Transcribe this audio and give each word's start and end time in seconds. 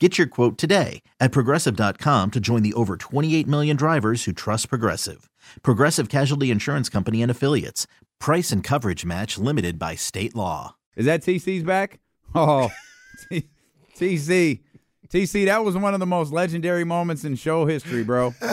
Get 0.00 0.18
your 0.18 0.26
quote 0.26 0.58
today 0.58 1.02
at 1.20 1.30
progressive.com 1.30 2.32
to 2.32 2.40
join 2.40 2.62
the 2.64 2.72
over 2.74 2.96
28 2.96 3.46
million 3.46 3.76
drivers 3.76 4.24
who 4.24 4.32
trust 4.32 4.68
Progressive. 4.68 5.30
Progressive 5.62 6.08
Casualty 6.08 6.50
Insurance 6.50 6.88
Company 6.88 7.22
and 7.22 7.30
Affiliates. 7.30 7.86
Price 8.18 8.50
and 8.50 8.64
coverage 8.64 9.04
match 9.04 9.38
limited 9.38 9.78
by 9.78 9.94
state 9.94 10.34
law. 10.34 10.74
Is 10.96 11.06
that 11.06 11.22
TC's 11.22 11.62
back? 11.62 12.00
Oh, 12.36 12.68
T- 13.30 13.48
TC. 13.96 14.58
TC, 15.08 15.44
that 15.44 15.62
was 15.62 15.76
one 15.76 15.94
of 15.94 16.00
the 16.00 16.06
most 16.06 16.32
legendary 16.32 16.82
moments 16.82 17.22
in 17.22 17.36
show 17.36 17.64
history, 17.64 18.02
bro. 18.02 18.30
hey, 18.40 18.46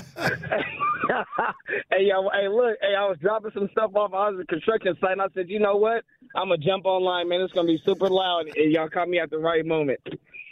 yo, 2.02 2.30
hey, 2.30 2.47
look, 2.47 2.78
hey, 2.80 2.94
I 2.95 3.08
was 3.08 3.17
dropping 3.19 3.50
some 3.56 3.67
stuff 3.72 3.89
off. 3.95 4.14
I 4.14 4.30
was 4.30 4.36
at 4.38 4.44
a 4.44 4.45
construction 4.45 4.95
site, 5.02 5.14
and 5.14 5.22
I 5.23 5.25
said, 5.34 5.50
you 5.50 5.59
know 5.59 5.78
what? 5.78 6.03
I'm 6.36 6.50
gonna 6.50 6.59
jump 6.59 6.86
online, 6.86 7.28
man. 7.28 7.42
It's 7.42 7.53
gonna 7.53 7.66
be 7.66 7.81
super 7.84 8.08
loud, 8.08 8.45
and 8.56 8.72
y'all 8.72 8.88
caught 8.88 9.09
me 9.09 9.17
at 9.17 9.31
the 9.31 9.39
right 9.39 9.66
moment. 9.66 10.00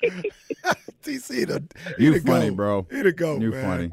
TC, 1.03 1.47
the, 1.47 1.64
You 1.97 2.14
the 2.14 2.19
funny, 2.22 2.50
goat. 2.50 2.55
bro. 2.55 2.88
He 2.92 3.02
the 3.02 3.11
go, 3.11 3.38
You 3.39 3.52
man. 3.52 3.64
funny. 3.64 3.92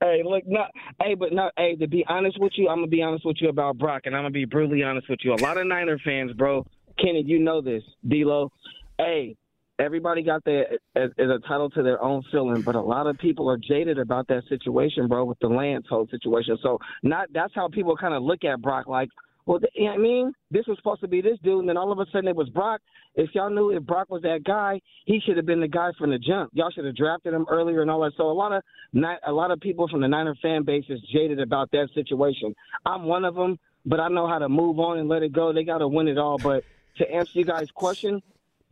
Hey, 0.00 0.22
look, 0.24 0.42
no, 0.46 0.64
hey, 1.00 1.14
but 1.14 1.32
no, 1.32 1.50
hey, 1.56 1.76
to 1.76 1.86
be 1.86 2.04
honest 2.08 2.38
with 2.40 2.52
you, 2.56 2.68
I'm 2.68 2.78
gonna 2.78 2.86
be 2.88 3.02
honest 3.02 3.24
with 3.24 3.36
you 3.40 3.48
about 3.48 3.78
Brock, 3.78 4.02
and 4.04 4.14
I'm 4.14 4.22
gonna 4.22 4.32
be 4.32 4.44
brutally 4.44 4.82
honest 4.82 5.08
with 5.08 5.20
you. 5.22 5.32
A 5.32 5.36
lot 5.36 5.56
of 5.56 5.66
Niner 5.66 5.98
fans, 6.04 6.32
bro, 6.32 6.66
Kenny, 6.98 7.22
you 7.24 7.38
know 7.38 7.60
this, 7.60 7.82
D'Lo. 8.06 8.50
Hey, 8.98 9.36
everybody 9.78 10.22
got 10.22 10.44
their 10.44 10.72
is, 10.96 11.10
is 11.16 11.30
entitled 11.30 11.74
to 11.74 11.82
their 11.82 12.02
own 12.02 12.22
feeling, 12.30 12.62
but 12.62 12.74
a 12.74 12.80
lot 12.80 13.06
of 13.06 13.18
people 13.18 13.48
are 13.48 13.56
jaded 13.56 13.98
about 13.98 14.26
that 14.28 14.42
situation, 14.48 15.06
bro, 15.08 15.24
with 15.24 15.38
the 15.40 15.48
Lance 15.48 15.86
whole 15.88 16.06
situation. 16.10 16.58
So, 16.62 16.78
not 17.02 17.28
that's 17.32 17.54
how 17.54 17.68
people 17.68 17.96
kind 17.96 18.14
of 18.14 18.22
look 18.22 18.44
at 18.44 18.60
Brock, 18.60 18.86
like. 18.86 19.08
Well, 19.46 19.60
you 19.74 19.84
know 19.84 19.90
what 19.90 19.98
I 19.98 20.02
mean, 20.02 20.32
this 20.50 20.66
was 20.66 20.78
supposed 20.78 21.02
to 21.02 21.08
be 21.08 21.20
this 21.20 21.38
dude, 21.42 21.60
and 21.60 21.68
then 21.68 21.76
all 21.76 21.92
of 21.92 21.98
a 21.98 22.06
sudden 22.10 22.28
it 22.28 22.36
was 22.36 22.48
Brock. 22.48 22.80
If 23.14 23.30
y'all 23.34 23.50
knew 23.50 23.70
if 23.70 23.82
Brock 23.82 24.08
was 24.10 24.22
that 24.22 24.42
guy, 24.42 24.80
he 25.04 25.20
should 25.20 25.36
have 25.36 25.44
been 25.44 25.60
the 25.60 25.68
guy 25.68 25.90
from 25.98 26.10
the 26.10 26.18
jump. 26.18 26.50
Y'all 26.54 26.70
should 26.70 26.86
have 26.86 26.96
drafted 26.96 27.34
him 27.34 27.44
earlier 27.50 27.82
and 27.82 27.90
all 27.90 28.00
that. 28.00 28.12
So 28.16 28.24
a 28.30 28.32
lot 28.32 28.52
of 28.52 28.62
Ni- 28.94 29.18
a 29.26 29.32
lot 29.32 29.50
of 29.50 29.60
people 29.60 29.86
from 29.88 30.00
the 30.00 30.08
Niner 30.08 30.34
fan 30.40 30.62
base 30.64 30.84
is 30.88 31.00
jaded 31.12 31.40
about 31.40 31.70
that 31.72 31.88
situation. 31.94 32.54
I'm 32.86 33.04
one 33.04 33.24
of 33.24 33.34
them, 33.34 33.58
but 33.84 34.00
I 34.00 34.08
know 34.08 34.26
how 34.26 34.38
to 34.38 34.48
move 34.48 34.78
on 34.78 34.98
and 34.98 35.08
let 35.08 35.22
it 35.22 35.32
go. 35.32 35.52
They 35.52 35.64
got 35.64 35.78
to 35.78 35.88
win 35.88 36.08
it 36.08 36.16
all. 36.16 36.38
But 36.38 36.64
to 36.98 37.10
answer 37.10 37.32
you 37.34 37.44
guys' 37.44 37.70
question, 37.70 38.22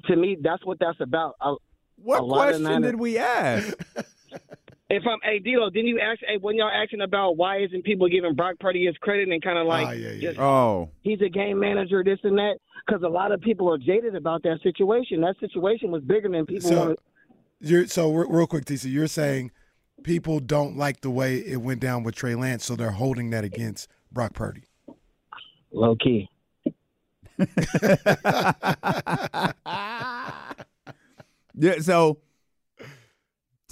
to 0.06 0.16
me, 0.16 0.38
that's 0.40 0.64
what 0.64 0.78
that's 0.78 1.00
about. 1.00 1.36
I, 1.40 1.54
What 1.96 2.26
question 2.28 2.62
Niner- 2.62 2.92
did 2.92 2.98
we 3.00 3.18
ask? 3.18 3.76
if 4.92 5.02
I'm, 5.06 5.18
hey, 5.22 5.38
D'Lo, 5.38 5.70
didn't 5.70 5.88
you 5.88 5.98
ask? 6.00 6.20
Hey, 6.26 6.36
when 6.40 6.56
y'all 6.56 6.70
asking 6.70 7.00
about 7.00 7.36
why 7.36 7.58
isn't 7.62 7.82
people 7.84 8.08
giving 8.08 8.34
Brock 8.34 8.56
Purdy 8.60 8.86
his 8.86 8.96
credit 8.98 9.28
and 9.28 9.42
kind 9.42 9.58
of 9.58 9.66
like, 9.66 9.86
Ah, 9.86 9.92
yeah, 9.92 10.10
yeah. 10.10 10.20
just, 10.20 10.38
Oh, 10.38 10.90
he's 11.00 11.20
a 11.22 11.28
game 11.28 11.58
manager, 11.58 12.04
this 12.04 12.18
and 12.22 12.36
that? 12.38 12.56
Because 12.86 13.02
a 13.02 13.08
lot 13.08 13.32
of 13.32 13.40
people 13.40 13.70
are 13.72 13.78
jaded 13.78 14.14
about 14.14 14.42
that 14.42 14.58
situation. 14.62 15.20
That 15.22 15.36
situation 15.40 15.90
was 15.90 16.02
bigger 16.02 16.28
than 16.28 16.44
people 16.46 16.68
So- 16.68 16.78
want 16.86 16.98
to. 16.98 17.04
You're, 17.64 17.86
so 17.86 18.12
re- 18.12 18.26
real 18.28 18.46
quick, 18.48 18.64
TC, 18.64 18.90
you're 18.90 19.06
saying 19.06 19.52
people 20.02 20.40
don't 20.40 20.76
like 20.76 21.00
the 21.00 21.10
way 21.10 21.36
it 21.36 21.58
went 21.62 21.80
down 21.80 22.02
with 22.02 22.16
Trey 22.16 22.34
Lance, 22.34 22.64
so 22.64 22.74
they're 22.74 22.90
holding 22.90 23.30
that 23.30 23.44
against 23.44 23.88
Brock 24.10 24.34
Purdy. 24.34 24.64
Low 25.70 25.94
key. 25.96 26.28
yeah. 31.54 31.78
So 31.80 32.18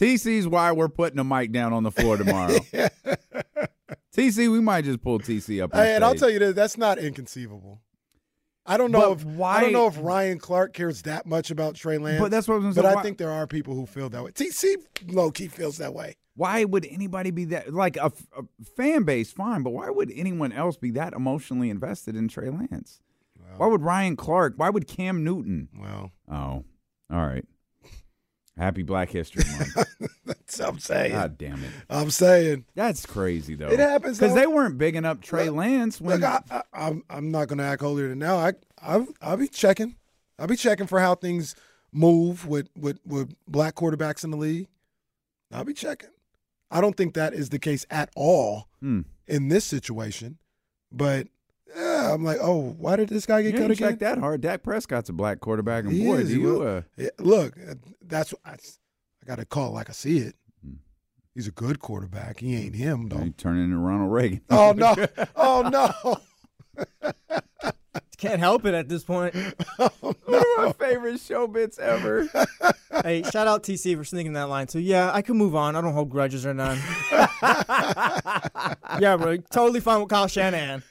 TC's 0.00 0.48
why 0.48 0.72
we're 0.72 0.88
putting 0.88 1.18
a 1.18 1.24
mic 1.24 1.52
down 1.52 1.72
on 1.74 1.82
the 1.82 1.90
floor 1.90 2.16
tomorrow. 2.16 2.56
TC, 4.16 4.50
we 4.50 4.60
might 4.60 4.84
just 4.84 5.02
pull 5.02 5.18
TC 5.20 5.62
up. 5.62 5.74
Hey, 5.74 5.94
and 5.94 6.02
I'll 6.04 6.14
tell 6.14 6.30
you 6.30 6.38
this, 6.38 6.54
that's 6.54 6.76
not 6.78 6.98
inconceivable. 6.98 7.80
I 8.66 8.76
don't 8.76 8.90
know 8.92 9.14
But 9.14 9.26
if 9.26 9.40
I 9.40 9.60
don't 9.60 9.72
know 9.72 9.86
if 9.86 9.98
Ryan 10.00 10.38
Clark 10.38 10.72
cares 10.74 11.02
that 11.02 11.26
much 11.26 11.50
about 11.50 11.74
Trey 11.74 11.98
Lance. 11.98 12.20
But 12.20 12.30
that's 12.30 12.46
what 12.48 12.54
I 12.56 12.66
was 12.66 12.76
But 12.76 12.82
say. 12.82 12.88
I 12.88 12.94
Why- 12.94 13.02
think 13.02 13.18
there 13.18 13.30
are 13.30 13.46
people 13.46 13.74
who 13.74 13.86
feel 13.86 14.08
that 14.10 14.22
way. 14.22 14.30
TC 14.32 14.76
low 15.08 15.30
key 15.30 15.48
feels 15.48 15.78
that 15.78 15.92
way. 15.94 16.16
Why 16.34 16.64
would 16.64 16.86
anybody 16.90 17.30
be 17.30 17.44
that 17.46 17.72
like 17.74 17.96
a, 17.96 18.12
a 18.36 18.42
fan 18.76 19.02
base? 19.02 19.32
Fine, 19.32 19.62
but 19.62 19.70
why 19.70 19.90
would 19.90 20.10
anyone 20.14 20.52
else 20.52 20.76
be 20.76 20.90
that 20.92 21.12
emotionally 21.12 21.68
invested 21.70 22.16
in 22.16 22.28
Trey 22.28 22.48
Lance? 22.50 23.00
Why 23.56 23.66
would 23.66 23.82
Ryan 23.82 24.16
Clark? 24.16 24.54
Why 24.56 24.70
would 24.70 24.86
Cam 24.86 25.24
Newton? 25.24 25.68
Well, 25.76 26.12
Oh, 26.30 26.64
all 27.12 27.26
right. 27.26 27.44
Happy 28.56 28.82
Black 28.82 29.10
History 29.10 29.42
Month. 29.58 29.88
that's 30.24 30.58
what 30.58 30.68
I'm 30.68 30.78
saying. 30.78 31.12
God 31.12 31.38
damn 31.38 31.62
it. 31.62 31.70
I'm 31.88 32.10
saying. 32.10 32.64
That's 32.74 33.04
crazy 33.06 33.54
though. 33.54 33.68
It 33.68 33.78
happens, 33.78 34.18
because 34.18 34.34
they 34.34 34.46
weren't 34.46 34.78
bigging 34.78 35.04
up 35.04 35.20
Trey 35.22 35.46
Look- 35.48 35.56
Lance 35.58 36.00
when. 36.00 36.20
Look, 36.20 36.28
I, 36.28 36.40
I, 36.50 36.62
I'm 36.88 37.04
I'm 37.10 37.30
not 37.30 37.48
gonna 37.48 37.64
act 37.64 37.82
holier 37.82 38.08
than 38.08 38.18
now. 38.18 38.36
I 38.36 38.52
I 38.82 39.06
I'll 39.20 39.36
be 39.36 39.48
checking. 39.48 39.96
I'll 40.38 40.46
be 40.46 40.56
checking 40.56 40.86
for 40.86 41.00
how 41.00 41.14
things 41.14 41.54
move 41.92 42.46
with 42.46 42.68
with 42.76 42.98
with 43.06 43.34
black 43.46 43.74
quarterbacks 43.74 44.24
in 44.24 44.30
the 44.30 44.36
league. 44.36 44.68
I'll 45.52 45.64
be 45.64 45.74
checking. 45.74 46.10
I 46.70 46.80
don't 46.80 46.96
think 46.96 47.14
that 47.14 47.34
is 47.34 47.48
the 47.50 47.58
case 47.58 47.84
at 47.90 48.10
all 48.14 48.68
Hmm. 48.80 49.00
in 49.26 49.48
this 49.48 49.64
situation, 49.64 50.38
but 50.92 51.26
yeah, 51.76 52.12
I'm 52.14 52.24
like, 52.24 52.38
oh, 52.40 52.74
why 52.78 52.96
did 52.96 53.08
this 53.10 53.26
guy 53.26 53.40
You 53.40 53.50
get 53.52 53.60
cut 53.60 53.70
again? 53.72 53.90
check 53.90 53.98
that 54.00 54.18
hard. 54.18 54.40
Dak 54.40 54.62
Prescott's 54.62 55.08
a 55.08 55.12
black 55.12 55.40
quarterback, 55.40 55.84
and 55.84 55.92
He 55.92 56.04
boy, 56.06 56.16
is. 56.18 56.28
do 56.28 56.40
you. 56.40 56.62
Uh, 56.62 56.82
Yeah, 56.96 57.08
look, 57.18 57.56
that's 58.02 58.32
I, 58.44 58.56
I 59.22 59.26
got 59.26 59.36
to 59.38 59.44
call 59.44 59.68
it 59.68 59.72
like 59.72 59.88
I 59.88 59.92
see 59.92 60.18
it. 60.18 60.34
Hmm. 60.64 60.74
He's 61.34 61.46
a 61.48 61.52
good 61.52 61.78
quarterback. 61.80 62.40
He 62.40 62.54
ain't 62.56 62.74
him 62.76 63.08
though. 63.08 63.22
you 63.22 63.30
turn 63.30 63.58
into 63.58 63.76
Ronald 63.76 64.12
Reagan. 64.12 64.40
Oh 64.50 64.72
no! 64.76 64.94
Oh 65.36 65.62
no! 65.70 66.16
Can't 68.16 68.38
help 68.38 68.66
it 68.66 68.74
at 68.74 68.88
this 68.88 69.02
point. 69.02 69.34
One 69.76 70.14
of 70.28 70.44
my 70.58 70.72
favorite 70.78 71.20
show 71.20 71.46
bits 71.46 71.78
ever. 71.78 72.28
hey, 73.02 73.22
shout 73.22 73.46
out 73.46 73.62
TC 73.62 73.96
for 73.96 74.04
sneaking 74.04 74.34
that 74.34 74.48
line. 74.50 74.68
So 74.68 74.78
yeah, 74.78 75.10
I 75.12 75.22
can 75.22 75.36
move 75.38 75.54
on. 75.56 75.74
I 75.74 75.80
don't 75.80 75.94
hold 75.94 76.10
grudges 76.10 76.44
or 76.44 76.52
none. 76.52 76.78
yeah, 79.00 79.16
bro, 79.16 79.38
totally 79.50 79.80
fine 79.80 80.00
with 80.00 80.10
Kyle 80.10 80.26
Shanahan. 80.28 80.82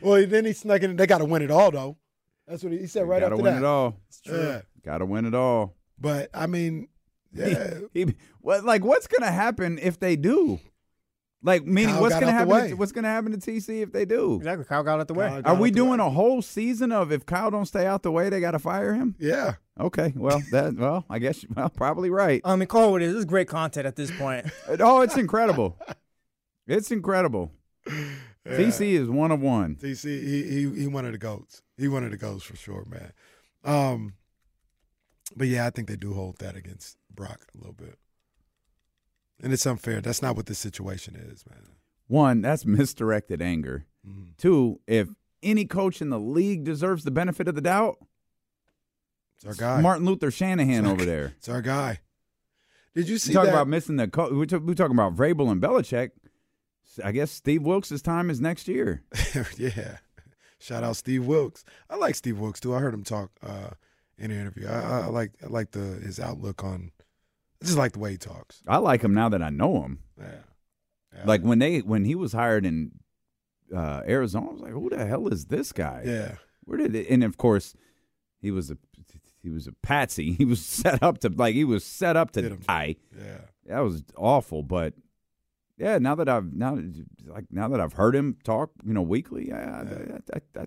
Well, 0.00 0.24
then 0.26 0.44
he 0.44 0.52
snuck 0.52 0.82
in. 0.82 0.94
They 0.96 1.06
got 1.06 1.18
to 1.18 1.24
win 1.24 1.42
it 1.42 1.50
all 1.50 1.70
though. 1.72 1.96
That's 2.46 2.62
what 2.62 2.72
he, 2.72 2.78
he 2.78 2.86
said 2.86 3.08
right 3.08 3.20
Gotta 3.20 3.34
after 3.34 3.42
win 3.42 3.54
that. 3.54 3.62
it 3.62 3.64
all. 3.66 3.96
It's 4.08 4.20
Yeah. 4.24 4.60
Gotta 4.84 5.04
win 5.04 5.24
it 5.26 5.34
all. 5.34 5.74
But 5.98 6.30
I 6.32 6.46
mean, 6.46 6.86
yeah, 7.36 7.74
He, 7.94 8.14
what, 8.40 8.64
like, 8.64 8.84
what's 8.84 9.06
gonna 9.06 9.30
happen 9.32 9.78
if 9.80 9.98
they 9.98 10.16
do? 10.16 10.58
Like, 11.42 11.64
meaning, 11.64 11.94
Kyle 11.94 12.00
what's 12.00 12.14
got 12.14 12.20
gonna 12.20 12.32
out 12.32 12.48
the 12.48 12.54
happen? 12.54 12.64
way. 12.64 12.68
To, 12.70 12.76
what's 12.76 12.92
gonna 12.92 13.08
happen 13.08 13.32
to 13.32 13.38
TC 13.38 13.82
if 13.82 13.92
they 13.92 14.04
do? 14.04 14.36
Exactly, 14.36 14.64
Kyle 14.64 14.82
got 14.82 14.98
out 15.00 15.06
the 15.08 15.14
way. 15.14 15.28
Kyle 15.28 15.42
got 15.42 15.48
Are 15.50 15.54
out 15.54 15.60
we 15.60 15.70
the 15.70 15.76
doing 15.76 16.00
way. 16.00 16.06
a 16.06 16.10
whole 16.10 16.42
season 16.42 16.90
of 16.92 17.12
if 17.12 17.24
Kyle 17.26 17.50
don't 17.50 17.66
stay 17.66 17.86
out 17.86 18.02
the 18.02 18.10
way, 18.10 18.28
they 18.30 18.40
gotta 18.40 18.58
fire 18.58 18.94
him? 18.94 19.14
yeah. 19.18 19.54
Okay, 19.78 20.12
well, 20.16 20.42
that 20.52 20.74
well, 20.74 21.04
I 21.10 21.18
guess 21.18 21.44
well, 21.54 21.68
probably 21.68 22.08
right. 22.10 22.40
I 22.44 22.56
mean, 22.56 22.66
call 22.66 22.88
it 22.88 22.90
what 22.92 23.02
it 23.02 23.06
is. 23.06 23.12
This 23.12 23.18
is 23.20 23.24
great 23.26 23.46
content 23.48 23.86
at 23.86 23.94
this 23.96 24.10
point. 24.10 24.46
Oh, 24.80 25.02
it's 25.02 25.16
incredible. 25.18 25.78
It's 26.66 26.90
incredible. 26.90 27.52
TC 28.46 28.92
is 28.92 29.08
one 29.08 29.30
of 29.30 29.40
one. 29.40 29.76
TC, 29.76 30.04
he 30.24 30.42
he 30.44 30.80
he 30.82 30.86
one 30.86 31.04
of 31.04 31.12
the 31.12 31.18
goats. 31.18 31.62
He 31.76 31.88
one 31.88 32.04
of 32.04 32.10
the 32.10 32.16
goats 32.16 32.42
for 32.44 32.56
sure, 32.56 32.84
man. 32.88 33.12
Um, 33.64 34.14
but 35.36 35.48
yeah, 35.48 35.66
I 35.66 35.70
think 35.70 35.88
they 35.88 35.96
do 35.96 36.14
hold 36.14 36.38
that 36.38 36.56
against 36.56 36.96
Brock 37.16 37.46
a 37.54 37.58
little 37.58 37.72
bit, 37.72 37.98
and 39.42 39.52
it's 39.52 39.66
unfair. 39.66 40.00
That's 40.00 40.22
not 40.22 40.36
what 40.36 40.46
this 40.46 40.58
situation 40.58 41.16
is, 41.16 41.44
man. 41.48 41.62
One, 42.08 42.40
that's 42.42 42.64
misdirected 42.64 43.42
anger. 43.42 43.86
Mm. 44.06 44.36
Two, 44.38 44.80
if 44.86 45.08
any 45.42 45.64
coach 45.64 46.00
in 46.00 46.10
the 46.10 46.20
league 46.20 46.62
deserves 46.64 47.02
the 47.04 47.10
benefit 47.10 47.48
of 47.48 47.54
the 47.56 47.60
doubt, 47.60 47.96
It's 49.36 49.44
our 49.46 49.54
guy. 49.54 49.80
Martin 49.80 50.06
Luther 50.06 50.30
Shanahan 50.30 50.86
over 50.86 51.04
there. 51.04 51.34
It's 51.38 51.48
our 51.48 51.62
guy. 51.62 52.00
Did 52.94 53.08
you 53.08 53.14
We 53.14 53.18
see 53.18 53.32
talk 53.32 53.44
that? 53.46 53.52
about 53.52 53.68
missing 53.68 53.96
the. 53.96 54.08
Co- 54.08 54.32
we're, 54.32 54.46
ta- 54.46 54.58
we're 54.58 54.74
talking 54.74 54.96
about 54.96 55.16
Vrabel 55.16 55.50
and 55.50 55.60
Belichick. 55.60 56.10
I 57.04 57.12
guess 57.12 57.30
Steve 57.30 57.62
Wilks' 57.62 58.00
time 58.00 58.30
is 58.30 58.40
next 58.40 58.68
year. 58.68 59.02
yeah. 59.58 59.98
Shout 60.58 60.82
out 60.82 60.96
Steve 60.96 61.26
Wilks. 61.26 61.62
I 61.90 61.96
like 61.96 62.14
Steve 62.14 62.38
Wilks 62.38 62.60
too. 62.60 62.74
I 62.74 62.78
heard 62.78 62.94
him 62.94 63.04
talk 63.04 63.30
uh, 63.42 63.70
in 64.16 64.30
an 64.30 64.40
interview. 64.40 64.66
I, 64.66 64.80
I, 64.80 65.00
I 65.00 65.06
like 65.08 65.32
I 65.44 65.48
like 65.48 65.72
the 65.72 65.80
his 66.02 66.18
outlook 66.18 66.64
on. 66.64 66.92
I 67.62 67.64
just 67.64 67.78
like 67.78 67.92
the 67.92 67.98
way 67.98 68.12
he 68.12 68.18
talks. 68.18 68.62
I 68.66 68.78
like 68.78 69.02
him 69.02 69.14
now 69.14 69.28
that 69.30 69.42
I 69.42 69.50
know 69.50 69.82
him. 69.82 70.00
Yeah. 70.18 70.26
Yeah. 71.14 71.22
Like 71.24 71.42
when 71.42 71.58
they 71.58 71.78
when 71.78 72.04
he 72.04 72.14
was 72.14 72.32
hired 72.32 72.66
in 72.66 72.92
uh, 73.74 74.02
Arizona, 74.06 74.48
I 74.48 74.52
was 74.52 74.60
like, 74.60 74.72
"Who 74.72 74.90
the 74.90 75.06
hell 75.06 75.28
is 75.28 75.46
this 75.46 75.72
guy? 75.72 76.02
yeah. 76.04 76.34
Where 76.64 76.78
did 76.78 76.94
it?" 76.94 77.08
And 77.08 77.24
of 77.24 77.36
course, 77.38 77.74
he 78.40 78.50
was 78.50 78.70
a 78.70 78.76
he 79.42 79.50
was 79.50 79.66
a 79.66 79.72
patsy. 79.72 80.32
He 80.38 80.44
was 80.44 80.60
set 80.64 81.02
up 81.02 81.18
to 81.18 81.28
like 81.30 81.54
he 81.54 81.64
was 81.64 81.84
set 81.84 82.16
up 82.16 82.32
to 82.32 82.50
die. 82.50 82.96
Yeah. 83.16 83.40
That 83.66 83.80
was 83.80 84.04
awful. 84.16 84.62
But 84.62 84.94
yeah, 85.78 85.98
now 85.98 86.14
that 86.16 86.28
I've 86.28 86.52
now 86.52 86.78
like 87.26 87.46
now 87.50 87.68
that 87.68 87.80
I've 87.80 87.94
heard 87.94 88.14
him 88.14 88.36
talk, 88.44 88.70
you 88.84 88.92
know, 88.92 89.02
weekly, 89.02 89.48
yeah, 89.48 89.84
I, 90.34 90.36
I, 90.36 90.60
I, 90.62 90.66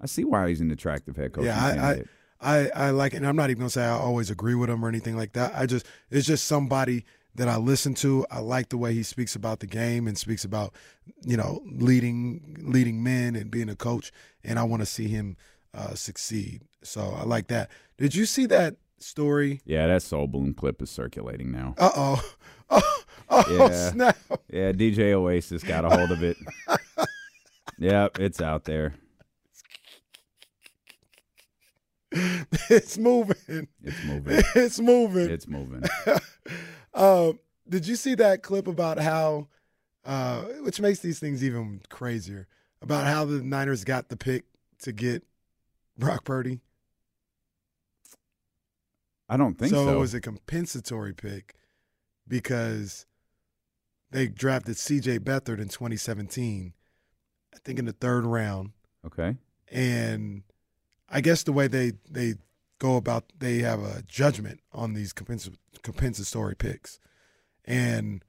I 0.00 0.06
see 0.06 0.24
why 0.24 0.48
he's 0.48 0.60
an 0.60 0.70
attractive 0.70 1.16
head 1.16 1.32
coach. 1.32 1.44
Yeah, 1.44 1.64
I, 1.64 2.02
I, 2.44 2.68
I, 2.74 2.90
like, 2.90 3.14
and 3.14 3.26
I'm 3.26 3.36
not 3.36 3.50
even 3.50 3.60
gonna 3.60 3.70
say 3.70 3.84
I 3.84 3.90
always 3.98 4.30
agree 4.30 4.54
with 4.54 4.68
him 4.70 4.84
or 4.84 4.88
anything 4.88 5.16
like 5.16 5.32
that. 5.32 5.52
I 5.54 5.66
just, 5.66 5.86
it's 6.10 6.26
just 6.26 6.44
somebody 6.44 7.04
that 7.34 7.48
I 7.48 7.56
listen 7.56 7.94
to. 7.94 8.24
I 8.30 8.38
like 8.40 8.68
the 8.68 8.76
way 8.76 8.94
he 8.94 9.02
speaks 9.02 9.34
about 9.34 9.60
the 9.60 9.66
game 9.66 10.06
and 10.06 10.16
speaks 10.16 10.44
about, 10.44 10.72
you 11.24 11.36
know, 11.36 11.62
leading, 11.64 12.56
leading 12.60 13.02
men 13.02 13.34
and 13.34 13.50
being 13.50 13.68
a 13.68 13.74
coach. 13.76 14.12
And 14.44 14.58
I 14.58 14.62
want 14.64 14.82
to 14.82 14.86
see 14.86 15.08
him 15.08 15.36
uh, 15.72 15.94
succeed. 15.94 16.62
So 16.82 17.16
I 17.18 17.24
like 17.24 17.48
that. 17.48 17.70
Did 17.98 18.14
you 18.14 18.24
see 18.26 18.46
that 18.46 18.76
story? 19.00 19.60
yeah, 19.64 19.86
that 19.88 20.02
soul 20.02 20.26
balloon 20.28 20.54
clip 20.54 20.80
is 20.80 20.90
circulating 20.90 21.50
now. 21.50 21.74
Uh 21.78 21.90
oh. 21.96 22.30
Oh, 22.70 23.02
oh 23.28 23.56
Yeah. 23.68 23.90
snap. 23.90 24.16
Yeah, 24.50 24.72
DJ 24.72 25.12
Oasis 25.12 25.62
got 25.62 25.84
a 25.84 25.90
hold 25.90 26.10
of 26.12 26.22
it. 26.22 26.36
yep, 27.78 28.18
it's 28.18 28.40
out 28.40 28.64
there. 28.64 28.94
it's 32.70 32.96
moving. 32.96 33.68
It's 33.82 34.04
moving. 34.04 34.42
It's 34.54 34.78
moving. 34.78 35.30
It's 35.30 35.48
moving. 35.48 35.82
um, 36.94 37.40
did 37.68 37.86
you 37.86 37.96
see 37.96 38.14
that 38.14 38.42
clip 38.42 38.68
about 38.68 38.98
how, 38.98 39.48
uh, 40.04 40.42
which 40.62 40.80
makes 40.80 41.00
these 41.00 41.18
things 41.18 41.42
even 41.42 41.80
crazier, 41.88 42.46
about 42.80 43.06
how 43.06 43.24
the 43.24 43.42
Niners 43.42 43.84
got 43.84 44.10
the 44.10 44.16
pick 44.16 44.44
to 44.82 44.92
get 44.92 45.24
Brock 45.98 46.24
Purdy? 46.24 46.60
I 49.28 49.36
don't 49.36 49.58
think 49.58 49.72
so. 49.72 49.88
it 49.88 49.98
was 49.98 50.14
a 50.14 50.20
compensatory 50.20 51.14
pick 51.14 51.56
because 52.28 53.06
they 54.10 54.28
drafted 54.28 54.76
C.J. 54.76 55.20
Beathard 55.20 55.58
in 55.58 55.68
2017, 55.68 56.74
I 57.52 57.58
think 57.64 57.78
in 57.78 57.86
the 57.86 57.92
third 57.92 58.24
round, 58.24 58.70
okay. 59.04 59.36
and 59.72 60.42
I 61.14 61.20
guess 61.22 61.42
the 61.44 61.52
way 61.52 61.66
they 61.68 61.92
they 62.10 62.34
go 62.78 62.96
about 62.96 63.32
they 63.38 63.58
have 63.58 63.80
a 63.80 64.02
judgment 64.02 64.60
on 64.72 64.92
these 64.94 65.12
compens- 65.14 65.56
compensatory 65.82 66.56
picks, 66.56 66.98
and 67.64 68.22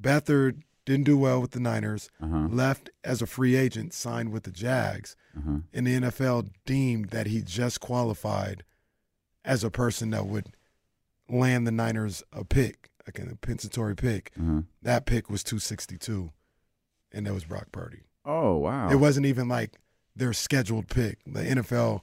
Beathard 0.00 0.62
didn't 0.84 1.04
do 1.04 1.16
well 1.18 1.40
with 1.40 1.52
the 1.52 1.60
Niners, 1.60 2.10
Uh 2.22 2.26
huh. 2.28 2.48
left 2.50 2.90
as 3.04 3.22
a 3.22 3.26
free 3.26 3.56
agent, 3.56 3.92
signed 3.94 4.32
with 4.32 4.42
the 4.44 4.50
Jags, 4.52 5.16
Uh 5.36 5.40
huh. 5.44 5.58
and 5.72 5.86
the 5.86 5.94
NFL 6.00 6.50
deemed 6.64 7.10
that 7.10 7.26
he 7.28 7.40
just 7.42 7.80
qualified 7.80 8.64
as 9.44 9.62
a 9.64 9.70
person 9.70 10.10
that 10.10 10.26
would 10.26 10.46
land 11.28 11.66
the 11.66 11.72
Niners 11.72 12.22
a 12.32 12.44
pick, 12.44 12.90
a 13.06 13.12
compensatory 13.12 13.94
pick. 13.96 14.32
Uh 14.38 14.42
huh. 14.44 14.60
That 14.82 15.06
pick 15.06 15.30
was 15.30 15.42
262, 15.44 16.32
and 17.12 17.26
that 17.26 17.34
was 17.34 17.44
Brock 17.44 17.70
Purdy. 17.72 18.02
Oh 18.24 18.56
wow. 18.56 18.90
It 18.90 18.96
wasn't 18.96 19.26
even 19.26 19.48
like 19.48 19.78
their 20.14 20.32
scheduled 20.32 20.88
pick. 20.88 21.18
The 21.26 21.40
NFL 21.44 22.00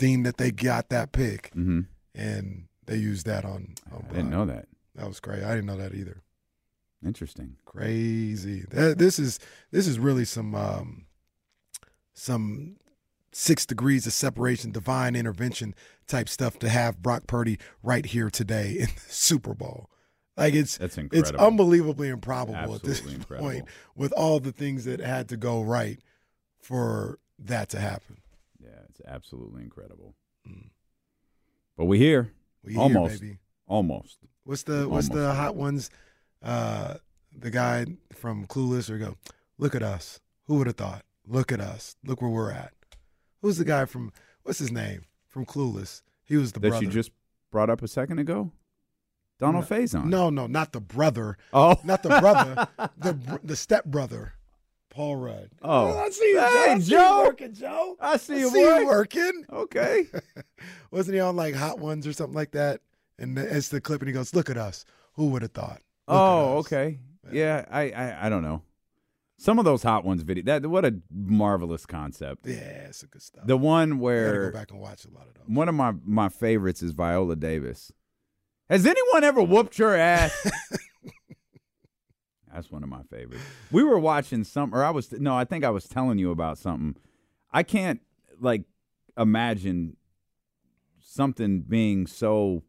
deemed 0.00 0.26
that 0.26 0.36
they 0.38 0.50
got 0.50 0.88
that 0.88 1.12
pick, 1.12 1.52
Mm-hmm. 1.54 1.80
and 2.16 2.64
they 2.86 2.96
used 2.96 3.24
that 3.26 3.44
on. 3.44 3.74
on 3.92 4.04
I 4.10 4.14
didn't 4.14 4.30
know 4.30 4.46
that. 4.46 4.66
That 4.96 5.06
was 5.06 5.20
great. 5.20 5.44
I 5.44 5.50
didn't 5.50 5.66
know 5.66 5.76
that 5.76 5.94
either. 5.94 6.22
Interesting. 7.06 7.56
Crazy. 7.64 8.64
That, 8.70 8.98
this 8.98 9.18
is 9.20 9.38
this 9.70 9.86
is 9.86 9.98
really 9.98 10.24
some 10.24 10.54
um, 10.54 11.06
some 12.12 12.76
six 13.32 13.64
degrees 13.64 14.06
of 14.06 14.12
separation, 14.12 14.72
divine 14.72 15.14
intervention 15.14 15.74
type 16.06 16.28
stuff 16.28 16.58
to 16.58 16.68
have 16.68 17.00
Brock 17.00 17.26
Purdy 17.26 17.58
right 17.82 18.04
here 18.04 18.28
today 18.30 18.72
in 18.80 18.86
the 18.86 19.00
Super 19.08 19.54
Bowl. 19.54 19.88
Like 20.36 20.54
it's 20.54 20.78
That's 20.78 20.98
it's 21.12 21.30
unbelievably 21.32 22.08
improbable 22.08 22.74
at 22.74 22.82
this 22.82 23.00
incredible. 23.06 23.48
point 23.50 23.64
with 23.94 24.12
all 24.12 24.40
the 24.40 24.52
things 24.52 24.84
that 24.84 25.00
had 25.00 25.28
to 25.28 25.36
go 25.36 25.62
right 25.62 25.98
for 26.60 27.18
that 27.38 27.68
to 27.70 27.80
happen. 27.80 28.18
Yeah, 28.62 28.78
it's 28.88 29.00
absolutely 29.06 29.62
incredible. 29.62 30.14
Mm. 30.48 30.68
But 31.76 31.86
we 31.86 31.98
here 31.98 32.32
We 32.64 32.72
here, 32.74 32.82
Almost. 32.82 33.20
baby. 33.20 33.38
almost. 33.66 34.18
What's 34.44 34.64
the 34.64 34.88
what's 34.88 35.08
the 35.08 35.32
hot 35.34 35.54
ones? 35.56 35.90
Uh, 36.42 36.94
the 37.36 37.50
guy 37.50 37.86
from 38.14 38.46
Clueless 38.46 38.90
or 38.90 38.98
go, 38.98 39.16
look 39.58 39.74
at 39.74 39.82
us. 39.82 40.20
Who 40.46 40.56
would 40.56 40.66
have 40.66 40.76
thought? 40.76 41.04
Look 41.26 41.52
at 41.52 41.60
us. 41.60 41.96
Look 42.04 42.20
where 42.22 42.30
we're 42.30 42.50
at. 42.50 42.72
Who's 43.42 43.58
the 43.58 43.64
guy 43.64 43.84
from 43.84 44.12
what's 44.42 44.58
his 44.58 44.72
name 44.72 45.04
from 45.28 45.46
Clueless? 45.46 46.02
He 46.24 46.36
was 46.36 46.52
the 46.52 46.60
brother. 46.60 46.70
that 46.74 46.80
brother. 46.80 46.84
you 46.86 46.90
just 46.90 47.10
brought 47.50 47.70
up 47.70 47.82
a 47.82 47.88
second 47.88 48.18
ago. 48.18 48.52
Donald 49.38 49.64
Faison. 49.66 50.04
no, 50.06 50.28
no, 50.28 50.46
not 50.46 50.72
the 50.72 50.80
brother, 50.82 51.38
Oh, 51.54 51.76
not 51.82 52.02
the 52.02 52.10
brother, 52.10 52.68
the 52.98 53.40
the 53.42 53.56
step 53.56 53.86
brother, 53.86 54.34
Paul 54.90 55.16
Rudd. 55.16 55.50
Oh. 55.62 55.92
oh. 55.92 55.98
I 55.98 56.10
see 56.10 56.30
you, 56.30 56.40
Hey, 56.40 56.46
Joe. 56.46 56.68
I 56.68 56.78
see 56.78 56.94
you 56.94 57.18
working, 57.24 57.54
Joe. 57.54 57.96
I 58.00 58.16
see 58.18 58.34
I 58.34 58.38
you, 58.38 58.50
see 58.50 58.60
you 58.60 58.86
working. 58.86 59.46
Okay. 59.50 60.06
Wasn't 60.90 61.14
he 61.14 61.20
on 61.20 61.36
like 61.36 61.54
Hot 61.54 61.78
Ones 61.78 62.06
or 62.06 62.12
something 62.12 62.34
like 62.34 62.50
that? 62.52 62.80
And 63.18 63.38
it's 63.38 63.68
the 63.68 63.80
clip, 63.80 64.00
and 64.00 64.08
he 64.08 64.12
goes, 64.14 64.34
"Look 64.34 64.48
at 64.48 64.56
us. 64.56 64.84
Who 65.14 65.28
would 65.28 65.42
have 65.42 65.52
thought?" 65.52 65.82
Look 66.08 66.18
oh, 66.18 66.56
okay. 66.58 66.98
Yeah, 67.30 67.66
I, 67.70 67.90
I, 67.90 68.26
I 68.26 68.28
don't 68.28 68.42
know. 68.42 68.62
Some 69.36 69.58
of 69.58 69.64
those 69.64 69.82
hot 69.82 70.04
ones 70.04 70.22
video. 70.22 70.44
That 70.44 70.66
what 70.66 70.84
a 70.84 70.96
marvelous 71.10 71.86
concept. 71.86 72.46
Yeah, 72.46 72.54
it's 72.88 73.02
a 73.02 73.06
good 73.06 73.22
stuff. 73.22 73.46
The 73.46 73.56
one 73.56 73.98
where. 73.98 74.28
I 74.28 74.32
where 74.32 74.50
go 74.50 74.58
back 74.58 74.70
and 74.70 74.80
watch 74.80 75.04
a 75.04 75.10
lot 75.10 75.28
of 75.28 75.34
those. 75.34 75.44
one 75.46 75.68
of 75.68 75.74
my 75.74 75.92
my 76.04 76.28
favorites 76.28 76.82
is 76.82 76.92
Viola 76.92 77.36
Davis. 77.36 77.92
Has 78.68 78.86
anyone 78.86 79.24
ever 79.24 79.42
whooped 79.42 79.78
your 79.78 79.94
ass? 79.94 80.34
That's 82.52 82.70
one 82.70 82.82
of 82.82 82.88
my 82.88 83.02
favorites. 83.10 83.42
We 83.70 83.82
were 83.84 83.98
watching 83.98 84.44
some, 84.44 84.74
or 84.74 84.82
I 84.84 84.90
was 84.90 85.12
no, 85.12 85.36
I 85.36 85.44
think 85.44 85.64
I 85.64 85.70
was 85.70 85.86
telling 85.88 86.18
you 86.18 86.30
about 86.30 86.58
something. 86.58 86.96
I 87.52 87.62
can't 87.62 88.00
like 88.40 88.64
imagine 89.16 89.96
something 91.00 91.62
being 91.62 92.06
so 92.06 92.62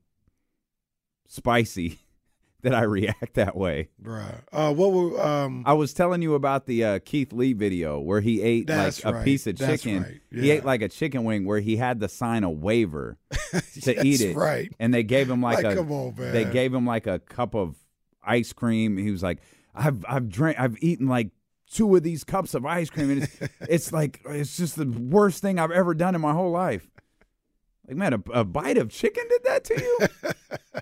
spicy 1.27 1.99
that 2.61 2.75
I 2.75 2.83
react 2.83 3.33
that 3.35 3.55
way. 3.55 3.89
Bruh. 4.01 4.41
Uh, 4.51 4.73
what 4.73 4.91
were 4.91 5.19
um? 5.21 5.63
I 5.65 5.73
was 5.73 5.93
telling 5.93 6.21
you 6.21 6.35
about 6.35 6.65
the 6.67 6.83
uh, 6.83 6.99
Keith 7.03 7.33
Lee 7.33 7.53
video 7.53 7.99
where 7.99 8.21
he 8.21 8.41
ate 8.41 8.69
like 8.69 9.03
a 9.03 9.13
right. 9.13 9.25
piece 9.25 9.47
of 9.47 9.57
That's 9.57 9.81
chicken. 9.83 10.03
right. 10.03 10.21
He 10.31 10.51
ate 10.51 10.63
like 10.63 10.81
a 10.81 10.89
chicken 10.89 11.23
wing 11.23 11.45
where 11.45 11.59
he 11.59 11.77
had 11.77 11.99
to 12.01 12.07
sign 12.07 12.43
a 12.43 12.51
waiver 12.51 13.17
to 13.81 14.05
eat 14.05 14.21
it. 14.21 14.35
right. 14.35 14.71
And 14.79 14.93
they 14.93 15.03
gave 15.03 15.29
him 15.29 15.41
like, 15.41 15.63
Like, 15.63 15.73
a 15.73 15.75
come 15.77 15.91
on, 15.91 16.15
man. 16.17 16.33
they 16.33 16.45
gave 16.45 16.73
him 16.73 16.85
like 16.85 17.07
a 17.07 17.17
cup 17.19 17.55
of 17.55 17.75
ice 18.23 18.53
cream. 18.53 18.97
He 18.97 19.09
was 19.09 19.23
like, 19.23 19.39
I've 19.75 20.03
I've 20.07 20.29
drank 20.29 20.59
I've 20.59 20.77
eaten 20.81 21.07
like 21.07 21.29
two 21.71 21.95
of 21.95 22.03
these 22.03 22.23
cups 22.23 22.53
of 22.53 22.65
ice 22.65 22.89
cream 22.89 23.09
and 23.11 23.23
it's 23.23 23.37
it's 23.61 23.93
like 23.93 24.21
it's 24.27 24.57
just 24.57 24.75
the 24.75 24.85
worst 24.85 25.41
thing 25.41 25.59
I've 25.59 25.71
ever 25.71 25.93
done 25.93 26.15
in 26.15 26.21
my 26.21 26.33
whole 26.33 26.51
life. 26.51 26.87
Like 27.87 27.97
man, 27.97 28.13
a, 28.13 28.23
a 28.31 28.43
bite 28.43 28.77
of 28.77 28.89
chicken 28.89 29.23
did 29.29 29.43
that 29.45 29.63
to 29.65 29.81
you? 29.81 29.99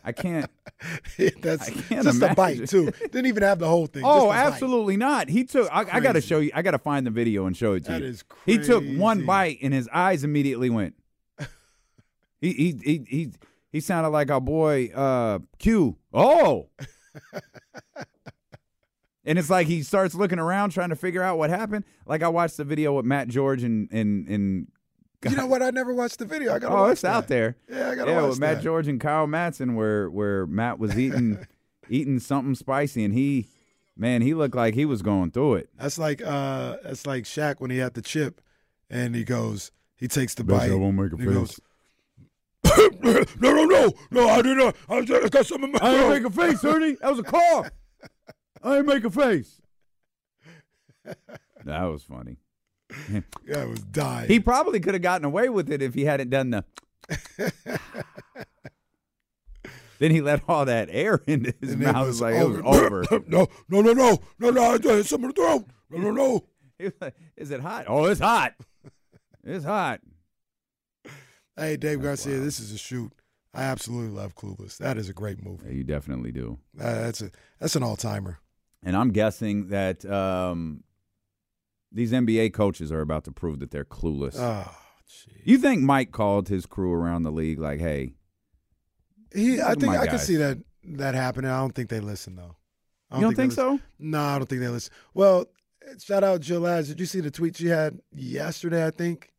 I 0.03 0.11
can't. 0.11 0.49
That's 1.41 1.69
I 1.69 1.71
can't 1.73 2.03
just 2.03 2.21
a 2.21 2.33
bite 2.35 2.67
too. 2.69 2.91
Didn't 2.91 3.25
even 3.25 3.43
have 3.43 3.59
the 3.59 3.67
whole 3.67 3.87
thing. 3.87 4.03
Oh, 4.05 4.13
just 4.15 4.25
a 4.25 4.27
bite. 4.29 4.37
absolutely 4.53 4.97
not. 4.97 5.29
He 5.29 5.43
took. 5.43 5.69
I, 5.71 5.85
I 5.91 5.99
got 5.99 6.13
to 6.13 6.21
show 6.21 6.39
you. 6.39 6.51
I 6.53 6.61
got 6.61 6.71
to 6.71 6.77
find 6.77 7.05
the 7.05 7.11
video 7.11 7.45
and 7.45 7.55
show 7.55 7.73
it 7.73 7.85
to 7.85 7.91
That 7.91 8.01
you. 8.01 8.07
is 8.07 8.23
He 8.45 8.57
took 8.57 8.83
one 8.85 9.25
bite 9.25 9.59
and 9.61 9.73
his 9.73 9.89
eyes 9.93 10.23
immediately 10.23 10.69
went. 10.69 10.95
he 12.41 12.53
he 12.53 12.79
he 12.83 13.05
he 13.07 13.31
he 13.71 13.79
sounded 13.79 14.09
like 14.09 14.29
our 14.31 14.41
boy 14.41 14.91
uh 14.93 15.39
Q. 15.57 15.97
Oh. 16.13 16.69
And 19.29 19.39
it's 19.39 19.49
like 19.49 19.67
he 19.67 19.83
starts 19.83 20.13
looking 20.15 20.39
around 20.39 20.71
trying 20.71 20.89
to 20.89 20.95
figure 20.97 21.21
out 21.23 21.37
what 21.37 21.49
happened. 21.49 21.85
Like 22.05 22.23
I 22.23 22.27
watched 22.27 22.57
the 22.57 22.63
video 22.65 22.93
with 22.93 23.05
Matt 23.05 23.27
George 23.29 23.63
and 23.63 23.87
and 23.91 24.27
and 24.27 24.67
You 25.23 25.35
know 25.37 25.45
what? 25.45 25.61
I 25.61 25.69
never 25.69 25.93
watched 25.93 26.17
the 26.19 26.25
video. 26.25 26.53
I 26.53 26.59
got. 26.59 26.71
oh, 26.71 26.85
it's 26.85 27.03
out 27.05 27.27
there. 27.27 27.55
Yeah, 27.69 27.89
I 27.91 27.95
gotta 27.95 28.11
Yeah, 28.11 28.21
watch 28.23 28.29
with 28.31 28.39
Matt 28.39 28.55
that. 28.57 28.63
George 28.63 28.87
and 28.87 28.99
Kyle 28.99 29.27
Matson, 29.27 29.75
where 29.75 30.09
where 30.09 30.45
Matt 30.47 30.79
was 30.79 30.97
eating 30.97 31.45
eating 31.89 32.19
something 32.19 32.55
spicy, 32.55 33.03
and 33.03 33.13
he, 33.13 33.47
man, 33.95 34.21
he 34.21 34.33
looked 34.33 34.55
like 34.55 34.73
he 34.73 34.85
was 34.85 35.01
going 35.01 35.31
through 35.31 35.55
it. 35.55 35.69
That's 35.77 35.97
like 35.97 36.21
uh, 36.25 36.77
that's 36.83 37.05
like 37.05 37.23
Shaq 37.25 37.55
when 37.59 37.69
he 37.71 37.77
had 37.77 37.93
the 37.93 38.01
chip, 38.01 38.41
and 38.89 39.15
he 39.15 39.23
goes, 39.23 39.71
he 39.95 40.07
takes 40.07 40.33
the 40.35 40.43
Bet 40.43 40.57
bite. 40.57 40.71
I 40.71 40.75
won't 40.75 40.95
make 40.97 41.13
a 41.13 41.17
face. 41.17 41.25
goes, 41.27 41.59
no, 43.01 43.23
no, 43.53 43.65
no, 43.65 43.93
no, 44.11 44.27
I 44.29 44.41
did 44.41 44.57
not. 44.57 44.75
I, 44.87 44.97
I 44.97 45.29
got 45.29 45.45
some 45.45 45.63
in 45.63 45.71
my 45.71 45.79
I 45.81 45.91
didn't 45.91 46.09
make 46.23 46.25
a 46.25 46.35
face, 46.35 46.63
Ernie. 46.63 46.97
That 47.01 47.09
was 47.11 47.19
a 47.19 47.23
cough. 47.23 47.69
I 48.63 48.75
didn't 48.75 48.85
make 48.87 49.03
a 49.05 49.09
face. 49.09 49.61
That 51.65 51.83
was 51.83 52.03
funny. 52.03 52.37
Yeah, 53.45 53.61
I 53.61 53.65
was 53.65 53.79
dying. 53.81 54.27
He 54.29 54.39
probably 54.39 54.79
could 54.79 54.93
have 54.93 55.03
gotten 55.03 55.25
away 55.25 55.49
with 55.49 55.69
it 55.71 55.81
if 55.81 55.93
he 55.93 56.05
hadn't 56.05 56.29
done 56.29 56.49
the. 56.51 56.63
then 59.99 60.11
he 60.11 60.21
let 60.21 60.41
all 60.47 60.65
that 60.65 60.87
air 60.91 61.21
into 61.27 61.53
his 61.59 61.73
And 61.73 61.83
it 61.83 61.91
mouth. 61.91 62.07
was 62.07 62.21
like 62.21 62.35
it 62.35 62.47
was 62.47 62.59
over. 62.63 63.03
over. 63.11 63.23
no, 63.27 63.47
no, 63.67 63.81
no, 63.81 63.93
no, 63.93 64.19
no, 64.39 64.49
no, 64.49 64.63
I 64.63 64.77
got 64.77 65.05
some 65.05 65.23
in 65.23 65.27
the 65.29 65.33
throat. 65.33 65.65
No, 65.89 65.97
no, 65.99 66.11
no. 66.11 66.45
Like, 67.01 67.15
Is 67.35 67.51
it 67.51 67.59
hot? 67.59 67.85
Oh, 67.89 68.05
it's 68.05 68.21
hot. 68.21 68.53
It's 69.43 69.65
hot. 69.65 69.99
Hey, 71.57 71.75
Dave 71.75 72.01
Garcia, 72.01 72.39
this 72.39 72.59
is 72.61 72.71
a 72.71 72.77
shoot. 72.77 73.11
I 73.53 73.63
absolutely 73.63 74.15
love 74.15 74.35
Clueless. 74.35 74.77
That 74.77 74.97
is 74.97 75.09
a 75.09 75.13
great 75.13 75.43
movie. 75.43 75.65
Yeah, 75.67 75.73
you 75.73 75.83
definitely 75.83 76.31
do. 76.31 76.57
Uh, 76.79 76.93
that's 77.01 77.21
a 77.21 77.31
that's 77.59 77.75
an 77.75 77.83
all 77.83 77.97
timer. 77.97 78.39
And 78.83 78.95
I'm 78.95 79.09
guessing 79.11 79.67
that 79.67 80.05
um, 80.05 80.83
these 81.91 82.11
NBA 82.11 82.53
coaches 82.53 82.91
are 82.91 83.01
about 83.01 83.25
to 83.25 83.31
prove 83.31 83.59
that 83.59 83.71
they're 83.71 83.83
clueless. 83.85 84.35
Oh, 84.37 84.71
you 85.43 85.57
think 85.57 85.81
Mike 85.81 86.11
called 86.11 86.47
his 86.49 86.65
crew 86.65 86.93
around 86.93 87.23
the 87.23 87.31
league 87.31 87.59
like, 87.59 87.79
"Hey, 87.79 88.13
He, 89.33 89.61
I 89.61 89.73
think 89.75 89.93
I 89.95 90.05
can 90.05 90.15
guys. 90.15 90.25
see 90.25 90.37
that 90.37 90.59
that 90.83 91.13
happening. 91.15 91.51
I 91.51 91.59
don't 91.59 91.75
think 91.75 91.89
they 91.89 91.99
listen 91.99 92.35
though. 92.35 92.55
I 93.11 93.17
you 93.17 93.21
don't 93.23 93.35
they 93.35 93.43
think 93.43 93.51
so?" 93.53 93.79
No, 93.99 94.19
I 94.21 94.37
don't 94.37 94.47
think 94.47 94.61
they 94.61 94.67
listen. 94.69 94.93
Well, 95.13 95.45
shout 96.01 96.23
out 96.23 96.41
Jill 96.41 96.61
Lads. 96.61 96.87
Did 96.87 96.99
you 96.99 97.05
see 97.05 97.19
the 97.21 97.31
tweet 97.31 97.57
she 97.57 97.67
had 97.67 97.99
yesterday? 98.13 98.85
I 98.85 98.91
think 98.91 99.31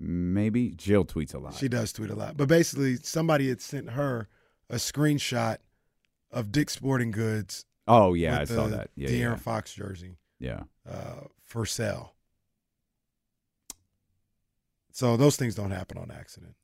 Maybe 0.00 0.70
Jill 0.76 1.04
tweets 1.04 1.34
a 1.34 1.38
lot. 1.38 1.54
she 1.54 1.68
does 1.68 1.92
tweet 1.92 2.10
a 2.10 2.14
lot. 2.14 2.36
But 2.36 2.46
basically, 2.48 2.96
somebody 2.96 3.48
had 3.48 3.60
sent 3.60 3.90
her 3.90 4.28
a 4.70 4.76
screenshot 4.76 5.56
of 6.30 6.52
Dick's 6.52 6.74
Sporting 6.74 7.10
Goods. 7.10 7.64
Oh 7.88 8.14
yeah, 8.14 8.40
I 8.40 8.44
saw 8.44 8.66
the 8.66 8.76
that. 8.76 8.90
Yeah, 8.94 9.08
De'Aaron 9.08 9.20
yeah, 9.20 9.36
Fox 9.36 9.74
jersey 9.74 10.16
yeah. 10.38 10.62
uh, 10.88 11.24
for 11.44 11.66
sale. 11.66 12.14
So 14.92 15.16
those 15.16 15.36
things 15.36 15.54
don't 15.54 15.70
happen 15.70 15.98
on 15.98 16.10
accident. 16.10 16.54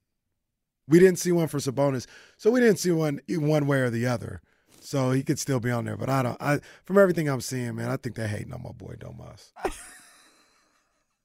We 0.89 0.99
didn't 0.99 1.19
see 1.19 1.33
one 1.33 1.49
for 1.49 1.59
Sabonis, 1.59 2.07
so 2.37 2.51
we 2.51 2.61
didn't 2.61 2.79
see 2.79 2.91
one 2.91 3.21
one 3.29 3.67
way 3.67 3.79
or 3.79 3.91
the 3.91 4.07
other. 4.07 4.43
So 4.81 5.13
he 5.13 5.23
could 5.23 5.39
still 5.39 5.61
be 5.61 5.71
on 5.71 5.87
there, 5.87 5.97
but 5.97 6.11
I 6.11 6.23
don't. 6.23 6.37
I 6.43 6.61
from 6.85 6.99
everything 6.99 7.29
I'm 7.29 7.41
seeing, 7.41 7.77
man, 7.77 7.91
I 7.91 7.97
think 7.97 8.17
they're 8.17 8.29
hating 8.29 8.53
on 8.53 8.63
my 8.63 8.73
boy 8.73 8.97
Domas. 8.99 9.53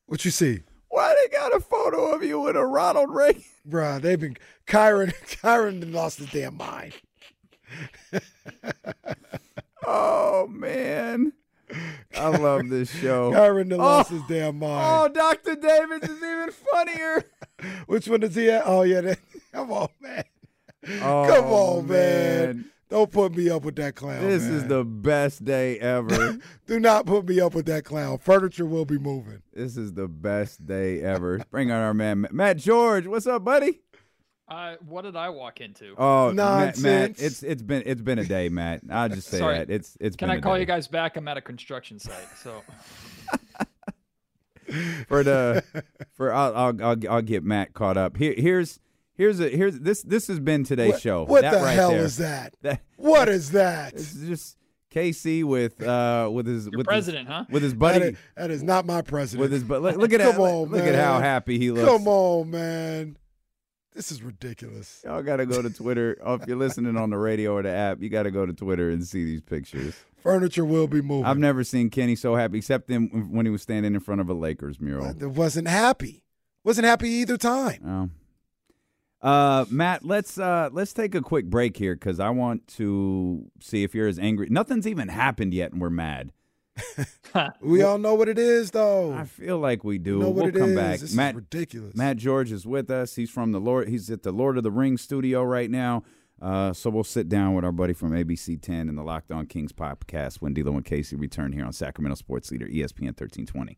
what 0.05 0.23
you 0.23 0.31
see, 0.31 0.61
Why 0.87 1.13
they 1.13 1.37
got 1.37 1.53
a 1.55 1.59
photo 1.59 2.13
of 2.13 2.23
you 2.23 2.39
with 2.39 2.55
a 2.55 2.65
Ronald 2.65 3.09
Reagan? 3.13 3.43
Bruh, 3.67 4.01
They've 4.01 4.19
been 4.19 4.37
Kyron. 4.65 5.13
Kyron 5.41 5.93
lost 5.93 6.19
his 6.19 6.29
damn 6.29 6.55
mind. 6.55 6.93
Oh 9.85 10.47
man, 10.47 11.33
I 12.17 12.27
love 12.29 12.69
this 12.69 12.89
show. 12.89 13.31
Kyron 13.33 13.69
done 13.69 13.79
Oh. 13.79 13.83
lost 13.83 14.09
his 14.11 14.21
damn 14.27 14.59
mind. 14.59 15.11
Oh. 15.11 15.13
Doctor 15.13 15.55
Davis 15.55 16.09
is 16.09 16.17
even 16.17 16.49
funnier. 16.51 17.23
Which 17.87 18.07
one 18.07 18.23
is 18.23 18.35
he 18.35 18.49
at? 18.49 18.63
Oh 18.65 18.83
yeah, 18.83 19.01
that, 19.01 19.19
come 19.53 19.71
on, 19.71 19.89
man. 20.01 20.23
Oh, 21.01 21.25
Come 21.27 21.45
on, 21.45 21.87
man. 21.87 22.65
Don't 22.89 23.11
put 23.11 23.35
me 23.35 23.49
up 23.51 23.63
with 23.65 23.75
that 23.75 23.93
clown. 23.95 24.21
This 24.27 24.43
is 24.43 24.65
the 24.65 24.83
best 24.83 25.45
day 25.45 25.77
ever. 25.77 26.39
Do 26.65 26.79
not 26.79 27.05
put 27.05 27.27
me 27.29 27.39
up 27.39 27.53
with 27.53 27.67
that 27.67 27.83
clown. 27.85 28.17
Furniture 28.17 28.65
will 28.65 28.85
be 28.85 28.97
moving. 28.97 29.43
this 29.53 29.77
is 29.77 29.93
the 29.93 30.07
best 30.07 30.65
day 30.65 30.99
ever. 31.01 31.39
Bring 31.51 31.69
on 31.71 31.81
our 31.81 31.93
man 31.93 32.25
Matt 32.31 32.57
George. 32.57 33.05
What's 33.05 33.27
up, 33.27 33.43
buddy? 33.43 33.81
Uh, 34.49 34.75
what 34.87 35.03
did 35.03 35.15
I 35.15 35.29
walk 35.29 35.61
into? 35.61 35.93
Oh, 35.97 36.33
Matt, 36.33 36.35
Matt, 36.35 36.75
Nonsense. 36.75 37.21
it's 37.21 37.43
it's 37.43 37.61
been 37.61 37.83
it's 37.85 38.01
been 38.01 38.17
a 38.19 38.23
day, 38.25 38.49
Matt. 38.49 38.81
I'll 38.89 39.07
just 39.09 39.27
say 39.27 39.37
Sorry. 39.37 39.59
that 39.59 39.69
it's 39.69 39.95
it's. 39.99 40.15
Can 40.15 40.27
been 40.29 40.37
I 40.37 40.39
a 40.39 40.41
call 40.41 40.55
day. 40.55 40.61
you 40.61 40.65
guys 40.65 40.87
back? 40.87 41.17
I'm 41.17 41.27
at 41.27 41.37
a 41.37 41.41
construction 41.41 41.99
site, 41.99 42.27
so 42.41 42.63
for 45.07 45.23
the 45.23 45.63
for 46.13 46.33
I'll, 46.33 46.55
I'll 46.55 46.83
I'll 46.83 46.97
I'll 47.09 47.21
get 47.21 47.43
Matt 47.43 47.73
caught 47.73 47.97
up. 47.97 48.17
Here 48.17 48.33
here's 48.37 48.79
here's 49.15 49.39
a 49.39 49.49
here's 49.49 49.79
this 49.79 50.01
this 50.03 50.27
has 50.27 50.39
been 50.39 50.63
today's 50.63 50.93
What, 50.93 51.01
show. 51.01 51.23
what 51.25 51.41
That 51.41 51.51
the 51.53 51.57
right 51.63 51.73
hell 51.75 51.91
there. 51.91 52.03
is 52.03 52.17
that? 52.17 52.55
That 52.61 52.81
What 52.97 53.29
is 53.29 53.51
that? 53.51 53.93
it's 53.93 54.13
just 54.15 54.57
KC 54.91 55.43
with 55.43 55.81
uh 55.81 56.29
with 56.31 56.47
his 56.47 56.65
your 56.67 56.77
with 56.79 56.87
president, 56.87 57.27
huh? 57.27 57.45
with 57.49 57.61
his 57.63 57.73
buddy 57.73 58.05
is, 58.05 58.17
that 58.35 58.49
is 58.51 58.63
not 58.63 58.85
my 58.85 59.01
president. 59.01 59.41
with 59.41 59.51
his 59.51 59.63
but 59.63 59.81
look, 59.81 59.95
look 59.97 60.13
at 60.13 60.19
that 60.19 60.33
Come 60.33 60.41
on, 60.41 60.69
look 60.69 60.83
at 60.83 60.95
how 60.95 61.19
happy 61.19 61.57
he 61.59 61.69
looks. 61.71 61.87
Come 61.87 62.07
on, 62.07 62.49
man. 62.51 63.17
This 63.99 64.13
is 64.13 64.23
ridiculous. 64.23 65.01
Y'all 65.03 65.21
gotta 65.21 65.45
go 65.45 65.61
to 65.61 65.69
Twitter. 65.69 66.17
oh, 66.23 66.35
if 66.35 66.47
you're 66.47 66.55
listening 66.55 66.95
on 66.95 67.09
the 67.09 67.17
radio 67.17 67.51
or 67.55 67.63
the 67.63 67.69
app, 67.69 68.01
you 68.01 68.07
gotta 68.07 68.31
go 68.31 68.45
to 68.45 68.53
Twitter 68.53 68.89
and 68.91 69.05
see 69.05 69.25
these 69.25 69.41
pictures. 69.41 69.93
Furniture 70.23 70.63
will 70.63 70.87
be 70.87 71.01
moving. 71.01 71.25
I've 71.25 71.37
never 71.37 71.65
seen 71.65 71.89
Kenny 71.89 72.15
so 72.15 72.33
happy, 72.33 72.59
except 72.59 72.89
in, 72.89 73.07
when 73.29 73.45
he 73.45 73.51
was 73.51 73.61
standing 73.61 73.93
in 73.93 73.99
front 73.99 74.21
of 74.21 74.29
a 74.29 74.33
Lakers 74.33 74.79
mural. 74.79 75.05
I 75.05 75.25
wasn't 75.25 75.67
happy. 75.67 76.23
Wasn't 76.63 76.87
happy 76.87 77.09
either 77.09 77.35
time. 77.35 78.13
Oh. 79.21 79.27
Uh, 79.27 79.65
Matt, 79.69 80.05
let's 80.05 80.37
uh, 80.37 80.69
let's 80.71 80.93
take 80.93 81.13
a 81.13 81.21
quick 81.21 81.47
break 81.47 81.75
here 81.75 81.95
because 81.95 82.21
I 82.21 82.29
want 82.29 82.67
to 82.77 83.51
see 83.59 83.83
if 83.83 83.93
you're 83.93 84.07
as 84.07 84.17
angry. 84.17 84.47
Nothing's 84.49 84.87
even 84.87 85.09
happened 85.09 85.53
yet, 85.53 85.73
and 85.73 85.81
we're 85.81 85.89
mad. 85.89 86.31
We 87.61 87.83
all 87.83 87.99
know 87.99 88.15
what 88.15 88.27
it 88.27 88.39
is, 88.39 88.71
though. 88.71 89.13
I 89.13 89.25
feel 89.25 89.59
like 89.59 89.83
we 89.83 89.99
do. 89.99 90.19
Know 90.19 90.29
what 90.29 90.51
we'll 90.51 90.61
come 90.61 90.71
is. 90.71 90.75
back. 90.75 90.99
This 90.99 91.13
Matt, 91.13 91.35
ridiculous. 91.35 91.95
Matt 91.95 92.17
George 92.17 92.51
is 92.51 92.65
with 92.65 92.89
us. 92.89 93.15
He's 93.15 93.29
from 93.29 93.51
the 93.51 93.59
Lord. 93.59 93.87
He's 93.87 94.09
at 94.09 94.23
the 94.23 94.31
Lord 94.31 94.57
of 94.57 94.63
the 94.63 94.71
Rings 94.71 95.01
studio 95.01 95.43
right 95.43 95.69
now. 95.69 96.03
Uh, 96.41 96.73
so 96.73 96.89
we'll 96.89 97.03
sit 97.03 97.29
down 97.29 97.53
with 97.53 97.65
our 97.65 97.71
buddy 97.71 97.93
from 97.93 98.11
ABC 98.11 98.61
10 98.61 98.89
and 98.89 98.97
the 98.97 99.03
Locked 99.03 99.31
On 99.31 99.45
Kings 99.45 99.73
podcast 99.73 100.37
when 100.37 100.53
D'Lo 100.53 100.73
and 100.73 100.85
KC 100.85 101.19
return 101.19 101.51
here 101.51 101.65
on 101.65 101.73
Sacramento 101.73 102.15
Sports 102.15 102.49
Leader 102.51 102.65
ESPN 102.65 103.13
1320. 103.13 103.77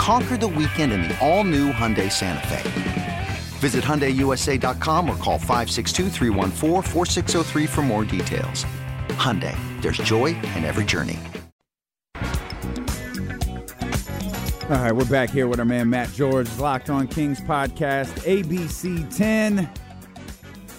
Conquer 0.00 0.36
the 0.38 0.48
weekend 0.48 0.92
in 0.92 1.02
the 1.02 1.14
all 1.20 1.44
new 1.44 1.70
Hyundai 1.72 2.10
Santa 2.10 2.46
Fe. 2.46 3.26
Visit 3.58 3.84
HyundaiUSA.com 3.84 5.10
or 5.10 5.16
call 5.16 5.38
562-314-4603 5.38 7.68
for 7.68 7.82
more 7.82 8.06
details. 8.06 8.64
Hyundai, 9.08 9.54
there's 9.82 9.98
joy 9.98 10.28
in 10.56 10.64
every 10.64 10.86
journey. 10.86 11.18
All 14.70 14.70
right, 14.70 14.92
we're 14.92 15.04
back 15.04 15.28
here 15.28 15.46
with 15.46 15.58
our 15.58 15.66
man 15.66 15.90
Matt 15.90 16.10
George, 16.14 16.48
Locked 16.56 16.88
On 16.88 17.06
Kings 17.06 17.42
podcast, 17.42 18.08
ABC 18.20 19.14
10. 19.14 19.68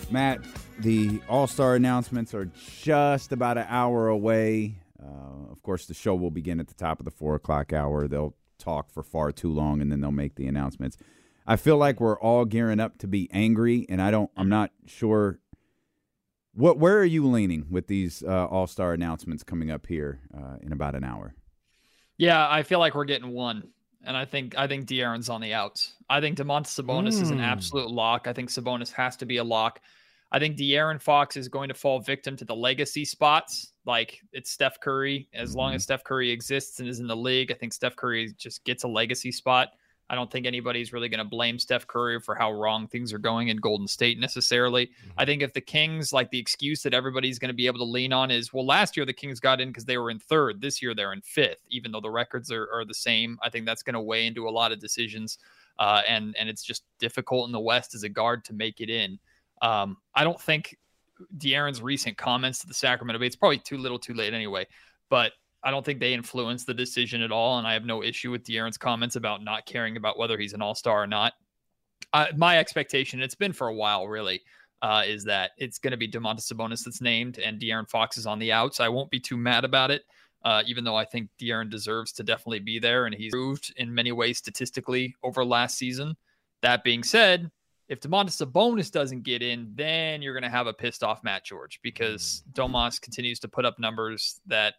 Matt, 0.09 0.39
the 0.79 1.21
All 1.29 1.45
Star 1.45 1.75
announcements 1.75 2.33
are 2.33 2.49
just 2.81 3.31
about 3.31 3.59
an 3.59 3.67
hour 3.69 4.07
away. 4.07 4.77
Uh, 4.99 5.51
of 5.51 5.61
course, 5.61 5.85
the 5.85 5.93
show 5.93 6.15
will 6.15 6.31
begin 6.31 6.59
at 6.59 6.67
the 6.67 6.73
top 6.73 6.97
of 6.97 7.05
the 7.05 7.11
four 7.11 7.35
o'clock 7.35 7.71
hour. 7.71 8.07
They'll 8.07 8.33
talk 8.61 8.91
for 8.91 9.03
far 9.03 9.31
too 9.31 9.51
long, 9.51 9.81
and 9.81 9.91
then 9.91 10.01
they'll 10.01 10.11
make 10.11 10.35
the 10.35 10.47
announcements. 10.47 10.97
I 11.47 11.55
feel 11.55 11.77
like 11.77 11.99
we're 11.99 12.19
all 12.19 12.45
gearing 12.45 12.79
up 12.79 12.97
to 12.99 13.07
be 13.07 13.29
angry, 13.31 13.85
and 13.89 14.01
I 14.01 14.11
don't. 14.11 14.29
I'm 14.37 14.49
not 14.49 14.71
sure. 14.85 15.39
What? 16.53 16.77
Where 16.77 16.97
are 16.99 17.05
you 17.05 17.27
leaning 17.27 17.65
with 17.69 17.87
these 17.87 18.23
uh, 18.23 18.45
All 18.45 18.67
Star 18.67 18.93
announcements 18.93 19.43
coming 19.43 19.71
up 19.71 19.87
here 19.87 20.19
uh, 20.35 20.57
in 20.61 20.71
about 20.71 20.95
an 20.95 21.03
hour? 21.03 21.33
Yeah, 22.17 22.47
I 22.47 22.63
feel 22.63 22.79
like 22.79 22.93
we're 22.93 23.05
getting 23.05 23.31
one. 23.31 23.69
And 24.03 24.17
I 24.17 24.25
think 24.25 24.57
I 24.57 24.67
think 24.67 24.87
De'Aaron's 24.87 25.29
on 25.29 25.41
the 25.41 25.53
outs. 25.53 25.93
I 26.09 26.21
think 26.21 26.37
Domantas 26.37 26.79
Sabonis 26.81 27.17
mm. 27.17 27.21
is 27.21 27.29
an 27.29 27.37
Hmm. 27.37 27.43
absolute 27.43 27.89
lock. 27.89 28.27
I 28.27 28.33
think 28.33 28.49
Sabonis 28.49 28.91
has 28.93 29.15
to 29.17 29.25
be 29.25 29.37
a 29.37 29.43
lock. 29.43 29.79
I 30.31 30.39
think 30.39 30.57
De'Aaron 30.57 31.01
Fox 31.01 31.35
is 31.35 31.47
going 31.47 31.67
to 31.67 31.73
fall 31.73 31.99
victim 31.99 32.37
to 32.37 32.45
the 32.45 32.55
legacy 32.55 33.03
spots. 33.03 33.73
Like 33.85 34.21
it's 34.31 34.51
Steph 34.51 34.79
Curry. 34.79 35.27
As 35.33 35.55
long 35.55 35.73
as 35.73 35.83
Steph 35.83 36.03
Curry 36.03 36.31
exists 36.31 36.79
and 36.79 36.87
is 36.87 36.99
in 36.99 37.07
the 37.07 37.15
league, 37.15 37.51
I 37.51 37.55
think 37.55 37.73
Steph 37.73 37.95
Curry 37.95 38.33
just 38.37 38.63
gets 38.63 38.83
a 38.83 38.87
legacy 38.87 39.31
spot. 39.31 39.69
I 40.09 40.15
don't 40.15 40.29
think 40.29 40.45
anybody's 40.45 40.91
really 40.91 41.07
going 41.07 41.19
to 41.19 41.25
blame 41.25 41.57
Steph 41.57 41.87
Curry 41.87 42.19
for 42.19 42.35
how 42.35 42.51
wrong 42.51 42.85
things 42.85 43.13
are 43.13 43.17
going 43.17 43.47
in 43.47 43.55
Golden 43.55 43.87
State 43.87 44.19
necessarily. 44.19 44.91
I 45.17 45.23
think 45.23 45.41
if 45.41 45.53
the 45.53 45.61
Kings, 45.61 46.11
like 46.11 46.29
the 46.31 46.39
excuse 46.39 46.83
that 46.83 46.93
everybody's 46.93 47.39
going 47.39 47.47
to 47.47 47.55
be 47.55 47.65
able 47.65 47.77
to 47.77 47.85
lean 47.85 48.11
on 48.11 48.29
is, 48.29 48.51
well, 48.51 48.65
last 48.65 48.97
year 48.97 49.05
the 49.05 49.13
Kings 49.13 49.39
got 49.39 49.61
in 49.61 49.69
because 49.69 49.85
they 49.85 49.97
were 49.97 50.11
in 50.11 50.19
third. 50.19 50.59
This 50.59 50.81
year 50.81 50.93
they're 50.93 51.13
in 51.13 51.21
fifth, 51.21 51.65
even 51.69 51.93
though 51.93 52.01
the 52.01 52.09
records 52.09 52.51
are, 52.51 52.69
are 52.73 52.83
the 52.83 52.93
same. 52.93 53.39
I 53.41 53.49
think 53.49 53.65
that's 53.65 53.83
going 53.83 53.93
to 53.93 54.01
weigh 54.01 54.27
into 54.27 54.49
a 54.49 54.51
lot 54.51 54.73
of 54.73 54.79
decisions. 54.79 55.37
Uh, 55.79 56.01
and 56.05 56.35
and 56.37 56.49
it's 56.49 56.63
just 56.63 56.83
difficult 56.99 57.47
in 57.47 57.53
the 57.53 57.59
West 57.59 57.95
as 57.95 58.03
a 58.03 58.09
guard 58.09 58.43
to 58.45 58.53
make 58.53 58.81
it 58.81 58.89
in. 58.89 59.17
Um, 59.61 59.97
I 60.15 60.23
don't 60.23 60.39
think 60.39 60.77
De'Aaron's 61.37 61.81
recent 61.81 62.17
comments 62.17 62.59
to 62.59 62.67
the 62.67 62.73
Sacramento 62.73 63.19
Bee, 63.19 63.27
it's 63.27 63.35
probably 63.35 63.59
too 63.59 63.77
little 63.77 63.99
too 63.99 64.13
late 64.13 64.33
anyway, 64.33 64.65
but 65.09 65.33
I 65.63 65.71
don't 65.71 65.85
think 65.85 65.99
they 65.99 66.13
influence 66.13 66.63
the 66.63 66.73
decision 66.73 67.21
at 67.21 67.31
all. 67.31 67.59
And 67.59 67.67
I 67.67 67.73
have 67.73 67.85
no 67.85 68.03
issue 68.03 68.31
with 68.31 68.43
De'Aaron's 68.43 68.77
comments 68.77 69.15
about 69.15 69.43
not 69.43 69.65
caring 69.65 69.97
about 69.97 70.17
whether 70.17 70.37
he's 70.37 70.53
an 70.53 70.61
all 70.61 70.75
star 70.75 71.03
or 71.03 71.07
not. 71.07 71.33
Uh, 72.13 72.27
my 72.35 72.57
expectation, 72.57 73.21
it's 73.21 73.35
been 73.35 73.53
for 73.53 73.67
a 73.67 73.73
while 73.73 74.07
really, 74.07 74.41
uh, 74.81 75.03
is 75.05 75.23
that 75.25 75.51
it's 75.57 75.77
going 75.77 75.91
to 75.91 75.97
be 75.97 76.07
Domantas 76.07 76.51
Sabonis 76.51 76.83
that's 76.83 77.01
named 77.01 77.37
and 77.37 77.59
De'Aaron 77.59 77.87
Fox 77.87 78.17
is 78.17 78.25
on 78.25 78.39
the 78.39 78.51
outs. 78.51 78.79
I 78.79 78.89
won't 78.89 79.11
be 79.11 79.19
too 79.19 79.37
mad 79.37 79.63
about 79.63 79.91
it. 79.91 80.03
Uh, 80.43 80.63
even 80.65 80.83
though 80.83 80.95
I 80.95 81.05
think 81.05 81.29
De'Aaron 81.39 81.69
deserves 81.69 82.11
to 82.13 82.23
definitely 82.23 82.61
be 82.61 82.79
there, 82.79 83.05
and 83.05 83.13
he's 83.13 83.31
proved 83.31 83.71
in 83.77 83.93
many 83.93 84.11
ways 84.11 84.39
statistically 84.39 85.13
over 85.21 85.45
last 85.45 85.77
season. 85.77 86.15
That 86.63 86.83
being 86.83 87.03
said, 87.03 87.51
if 87.91 87.99
Domantas 87.99 88.41
Sabonis 88.41 88.89
doesn't 88.89 89.23
get 89.23 89.43
in, 89.43 89.69
then 89.75 90.21
you're 90.21 90.33
going 90.33 90.43
to 90.43 90.49
have 90.49 90.65
a 90.65 90.71
pissed 90.71 91.03
off 91.03 91.25
Matt 91.25 91.43
George 91.43 91.81
because 91.83 92.41
mm-hmm. 92.49 92.73
Domas 92.73 93.01
continues 93.01 93.37
to 93.41 93.49
put 93.49 93.65
up 93.65 93.77
numbers 93.79 94.39
that, 94.45 94.75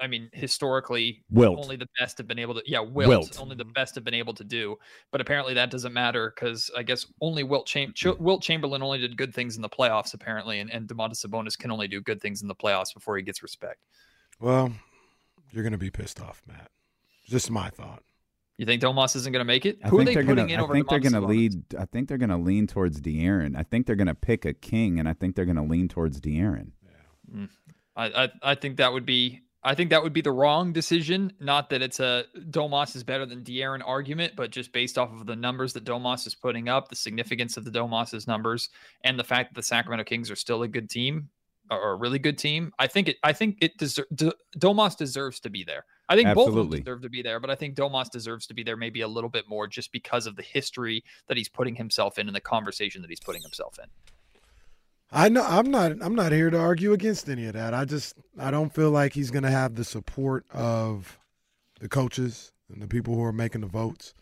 I 0.00 0.06
mean, 0.06 0.30
historically, 0.32 1.24
Wilt. 1.32 1.58
only 1.58 1.74
the 1.74 1.88
best 1.98 2.16
have 2.18 2.28
been 2.28 2.38
able 2.38 2.54
to. 2.54 2.62
Yeah, 2.64 2.78
Wilt, 2.78 3.08
Wilt. 3.08 3.40
only 3.40 3.56
the 3.56 3.64
best 3.64 3.96
have 3.96 4.04
been 4.04 4.14
able 4.14 4.34
to 4.34 4.44
do. 4.44 4.76
But 5.10 5.20
apparently 5.20 5.52
that 5.54 5.72
doesn't 5.72 5.92
matter 5.92 6.32
because 6.32 6.70
I 6.76 6.84
guess 6.84 7.06
only 7.20 7.42
Wilt, 7.42 7.66
Cham- 7.66 7.92
Ch- 7.92 8.04
mm. 8.04 8.20
Wilt 8.20 8.40
Chamberlain 8.40 8.84
only 8.84 8.98
did 8.98 9.16
good 9.16 9.34
things 9.34 9.56
in 9.56 9.62
the 9.62 9.68
playoffs 9.68 10.14
apparently, 10.14 10.60
and, 10.60 10.70
and 10.70 10.86
Domantas 10.86 11.26
Sabonis 11.26 11.58
can 11.58 11.72
only 11.72 11.88
do 11.88 12.00
good 12.00 12.22
things 12.22 12.40
in 12.42 12.46
the 12.46 12.54
playoffs 12.54 12.94
before 12.94 13.16
he 13.16 13.24
gets 13.24 13.42
respect. 13.42 13.80
Well, 14.38 14.70
you're 15.50 15.64
going 15.64 15.72
to 15.72 15.78
be 15.78 15.90
pissed 15.90 16.20
off, 16.20 16.40
Matt. 16.46 16.70
Just 17.26 17.50
my 17.50 17.68
thought. 17.68 18.04
You 18.58 18.66
think 18.66 18.82
Domas 18.82 19.14
isn't 19.14 19.32
going 19.32 19.40
to 19.40 19.44
make 19.44 19.64
it? 19.64 19.78
I 19.84 19.88
Who 19.88 19.96
are 19.96 19.98
think 20.04 20.08
they 20.08 20.14
they're 20.14 20.24
putting 20.24 20.46
gonna. 20.48 20.54
in 20.54 20.60
I 20.60 20.62
over 20.64 20.74
think 20.74 20.88
they're 20.88 20.98
gonna 20.98 21.20
lead. 21.26 21.74
I 21.78 21.84
think 21.84 22.08
they're 22.08 22.18
gonna 22.18 22.38
lean 22.38 22.66
towards 22.66 23.00
De'Aaron. 23.00 23.56
I 23.56 23.62
think 23.62 23.86
they're 23.86 23.96
gonna 23.96 24.16
pick 24.16 24.44
a 24.44 24.52
king, 24.52 24.98
and 24.98 25.08
I 25.08 25.12
think 25.12 25.36
they're 25.36 25.44
gonna 25.44 25.64
lean 25.64 25.86
towards 25.88 26.20
De'Aaron. 26.20 26.72
Mm. 27.32 27.48
I, 27.96 28.24
I 28.24 28.28
I 28.42 28.54
think 28.56 28.78
that 28.78 28.92
would 28.92 29.06
be 29.06 29.42
I 29.62 29.74
think 29.76 29.90
that 29.90 30.02
would 30.02 30.12
be 30.12 30.22
the 30.22 30.32
wrong 30.32 30.72
decision. 30.72 31.32
Not 31.40 31.70
that 31.70 31.82
it's 31.82 32.00
a 32.00 32.24
Domas 32.50 32.96
is 32.96 33.04
better 33.04 33.26
than 33.26 33.44
De'Aaron 33.44 33.80
argument, 33.86 34.34
but 34.34 34.50
just 34.50 34.72
based 34.72 34.98
off 34.98 35.12
of 35.12 35.26
the 35.26 35.36
numbers 35.36 35.72
that 35.74 35.84
Domas 35.84 36.26
is 36.26 36.34
putting 36.34 36.68
up, 36.68 36.88
the 36.88 36.96
significance 36.96 37.56
of 37.56 37.64
the 37.64 37.70
Domas's 37.70 38.26
numbers, 38.26 38.70
and 39.04 39.18
the 39.18 39.24
fact 39.24 39.50
that 39.50 39.56
the 39.56 39.62
Sacramento 39.62 40.04
Kings 40.04 40.30
are 40.32 40.36
still 40.36 40.62
a 40.64 40.68
good 40.68 40.90
team 40.90 41.28
or 41.70 41.90
a 41.92 41.94
really 41.96 42.18
good 42.18 42.38
team. 42.38 42.72
I 42.78 42.88
think 42.88 43.08
it 43.08 43.16
I 43.22 43.32
think 43.32 43.58
it 43.60 43.78
deser- 43.78 44.06
D- 44.14 44.32
Domas 44.58 44.96
deserves 44.96 45.38
to 45.40 45.50
be 45.50 45.62
there. 45.62 45.84
I 46.08 46.16
think 46.16 46.34
both 46.34 46.48
of 46.48 46.54
them 46.54 46.70
deserve 46.70 47.02
to 47.02 47.08
be 47.10 47.22
there, 47.22 47.38
but 47.38 47.50
I 47.50 47.54
think 47.54 47.74
Domas 47.74 48.10
deserves 48.10 48.46
to 48.46 48.54
be 48.54 48.62
there 48.62 48.76
maybe 48.76 49.02
a 49.02 49.08
little 49.08 49.28
bit 49.28 49.48
more 49.48 49.66
just 49.66 49.92
because 49.92 50.26
of 50.26 50.36
the 50.36 50.42
history 50.42 51.04
that 51.26 51.36
he's 51.36 51.48
putting 51.48 51.74
himself 51.74 52.18
in 52.18 52.26
and 52.26 52.34
the 52.34 52.40
conversation 52.40 53.02
that 53.02 53.10
he's 53.10 53.20
putting 53.20 53.42
himself 53.42 53.78
in. 53.82 53.88
I 55.10 55.28
know 55.28 55.42
I'm 55.42 55.70
not 55.70 55.92
I'm 56.02 56.14
not 56.14 56.32
here 56.32 56.50
to 56.50 56.58
argue 56.58 56.92
against 56.92 57.28
any 57.28 57.46
of 57.46 57.54
that. 57.54 57.72
I 57.72 57.84
just 57.84 58.14
I 58.38 58.50
don't 58.50 58.74
feel 58.74 58.90
like 58.90 59.12
he's 59.12 59.30
going 59.30 59.42
to 59.44 59.50
have 59.50 59.74
the 59.74 59.84
support 59.84 60.44
of 60.52 61.18
the 61.80 61.88
coaches 61.88 62.52
and 62.72 62.82
the 62.82 62.86
people 62.88 63.14
who 63.14 63.22
are 63.22 63.32
making 63.32 63.62
the 63.62 63.66
votes. 63.68 64.14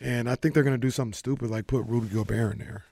And 0.00 0.28
I 0.28 0.34
think 0.34 0.54
they're 0.54 0.62
going 0.62 0.74
to 0.74 0.86
do 0.86 0.90
something 0.90 1.12
stupid 1.12 1.50
like 1.50 1.66
put 1.66 1.86
Rudy 1.86 2.08
Gobert 2.08 2.54
in 2.54 2.58
there. 2.58 2.84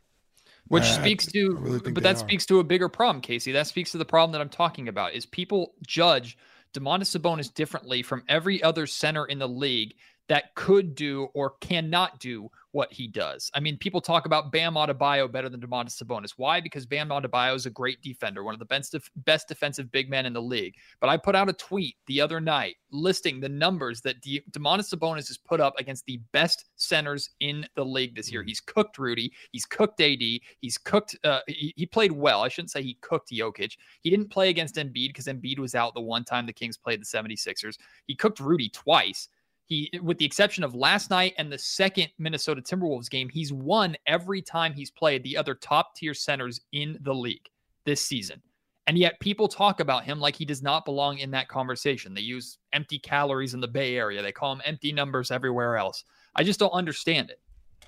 Which 0.69 0.85
I- 0.85 0.97
I- 0.97 1.01
speaks 1.01 1.27
to, 1.27 1.57
I 1.59 1.61
really 1.61 1.79
but 1.93 2.03
that 2.03 2.17
are. 2.17 2.19
speaks 2.19 2.47
to 2.47 2.61
a 2.61 2.65
bigger 2.65 2.89
problem, 2.89 3.23
KC. 3.23 3.53
That 3.53 3.67
speaks 3.67 3.93
to 3.93 3.99
the 3.99 4.05
problem 4.05 4.33
that 4.33 4.41
I'm 4.41 4.49
talking 4.49 4.89
about. 4.89 5.15
Is 5.15 5.27
people 5.27 5.75
judge 5.87 6.37
Domantas 6.73 7.17
Sabonis 7.17 7.53
differently 7.53 8.03
from 8.03 8.23
every 8.29 8.63
other 8.63 8.87
center 8.87 9.25
in 9.25 9.39
the 9.39 9.49
league 9.49 9.95
that 10.29 10.55
could 10.55 10.95
do 10.95 11.29
or 11.35 11.55
cannot 11.61 12.19
do 12.21 12.49
what 12.73 12.93
he 12.93 13.07
does. 13.07 13.51
I 13.55 13.61
mean, 13.61 13.77
people 13.77 14.01
talk 14.01 14.25
about 14.25 14.51
Bam 14.51 14.75
Adebayo 14.75 15.31
better 15.31 15.51
than 15.51 15.61
Domantas 15.61 16.03
Sabonis. 16.03 16.33
Why? 16.37 16.61
Because 16.61 16.87
Bam 16.87 17.11
Adebayo 17.11 17.55
is 17.55 17.67
a 17.67 17.71
great 17.71 18.01
defender, 18.01 18.43
one 18.43 18.55
of 18.55 18.59
the 18.59 18.67
best 18.67 18.93
def- 18.93 19.11
best 19.17 19.47
defensive 19.49 19.93
big 19.93 20.09
men 20.09 20.25
in 20.25 20.33
the 20.33 20.41
league. 20.41 20.75
But 21.01 21.11
I 21.11 21.19
put 21.19 21.35
out 21.35 21.51
a 21.51 21.53
tweet 21.53 21.97
the 22.07 22.21
other 22.21 22.41
night 22.41 22.77
listing 22.91 23.41
the 23.41 23.49
numbers 23.49 24.01
that 24.03 24.21
De- 24.23 24.43
Domantas 24.53 24.93
Sabonis 24.93 25.29
has 25.29 25.37
put 25.37 25.61
up 25.61 25.75
against 25.79 26.07
the 26.07 26.21
best 26.33 26.65
centers 26.77 27.31
in 27.41 27.67
the 27.77 27.85
league 27.85 28.17
this 28.17 28.33
year. 28.33 28.43
He's 28.43 28.61
cooked 28.61 28.99
Rudy, 28.99 29.33
he's 29.53 29.67
cooked 29.67 30.01
AD, 30.01 30.23
he's 30.61 30.79
cooked. 30.79 31.17
Uh, 31.25 31.41
he, 31.47 31.75
he 31.77 31.85
played 31.85 32.13
well. 32.13 32.43
I 32.43 32.49
shouldn't 32.49 32.71
say 32.71 32.83
he 32.83 32.97
cooked 33.03 33.31
Jokic. 33.31 33.77
He 34.01 34.09
didn't 34.09 34.31
play 34.31 34.49
against 34.49 34.77
Embiid 34.77 35.09
because 35.09 35.27
Embiid 35.27 35.59
was 35.59 35.75
out 35.75 35.93
the 35.95 36.01
one 36.01 36.25
time 36.25 36.47
the 36.47 36.53
Kings 36.55 36.79
played 36.79 37.03
the 37.03 37.05
76ers. 37.05 37.77
He 38.07 38.15
cooked 38.15 38.41
Rudy 38.41 38.71
twice. 38.71 39.29
He, 39.67 39.91
with 40.03 40.19
the 40.19 40.25
exception 40.25 40.65
of 40.65 40.75
last 40.75 41.09
night 41.11 41.35
and 41.39 41.51
the 41.51 41.59
second 41.59 42.09
Minnesota 42.19 42.61
Timberwolves 42.61 43.09
game, 43.09 43.29
he's 43.29 43.53
won 43.53 43.97
every 44.07 44.43
time 44.43 44.75
he's 44.75 44.91
played 44.91 45.23
the 45.23 45.37
other 45.37 45.55
top 45.55 45.95
tier 45.95 46.15
centers 46.15 46.61
in 46.73 46.99
the 47.03 47.15
league 47.15 47.49
this 47.85 48.05
season. 48.05 48.43
And 48.87 48.99
yet 48.99 49.21
people 49.21 49.47
talk 49.47 49.81
about 49.81 50.05
him 50.05 50.19
like 50.19 50.35
he 50.35 50.45
does 50.45 50.63
not 50.63 50.85
belong 50.85 51.19
in 51.19 51.31
that 51.31 51.49
conversation. 51.49 52.15
They 52.15 52.21
use 52.21 52.59
empty 52.73 52.99
calories 52.99 53.55
in 53.55 53.61
the 53.61 53.69
Bay 53.69 53.97
Area. 53.97 54.23
They 54.23 54.33
call 54.33 54.53
him 54.53 54.63
empty 54.65 54.93
numbers 54.93 55.31
everywhere 55.31 55.77
else. 55.77 56.05
I 56.35 56.43
just 56.43 56.59
don't 56.59 56.71
understand 56.71 57.31
it. 57.31 57.41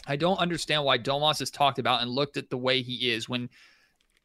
I 0.07 0.17
don't 0.17 0.39
understand 0.39 0.85
why 0.85 0.99
Domas 0.99 1.41
is 1.41 1.51
talked 1.51 1.79
about 1.79 2.03
and 2.03 2.11
looked 2.11 2.37
at 2.37 2.51
the 2.51 2.59
way 2.59 2.83
he 2.83 3.11
is 3.11 3.29
when 3.29 3.49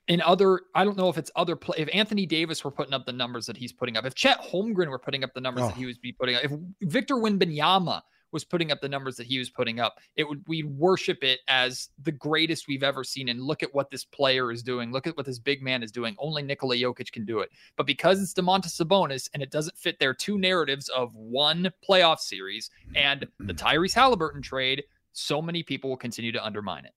in 0.09 0.21
other, 0.21 0.61
I 0.73 0.83
don't 0.83 0.97
know 0.97 1.07
if 1.07 1.17
it's 1.17 1.29
other 1.35 1.55
play. 1.55 1.77
If 1.77 1.87
Anthony 1.93 2.25
Davis 2.25 2.63
were 2.63 2.71
putting 2.71 2.93
up 2.93 3.05
the 3.05 3.13
numbers 3.13 3.45
that 3.45 3.55
he's 3.55 3.71
putting 3.71 3.95
up, 3.95 4.05
if 4.05 4.15
Chet 4.15 4.39
Holmgren 4.41 4.89
were 4.89 4.99
putting 4.99 5.23
up 5.23 5.33
the 5.35 5.39
numbers 5.39 5.63
that 5.67 5.75
Oh. 5.75 5.79
he 5.79 5.85
was 5.85 5.99
be 5.99 6.11
putting 6.11 6.35
up, 6.35 6.43
if 6.43 6.51
Victor 6.81 7.15
Wembanyama 7.15 8.01
was 8.31 8.43
putting 8.43 8.71
up 8.71 8.81
the 8.81 8.89
numbers 8.89 9.15
that 9.17 9.27
he 9.27 9.37
was 9.37 9.51
putting 9.51 9.79
up, 9.79 9.99
it 10.15 10.27
would 10.27 10.43
we 10.47 10.63
worship 10.63 11.23
it 11.23 11.39
as 11.47 11.89
the 12.01 12.11
greatest 12.11 12.67
we've 12.67 12.83
ever 12.83 13.03
seen. 13.03 13.29
And 13.29 13.41
look 13.41 13.61
at 13.61 13.73
what 13.73 13.91
this 13.91 14.03
player 14.03 14.51
is 14.51 14.63
doing. 14.63 14.91
Look 14.91 15.05
at 15.05 15.15
what 15.15 15.27
this 15.27 15.39
big 15.39 15.61
man 15.61 15.83
is 15.83 15.91
doing. 15.91 16.15
Only 16.17 16.41
Nikola 16.41 16.75
Jokic 16.75 17.11
can 17.11 17.23
do 17.23 17.39
it. 17.39 17.49
But 17.75 17.85
because 17.85 18.21
it's 18.21 18.33
Domantas 18.33 18.81
Sabonis 18.81 19.29
and 19.33 19.43
it 19.43 19.51
doesn't 19.51 19.77
fit 19.77 19.99
their 19.99 20.15
two 20.15 20.39
narratives 20.39 20.89
of 20.89 21.13
one 21.13 21.71
playoff 21.87 22.19
series 22.19 22.71
and 22.95 23.27
the 23.39 23.53
mm. 23.53 23.57
Tyrese 23.57 23.93
Halliburton 23.93 24.41
trade, 24.41 24.83
so 25.13 25.39
many 25.39 25.61
people 25.61 25.89
will 25.89 25.97
continue 25.97 26.31
to 26.31 26.43
undermine 26.43 26.85
it. 26.85 26.93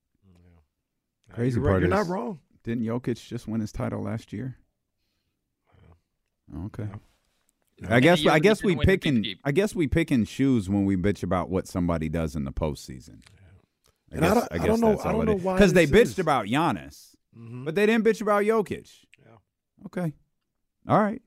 Crazy 1.32 1.56
you're 1.56 1.64
right. 1.64 1.72
part 1.72 1.82
You're 1.82 1.92
is 1.92 2.08
not 2.08 2.12
wrong. 2.12 2.38
Didn't 2.64 2.84
Jokic 2.84 3.26
just 3.26 3.48
win 3.48 3.60
his 3.60 3.72
title 3.72 4.02
last 4.02 4.32
year? 4.32 4.56
Okay. 6.66 6.86
I 7.88 7.98
guess 8.00 8.24
I 8.26 8.38
guess 8.38 8.62
we 8.62 8.76
win 8.76 8.86
pick 8.86 9.06
and 9.06 9.24
MVP. 9.24 9.38
I 9.44 9.50
guess 9.52 9.74
we 9.74 9.88
pick 9.88 10.10
and 10.10 10.26
choose 10.26 10.68
when 10.68 10.84
we 10.84 10.96
bitch 10.96 11.22
about 11.22 11.48
what 11.50 11.66
somebody 11.66 12.08
does 12.08 12.36
in 12.36 12.44
the 12.44 12.52
postseason. 12.52 13.20
I 14.12 14.16
And 14.16 14.24
I 14.24 14.28
guess, 14.28 14.34
don't- 14.34 14.52
I 14.52 14.66
don't 14.66 14.80
know- 14.80 15.00
I 15.00 15.12
don't 15.12 15.26
know 15.26 15.34
why 15.36 15.54
because 15.54 15.72
they 15.72 15.86
bitched 15.86 16.02
is. 16.02 16.18
about 16.18 16.46
Giannis, 16.46 17.16
Mhm. 17.36 17.64
but 17.64 17.74
they 17.74 17.86
didn't 17.86 18.04
bitch 18.04 18.20
about 18.20 18.44
Jokic. 18.44 19.04
Yeah. 19.18 19.36
Okay, 19.86 20.12
all 20.86 21.00
right. 21.00 21.22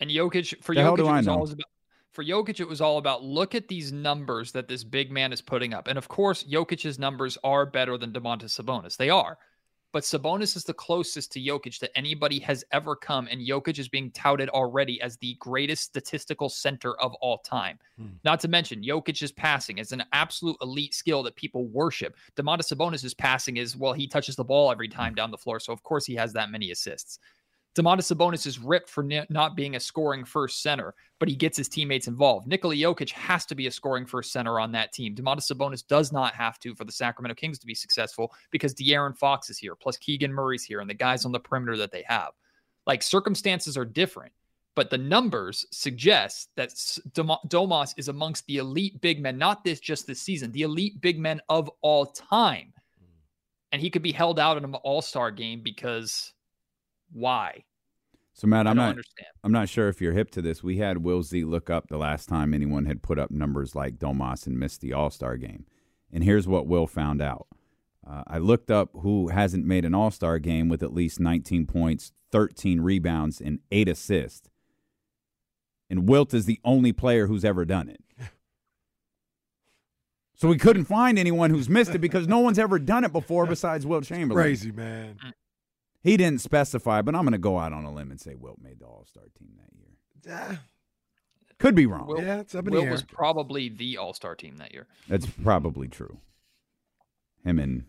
And 0.00 0.10
Jokic 0.10 0.62
for 0.62 0.74
The 0.74 0.80
Jokic, 0.82 0.98
it 0.98 1.02
was 1.04 1.26
know? 1.26 1.32
always 1.32 1.52
about 1.52 1.66
for 2.10 2.24
Jokic, 2.24 2.60
it 2.60 2.68
was 2.68 2.80
all 2.80 2.98
about 2.98 3.22
look 3.24 3.54
at 3.54 3.68
these 3.68 3.90
numbers 3.92 4.52
that 4.52 4.68
this 4.68 4.84
big 4.84 5.10
man 5.10 5.32
is 5.32 5.40
putting 5.40 5.72
up. 5.72 5.86
And 5.88 5.96
of 5.96 6.08
course, 6.08 6.44
Jokic's 6.44 6.98
numbers 6.98 7.38
are 7.42 7.64
better 7.64 7.96
than 7.96 8.12
Domantas 8.12 8.60
Sabonis. 8.60 8.96
They 8.96 9.08
are. 9.08 9.38
But 9.94 10.02
Sabonis 10.02 10.56
is 10.56 10.64
the 10.64 10.74
closest 10.74 11.30
to 11.32 11.40
Jokic 11.40 11.78
that 11.78 11.96
anybody 11.96 12.40
has 12.40 12.64
ever 12.72 12.96
come, 12.96 13.28
and 13.30 13.40
Jokic 13.40 13.78
is 13.78 13.88
being 13.88 14.10
touted 14.10 14.48
already 14.48 15.00
as 15.00 15.16
the 15.18 15.36
greatest 15.38 15.84
statistical 15.84 16.48
center 16.48 17.00
of 17.00 17.14
all 17.20 17.38
time. 17.38 17.78
Hmm. 17.96 18.08
Not 18.24 18.40
to 18.40 18.48
mention, 18.48 18.82
Jokic's 18.82 19.30
passing 19.30 19.78
is 19.78 19.92
an 19.92 20.02
absolute 20.12 20.56
elite 20.60 20.94
skill 20.94 21.22
that 21.22 21.36
people 21.36 21.66
worship. 21.66 22.16
Domantas 22.34 22.74
Sabonis' 22.74 23.16
passing 23.16 23.56
is 23.56 23.76
well, 23.76 23.92
he 23.92 24.08
touches 24.08 24.34
the 24.34 24.42
ball 24.42 24.72
every 24.72 24.88
time 24.88 25.14
down 25.14 25.30
the 25.30 25.38
floor, 25.38 25.60
so 25.60 25.72
of 25.72 25.84
course 25.84 26.04
he 26.04 26.16
has 26.16 26.32
that 26.32 26.50
many 26.50 26.72
assists. 26.72 27.20
Domantas 27.74 28.14
Sabonis 28.14 28.46
is 28.46 28.60
ripped 28.60 28.88
for 28.88 29.02
not 29.02 29.56
being 29.56 29.74
a 29.74 29.80
scoring 29.80 30.24
first 30.24 30.62
center, 30.62 30.94
but 31.18 31.28
he 31.28 31.34
gets 31.34 31.56
his 31.56 31.68
teammates 31.68 32.06
involved. 32.06 32.46
Nikola 32.46 32.76
Jokic 32.76 33.10
has 33.10 33.44
to 33.46 33.56
be 33.56 33.66
a 33.66 33.70
scoring 33.70 34.06
first 34.06 34.30
center 34.30 34.60
on 34.60 34.70
that 34.72 34.92
team. 34.92 35.14
Domantas 35.14 35.52
Sabonis 35.52 35.84
does 35.84 36.12
not 36.12 36.34
have 36.34 36.60
to 36.60 36.74
for 36.76 36.84
the 36.84 36.92
Sacramento 36.92 37.34
Kings 37.34 37.58
to 37.58 37.66
be 37.66 37.74
successful 37.74 38.32
because 38.52 38.74
De'Aaron 38.74 39.16
Fox 39.16 39.50
is 39.50 39.58
here, 39.58 39.74
plus 39.74 39.96
Keegan 39.96 40.32
Murray's 40.32 40.62
here, 40.62 40.80
and 40.80 40.88
the 40.88 40.94
guys 40.94 41.24
on 41.24 41.32
the 41.32 41.40
perimeter 41.40 41.76
that 41.76 41.90
they 41.90 42.04
have. 42.06 42.30
Like 42.86 43.02
circumstances 43.02 43.76
are 43.76 43.84
different, 43.84 44.32
but 44.76 44.90
the 44.90 44.98
numbers 44.98 45.66
suggest 45.72 46.50
that 46.54 46.70
Domas 46.70 47.94
is 47.96 48.06
amongst 48.06 48.46
the 48.46 48.58
elite 48.58 49.00
big 49.00 49.20
men, 49.20 49.36
not 49.36 49.64
this 49.64 49.80
just 49.80 50.06
this 50.06 50.20
season, 50.20 50.52
the 50.52 50.62
elite 50.62 51.00
big 51.00 51.18
men 51.18 51.40
of 51.48 51.68
all 51.80 52.06
time. 52.06 52.72
Mm. 53.02 53.06
And 53.72 53.82
he 53.82 53.90
could 53.90 54.02
be 54.02 54.12
held 54.12 54.38
out 54.38 54.58
in 54.58 54.64
an 54.64 54.74
all 54.74 55.02
star 55.02 55.32
game 55.32 55.60
because 55.62 56.33
why? 57.12 57.64
So 58.32 58.48
Matt, 58.48 58.66
I 58.66 58.70
I'm 58.70 58.76
don't 58.76 58.88
understand. 58.88 59.28
I'm 59.44 59.52
not 59.52 59.68
sure 59.68 59.88
if 59.88 60.00
you're 60.00 60.12
hip 60.12 60.30
to 60.32 60.42
this. 60.42 60.62
We 60.62 60.78
had 60.78 60.98
Will 60.98 61.22
Z 61.22 61.44
look 61.44 61.70
up 61.70 61.88
the 61.88 61.98
last 61.98 62.28
time 62.28 62.52
anyone 62.52 62.86
had 62.86 63.02
put 63.02 63.18
up 63.18 63.30
numbers 63.30 63.74
like 63.76 63.98
Domas 63.98 64.46
and 64.46 64.58
missed 64.58 64.80
the 64.80 64.92
All 64.92 65.10
Star 65.10 65.36
game, 65.36 65.66
and 66.12 66.24
here's 66.24 66.48
what 66.48 66.66
Will 66.66 66.86
found 66.86 67.22
out. 67.22 67.46
Uh, 68.08 68.22
I 68.26 68.38
looked 68.38 68.70
up 68.70 68.90
who 69.00 69.28
hasn't 69.28 69.64
made 69.64 69.84
an 69.84 69.94
All 69.94 70.10
Star 70.10 70.38
game 70.40 70.68
with 70.68 70.82
at 70.82 70.92
least 70.92 71.20
19 71.20 71.66
points, 71.66 72.12
13 72.32 72.80
rebounds, 72.80 73.40
and 73.40 73.60
eight 73.70 73.88
assists, 73.88 74.50
and 75.88 76.08
Wilt 76.08 76.34
is 76.34 76.46
the 76.46 76.60
only 76.64 76.92
player 76.92 77.28
who's 77.28 77.44
ever 77.44 77.64
done 77.64 77.88
it. 77.88 78.00
So 80.36 80.48
we 80.48 80.58
couldn't 80.58 80.86
find 80.86 81.18
anyone 81.18 81.50
who's 81.50 81.68
missed 81.68 81.94
it 81.94 82.00
because 82.00 82.26
no 82.26 82.40
one's 82.40 82.58
ever 82.58 82.78
done 82.80 83.04
it 83.04 83.12
before 83.12 83.46
besides 83.46 83.86
Wilt 83.86 84.04
Chamberlain. 84.04 84.42
Crazy, 84.42 84.72
man. 84.72 85.16
He 86.04 86.16
didn't 86.16 86.40
specify, 86.42 87.02
but 87.02 87.16
I'm 87.16 87.22
going 87.22 87.32
to 87.32 87.38
go 87.38 87.58
out 87.58 87.72
on 87.72 87.84
a 87.84 87.92
limb 87.92 88.10
and 88.12 88.20
say 88.20 88.34
Wilt 88.36 88.60
made 88.62 88.78
the 88.78 88.84
All 88.86 89.04
Star 89.08 89.24
team 89.36 89.48
that 89.56 89.70
year. 89.76 89.88
Yeah, 90.26 90.56
Could 91.58 91.74
be 91.74 91.86
wrong. 91.86 92.06
Will- 92.06 92.22
yeah, 92.22 92.40
it's 92.40 92.54
up 92.54 92.66
in 92.66 92.72
Will 92.74 92.80
the 92.82 92.86
air. 92.86 92.92
was 92.92 93.02
probably 93.02 93.68
the 93.70 93.96
all 93.98 94.14
star 94.14 94.34
team 94.34 94.56
that 94.58 94.72
year. 94.72 94.86
That's 95.08 95.26
probably 95.26 95.88
true. 95.88 96.18
Him 97.44 97.58
and 97.58 97.84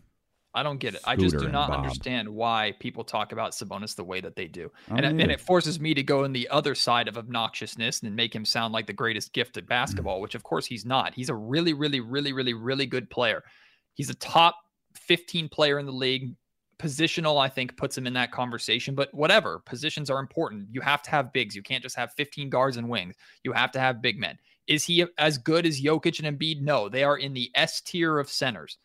I 0.54 0.62
don't 0.62 0.78
get 0.78 0.94
it. 0.94 1.00
I 1.04 1.16
just 1.16 1.36
do 1.36 1.48
not 1.48 1.68
Bob. 1.68 1.80
understand 1.84 2.28
why 2.30 2.74
people 2.80 3.04
talk 3.04 3.32
about 3.32 3.52
Sabonis 3.52 3.94
the 3.94 4.04
way 4.04 4.20
that 4.22 4.36
they 4.36 4.46
do. 4.46 4.70
And, 4.88 5.02
don't 5.02 5.18
it- 5.20 5.22
and 5.24 5.30
it 5.32 5.40
forces 5.40 5.78
me 5.80 5.92
to 5.94 6.02
go 6.02 6.24
in 6.24 6.32
the 6.32 6.48
other 6.48 6.74
side 6.74 7.08
of 7.08 7.16
obnoxiousness 7.16 8.02
and 8.02 8.16
make 8.16 8.34
him 8.34 8.44
sound 8.46 8.72
like 8.72 8.86
the 8.86 8.92
greatest 8.94 9.32
gift 9.34 9.56
at 9.58 9.66
basketball, 9.66 10.20
which 10.22 10.34
of 10.34 10.42
course 10.42 10.64
he's 10.66 10.84
not. 10.86 11.12
He's 11.14 11.28
a 11.28 11.34
really, 11.34 11.72
really, 11.74 12.00
really, 12.00 12.32
really, 12.32 12.54
really 12.54 12.86
good 12.86 13.08
player. 13.10 13.42
He's 13.94 14.08
a 14.10 14.14
top 14.14 14.56
15 14.94 15.48
player 15.50 15.78
in 15.78 15.84
the 15.86 15.92
league. 15.92 16.34
Positional, 16.78 17.40
I 17.42 17.48
think, 17.48 17.76
puts 17.76 17.96
him 17.96 18.06
in 18.06 18.12
that 18.14 18.32
conversation, 18.32 18.94
but 18.94 19.12
whatever. 19.14 19.60
Positions 19.60 20.10
are 20.10 20.20
important. 20.20 20.68
You 20.70 20.80
have 20.82 21.02
to 21.02 21.10
have 21.10 21.32
bigs. 21.32 21.56
You 21.56 21.62
can't 21.62 21.82
just 21.82 21.96
have 21.96 22.12
15 22.14 22.50
guards 22.50 22.76
and 22.76 22.88
wings. 22.88 23.14
You 23.44 23.52
have 23.52 23.72
to 23.72 23.80
have 23.80 24.02
big 24.02 24.18
men. 24.18 24.38
Is 24.66 24.84
he 24.84 25.06
as 25.16 25.38
good 25.38 25.64
as 25.64 25.80
Jokic 25.80 26.22
and 26.22 26.38
Embiid? 26.38 26.60
No, 26.60 26.88
they 26.88 27.04
are 27.04 27.16
in 27.16 27.32
the 27.32 27.50
S 27.54 27.80
tier 27.80 28.18
of 28.18 28.28
centers. 28.28 28.78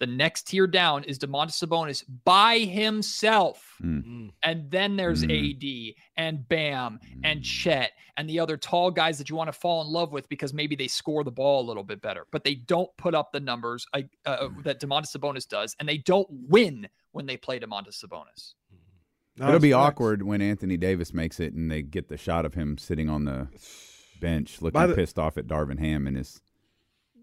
The 0.00 0.06
next 0.06 0.44
tier 0.46 0.68
down 0.68 1.02
is 1.04 1.18
Domantas 1.18 1.64
Sabonis 1.64 2.04
by 2.24 2.58
himself. 2.58 3.74
Mm. 3.82 4.30
And 4.44 4.70
then 4.70 4.96
there's 4.96 5.24
Mm. 5.24 5.90
AD 5.90 5.94
and 6.16 6.48
Bam 6.48 7.00
and 7.24 7.42
Chet 7.42 7.92
and 8.16 8.28
the 8.28 8.38
other 8.38 8.56
tall 8.56 8.90
guys 8.92 9.18
that 9.18 9.28
you 9.28 9.34
want 9.36 9.48
to 9.48 9.58
fall 9.58 9.82
in 9.82 9.88
love 9.88 10.12
with 10.12 10.28
because 10.28 10.52
maybe 10.54 10.76
they 10.76 10.86
score 10.86 11.24
the 11.24 11.32
ball 11.32 11.64
a 11.64 11.66
little 11.66 11.82
bit 11.82 12.00
better, 12.00 12.26
but 12.30 12.44
they 12.44 12.54
don't 12.54 12.90
put 12.96 13.14
up 13.14 13.32
the 13.32 13.40
numbers 13.40 13.86
uh, 13.92 14.02
uh, 14.24 14.48
that 14.62 14.80
Domantas 14.80 15.16
Sabonis 15.16 15.48
does, 15.48 15.74
and 15.80 15.88
they 15.88 15.98
don't 15.98 16.28
win 16.30 16.88
when 17.12 17.26
they 17.26 17.36
play 17.36 17.58
Domantas 17.58 18.02
Sabonis. 18.04 18.54
No, 19.36 19.48
It'll 19.48 19.60
be 19.60 19.70
facts. 19.72 19.78
awkward 19.78 20.22
when 20.22 20.42
Anthony 20.42 20.76
Davis 20.76 21.14
makes 21.14 21.38
it 21.40 21.52
and 21.54 21.70
they 21.70 21.82
get 21.82 22.08
the 22.08 22.16
shot 22.16 22.44
of 22.44 22.54
him 22.54 22.76
sitting 22.76 23.08
on 23.08 23.24
the 23.24 23.48
bench 24.20 24.60
looking 24.60 24.74
By 24.74 24.86
the- 24.88 24.94
pissed 24.96 25.18
off 25.18 25.38
at 25.38 25.46
Darvin 25.46 25.78
Ham 25.78 26.06
in 26.08 26.16
his 26.16 26.40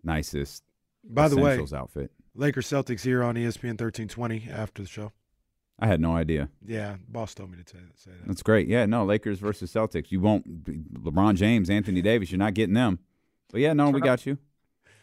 nicest 0.04 0.63
By 1.04 1.28
the 1.28 1.36
way, 1.38 1.52
Essentials 1.52 1.74
outfit. 1.74 2.12
Lakers 2.34 2.67
Celtics 2.67 3.02
here 3.02 3.21
on 3.24 3.36
ESPN 3.36 3.78
1320 3.78 4.48
after 4.50 4.82
the 4.82 4.88
show. 4.88 5.12
I 5.78 5.88
had 5.88 6.00
no 6.00 6.15
idea. 6.15 6.50
Yeah, 6.65 6.95
boss 7.08 7.34
told 7.36 7.52
me 7.52 7.58
to 7.62 7.69
say, 7.69 7.80
say 7.95 8.12
that. 8.12 8.28
That's 8.28 8.43
great. 8.43 8.67
Yeah, 8.69 8.86
no, 8.86 9.04
Lakers 9.04 9.39
versus 9.39 9.74
Celtics. 9.74 10.10
You 10.10 10.21
won't 10.21 10.63
be- 10.63 10.78
LeBron 10.93 11.36
James, 11.36 11.69
Anthony 11.69 12.02
Davis, 12.02 12.32
you're 12.32 12.39
not 12.39 12.54
getting 12.54 12.76
them. 12.76 13.00
But 13.52 13.60
yeah, 13.60 13.74
no, 13.74 13.88
we 13.88 13.93
Turn 14.00 14.02
up- 14.02 14.06
got 14.06 14.26
you. 14.26 14.38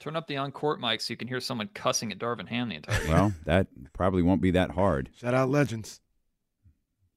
Turn 0.02 0.16
up 0.16 0.26
the 0.26 0.36
on 0.36 0.50
court 0.50 0.80
mic 0.80 1.00
so 1.00 1.12
you 1.12 1.16
can 1.16 1.28
hear 1.28 1.40
someone 1.40 1.68
cussing 1.74 2.10
at 2.10 2.18
Darvin 2.18 2.48
Ham 2.48 2.68
the 2.70 2.74
entire 2.74 2.98
game. 3.00 3.10
Well, 3.12 3.32
that 3.44 3.68
probably 3.92 4.22
won't 4.22 4.40
be 4.42 4.50
that 4.50 4.72
hard. 4.72 5.10
Shout 5.16 5.32
out 5.32 5.48
Legends. 5.48 6.00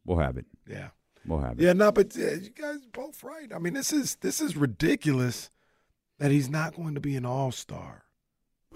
We'll 0.06 0.20
have 0.20 0.38
it. 0.38 0.46
Yeah. 0.70 0.90
We'll 1.26 1.40
have 1.40 1.60
it. 1.60 1.64
Yeah, 1.64 1.74
no, 1.74 1.92
but 1.92 2.16
uh, 2.16 2.22
you 2.36 2.52
guys 2.52 2.78
both 2.94 3.24
right. 3.24 3.52
I 3.54 3.58
mean, 3.58 3.74
this 3.74 3.92
is 3.92 4.18
this 4.18 4.40
is 4.40 4.56
ridiculous 4.56 5.50
that 6.20 6.30
he's 6.30 6.48
not 6.50 6.76
going 6.76 6.94
to 6.94 7.02
be 7.02 7.16
an 7.16 7.26
all 7.26 7.52
star. 7.52 8.04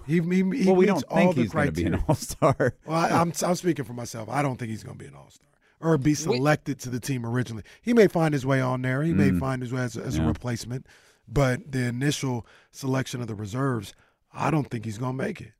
He, 0.06 0.14
he, 0.14 0.20
he 0.20 0.42
well, 0.42 0.74
we 0.74 0.86
meets 0.86 1.02
don't 1.02 1.04
all 1.04 1.16
think 1.18 1.34
the 1.36 1.42
he's 1.42 1.52
going 1.52 1.66
to 1.66 1.72
be 1.72 1.84
an 1.84 1.92
criteria. 1.92 2.04
all 2.08 2.14
star. 2.16 2.74
Well, 2.84 2.96
I, 2.98 3.10
I'm 3.10 3.32
I'm 3.46 3.54
speaking 3.54 3.84
for 3.84 3.92
myself. 3.92 4.28
I 4.28 4.42
don't 4.42 4.56
think 4.56 4.70
he's 4.70 4.82
going 4.82 4.98
to 4.98 5.04
be 5.04 5.08
an 5.08 5.14
all 5.14 5.30
star 5.30 5.46
or 5.80 5.96
be 5.96 6.14
selected 6.14 6.80
to 6.80 6.90
the 6.90 6.98
team 7.00 7.24
originally. 7.24 7.62
He 7.80 7.94
may 7.94 8.08
find 8.08 8.34
his 8.34 8.44
way 8.44 8.60
on 8.60 8.82
there. 8.82 9.02
He 9.04 9.14
may 9.14 9.30
Mm. 9.30 9.38
find 9.40 9.62
his 9.62 9.72
way 9.72 9.82
as, 9.82 9.96
a- 9.96 10.02
as 10.02 10.18
a 10.18 10.22
replacement, 10.22 10.86
but 11.32 11.70
the 11.72 11.84
initial 11.84 12.46
selection 12.72 13.20
of 13.20 13.26
the 13.28 13.34
reserves, 13.34 13.94
I 14.32 14.50
don't 14.50 14.68
think 14.70 14.84
he's 14.84 14.98
going 14.98 15.16
to 15.16 15.22
make 15.24 15.40
it. 15.40 15.52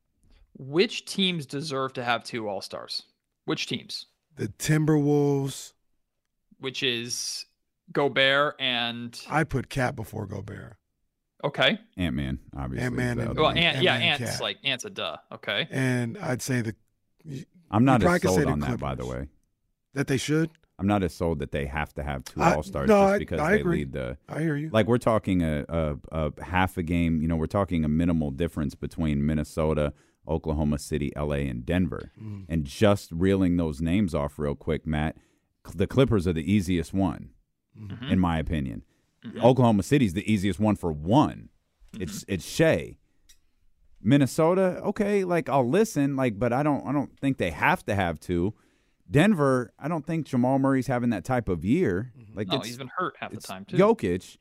Which 0.59 1.05
teams 1.07 1.47
deserve 1.47 1.93
to 1.95 2.05
have 2.05 2.25
two 2.25 2.49
All 2.49 2.61
Stars? 2.61 3.03
Which 3.45 3.67
teams? 3.67 4.07
The 4.37 4.49
Timberwolves, 4.49 5.73
Which 6.59 6.83
is 6.83 7.47
Gobert 7.93 8.57
and 8.61 9.19
I 9.29 9.45
put 9.45 9.69
Cat 9.71 9.97
before 9.97 10.27
Gobert, 10.27 10.77
okay. 11.45 11.79
Ant 11.97 12.15
Man, 12.17 12.39
obviously. 12.57 12.87
Ant-Man 12.87 13.11
is 13.11 13.17
the 13.17 13.21
and- 13.23 13.31
other 13.31 13.41
Well, 13.41 13.51
one. 13.51 13.59
Ant, 13.59 13.83
yeah, 13.83 13.95
Ant-Man 13.95 14.13
Ant's 14.23 14.31
Cat. 14.33 14.41
like 14.41 14.59
Ant's 14.65 14.85
a 14.85 14.91
duh. 14.91 15.17
Okay. 15.33 15.67
and 15.71 16.19
I'd 16.19 16.43
say 16.43 16.61
the 16.63 16.75
I'm 17.71 17.85
not 17.85 18.01
you 18.01 18.07
probably 18.07 18.17
as 18.17 18.23
say 18.23 18.43
sold 18.43 18.47
the 18.49 18.53
on 18.53 18.61
that, 18.61 18.79
by 18.81 18.95
the 18.95 19.07
way. 19.07 19.29
that 19.95 20.07
they 20.07 20.17
should. 20.17 20.51
I'm 20.81 20.87
not 20.87 21.03
as 21.03 21.15
sold 21.15 21.39
that 21.41 21.53
they 21.53 21.67
have 21.67 21.93
to 21.95 22.03
have 22.03 22.25
two 22.25 22.41
All 22.43 22.63
Stars 22.63 22.89
no, 22.89 23.09
just 23.11 23.19
because 23.21 23.39
I 23.41 23.53
they 23.53 23.61
agree. 23.61 23.77
lead 23.81 23.93
the. 23.93 24.17
I 24.29 24.41
hear 24.41 24.57
you. 24.57 24.71
Like 24.73 24.87
we're 24.87 24.99
talking 24.99 25.43
a, 25.43 25.65
a 25.69 25.97
a 26.11 26.43
half 26.45 26.77
a 26.79 26.83
game. 26.83 27.21
You 27.21 27.29
know, 27.29 27.37
we're 27.37 27.47
talking 27.47 27.85
a 27.85 27.89
minimal 27.89 28.31
difference 28.31 28.75
between 28.75 29.25
Minnesota, 29.27 29.93
Oklahoma 30.27 30.79
City, 30.79 31.13
L.A., 31.15 31.47
and 31.47 31.65
Denver. 31.67 32.11
Mm. 32.21 32.47
And 32.49 32.65
just 32.65 33.13
reeling 33.13 33.59
those 33.59 33.81
names 33.83 34.15
off 34.15 34.39
real 34.39 34.55
quick, 34.55 34.87
Matt. 34.87 35.17
The 35.75 35.87
Clippers 35.87 36.27
are 36.27 36.33
the 36.33 36.51
easiest 36.51 36.95
one, 36.95 37.31
Mm-hmm. 37.79 38.05
Mhm. 38.07 38.13
in 38.13 38.19
my 38.19 38.39
opinion. 38.39 38.83
Mhm. 39.25 39.45
Oklahoma 39.45 39.83
City's 39.83 40.15
the 40.15 40.33
easiest 40.33 40.59
one 40.59 40.77
for 40.77 40.91
one. 40.93 41.51
It's 41.99 42.25
it's 42.27 42.45
Shea. 42.45 42.97
Minnesota, 44.03 44.81
okay, 44.83 45.25
like 45.25 45.49
I'll 45.51 45.69
listen, 45.69 46.17
like, 46.17 46.39
but 46.39 46.53
I 46.55 46.63
don't 46.63 46.87
I 46.87 46.93
don't 46.93 47.19
think 47.21 47.37
they 47.37 47.51
have 47.51 47.85
to 47.85 47.95
have 47.95 48.19
two. 48.19 48.55
Denver, 49.11 49.73
I 49.79 49.89
don't 49.89 50.07
think 50.07 50.27
Jamal 50.27 50.59
Murray's 50.59 50.87
having 50.87 51.11
that 51.11 51.25
type 51.25 51.49
of 51.49 51.65
year. 51.65 52.13
Like 52.35 52.49
No, 52.49 52.59
it's, 52.59 52.69
he's 52.69 52.79
been 52.79 52.91
hurt 52.97 53.17
half 53.19 53.33
the 53.33 53.41
time 53.41 53.65
too. 53.65 53.77
Jokic, 53.77 54.39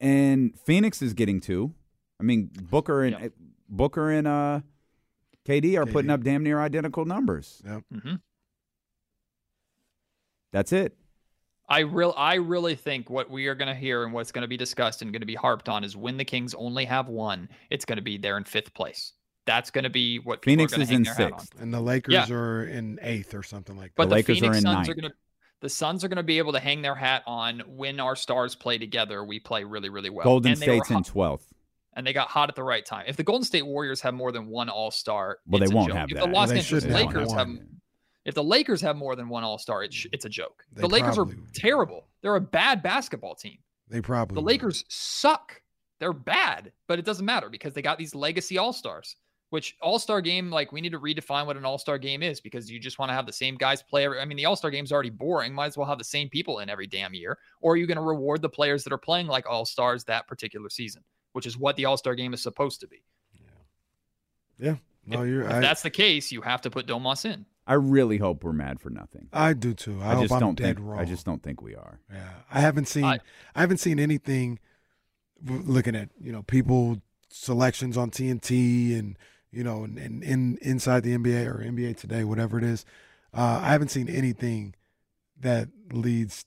and 0.00 0.58
Phoenix 0.60 1.00
is 1.00 1.14
getting 1.14 1.40
two. 1.40 1.72
I 2.20 2.22
mean, 2.22 2.50
Booker 2.70 3.02
and 3.02 3.16
Yeah. 3.18 3.28
Booker 3.68 4.10
and 4.10 4.26
uh, 4.28 4.60
KD 5.46 5.76
are 5.78 5.86
putting 5.86 6.10
up 6.10 6.22
damn 6.22 6.42
near 6.42 6.60
identical 6.60 7.04
numbers. 7.04 7.62
Yep. 7.64 7.82
hmm 8.02 8.14
That's 10.52 10.72
it. 10.72 10.96
I 11.68 11.80
real 11.80 12.14
I 12.16 12.34
really 12.34 12.76
think 12.76 13.10
what 13.10 13.28
we 13.28 13.48
are 13.48 13.54
going 13.56 13.68
to 13.68 13.74
hear 13.74 14.04
and 14.04 14.12
what's 14.12 14.30
going 14.30 14.42
to 14.42 14.48
be 14.48 14.56
discussed 14.56 15.02
and 15.02 15.12
going 15.12 15.20
to 15.20 15.26
be 15.26 15.34
harped 15.34 15.68
on 15.68 15.82
is 15.82 15.96
when 15.96 16.16
the 16.16 16.24
Kings 16.24 16.54
only 16.54 16.84
have 16.84 17.08
one, 17.08 17.48
it's 17.70 17.84
going 17.84 17.96
to 17.96 18.02
be 18.02 18.18
there 18.18 18.36
in 18.36 18.44
fifth 18.44 18.72
place. 18.72 19.14
That's 19.46 19.70
going 19.70 19.84
to 19.84 19.90
be 19.90 20.18
what 20.18 20.42
people 20.42 20.52
Phoenix 20.64 20.76
are 20.76 20.80
is 20.82 20.88
hang 20.88 20.96
in 20.98 21.02
their 21.04 21.14
hat 21.14 21.32
on. 21.32 21.38
sixth. 21.40 21.60
And 21.60 21.72
the 21.72 21.80
Lakers 21.80 22.12
Yeah. 22.14 22.30
are 22.34 22.64
in 22.66 22.98
eighth 23.02 23.32
or 23.34 23.42
something 23.42 23.76
like 23.76 23.90
that. 23.90 23.96
But 23.96 24.04
The 24.04 24.08
the, 24.10 24.14
Lakers 24.16 24.38
are 24.38 24.40
Phoenix 24.40 24.56
in 24.58 24.62
Suns 24.62 24.74
ninth. 24.74 24.88
are 24.88 24.94
going 24.94 25.10
to 25.10 25.16
the 25.62 25.68
Suns 25.70 26.04
are 26.04 26.08
going 26.08 26.16
to 26.18 26.22
be 26.22 26.36
able 26.38 26.52
to 26.52 26.60
hang 26.60 26.82
their 26.82 26.94
hat 26.94 27.22
on 27.26 27.60
when 27.66 27.98
our 27.98 28.14
stars 28.14 28.54
play 28.54 28.76
together. 28.76 29.24
We 29.24 29.40
play 29.40 29.64
really, 29.64 29.88
really 29.88 30.10
well. 30.10 30.24
Golden 30.24 30.52
and 30.52 30.60
State's 30.60 30.90
in 30.90 31.02
twelfth. 31.02 31.50
and 31.94 32.06
they 32.06 32.12
got 32.12 32.28
hot 32.28 32.50
at 32.50 32.54
the 32.56 32.62
right 32.62 32.84
time. 32.84 33.04
If 33.08 33.16
the 33.16 33.22
Golden 33.24 33.42
State 33.44 33.64
Warriors 33.64 34.02
have 34.02 34.12
more 34.12 34.32
than 34.32 34.48
one 34.48 34.68
All 34.68 34.90
Star, 34.90 35.38
Well, 35.46 35.60
they 35.60 35.72
won't 35.74 35.94
have 35.94 36.10
if 36.10 36.16
that. 36.18 36.26
The 36.26 36.30
Los 36.32 36.48
Well, 36.48 36.58
Angeles 36.58 36.66
shouldn't 36.82 36.92
have 36.92 37.06
Lakers 37.14 37.32
have, 37.32 37.48
if 38.26 38.34
the 38.34 38.44
Lakers 38.44 38.80
have 38.82 38.96
more 38.96 39.16
than 39.16 39.28
one 39.30 39.44
All 39.44 39.56
Star, 39.58 39.82
it's 39.82 40.06
it's 40.12 40.24
a 40.26 40.28
joke. 40.28 40.62
They 40.72 40.82
the 40.82 40.88
Lakers 40.88 41.16
are 41.16 41.24
probably 41.24 41.36
would. 41.36 41.54
terrible. 41.54 42.08
They're 42.20 42.36
a 42.36 42.40
bad 42.40 42.82
basketball 42.82 43.34
team. 43.36 43.58
They 43.88 44.00
probably 44.02 44.34
The 44.34 44.40
will. 44.40 44.46
Lakers 44.48 44.84
suck. 44.88 45.62
They're 46.00 46.12
bad, 46.12 46.72
but 46.86 46.98
it 46.98 47.06
doesn't 47.06 47.24
matter 47.24 47.48
because 47.48 47.72
they 47.72 47.80
got 47.80 47.96
these 47.96 48.14
legacy 48.14 48.58
All 48.58 48.74
Stars. 48.74 49.16
Which 49.50 49.76
All 49.80 49.98
Star 49.98 50.20
game, 50.20 50.50
like 50.50 50.72
we 50.72 50.80
need 50.80 50.92
to 50.92 51.00
redefine 51.00 51.46
what 51.46 51.56
an 51.56 51.64
All 51.64 51.78
Star 51.78 51.98
game 51.98 52.22
is 52.22 52.40
because 52.40 52.70
you 52.70 52.78
just 52.78 52.98
want 52.98 53.10
to 53.10 53.14
have 53.14 53.26
the 53.26 53.32
same 53.32 53.56
guys 53.56 53.82
play. 53.82 54.04
Every, 54.04 54.20
I 54.20 54.24
mean, 54.24 54.36
the 54.36 54.44
All 54.46 54.56
Star 54.56 54.70
game's 54.70 54.92
already 54.92 55.10
boring. 55.10 55.54
Might 55.54 55.66
as 55.66 55.76
well 55.76 55.86
have 55.86 55.98
the 55.98 56.04
same 56.04 56.28
people 56.28 56.58
in 56.60 56.68
every 56.68 56.86
damn 56.86 57.14
year. 57.14 57.38
Or 57.60 57.74
are 57.74 57.76
you 57.76 57.86
going 57.86 57.96
to 57.96 58.02
reward 58.02 58.42
the 58.42 58.48
players 58.48 58.84
that 58.84 58.92
are 58.92 58.98
playing 58.98 59.26
like 59.28 59.46
All 59.48 59.64
Stars 59.64 60.04
that 60.04 60.26
particular 60.26 60.68
season, 60.68 61.02
which 61.32 61.46
is 61.46 61.56
what 61.56 61.76
the 61.76 61.84
All 61.84 61.96
Star 61.96 62.14
game 62.14 62.34
is 62.34 62.42
supposed 62.42 62.80
to 62.80 62.88
be? 62.88 63.02
Yeah. 63.32 64.68
Yeah. 64.68 64.76
No, 65.06 65.22
if, 65.22 65.28
you're. 65.28 65.42
if 65.42 65.52
I, 65.52 65.60
that's 65.60 65.82
the 65.82 65.90
case, 65.90 66.32
you 66.32 66.42
have 66.42 66.62
to 66.62 66.70
put 66.70 66.86
Domas 66.86 67.24
in. 67.24 67.46
I 67.68 67.74
really 67.74 68.18
hope 68.18 68.44
we're 68.44 68.52
mad 68.52 68.80
for 68.80 68.90
nothing. 68.90 69.28
I 69.32 69.52
do 69.52 69.74
too. 69.74 70.00
I, 70.00 70.12
I, 70.12 70.14
hope 70.14 70.22
just 70.22 70.34
I'm 70.34 70.40
don't 70.40 70.54
dead 70.54 70.76
think. 70.76 70.88
wrong. 70.88 70.98
I 71.00 71.04
just 71.04 71.26
don't 71.26 71.42
think 71.42 71.62
we 71.62 71.74
are. 71.74 72.00
Yeah, 72.12 72.28
I 72.50 72.60
haven't 72.60 72.86
seen. 72.86 73.04
I, 73.04 73.18
I- 73.54 73.60
haven't 73.60 73.78
seen 73.78 73.98
anything. 73.98 74.58
Looking 75.44 75.94
at 75.94 76.08
you 76.20 76.32
know 76.32 76.42
people 76.42 77.02
selections 77.28 77.96
on 77.96 78.10
TNT 78.10 78.98
and 78.98 79.18
you 79.56 79.64
know 79.64 79.84
and, 79.84 79.98
and 79.98 80.22
in 80.22 80.58
inside 80.60 81.02
the 81.02 81.16
NBA 81.16 81.46
or 81.46 81.64
NBA 81.64 81.96
Today, 81.96 82.24
whatever 82.24 82.58
it 82.58 82.64
is, 82.64 82.84
uh, 83.32 83.60
I 83.62 83.72
haven't 83.72 83.88
seen 83.88 84.08
anything 84.08 84.74
that 85.40 85.68
leads 85.90 86.44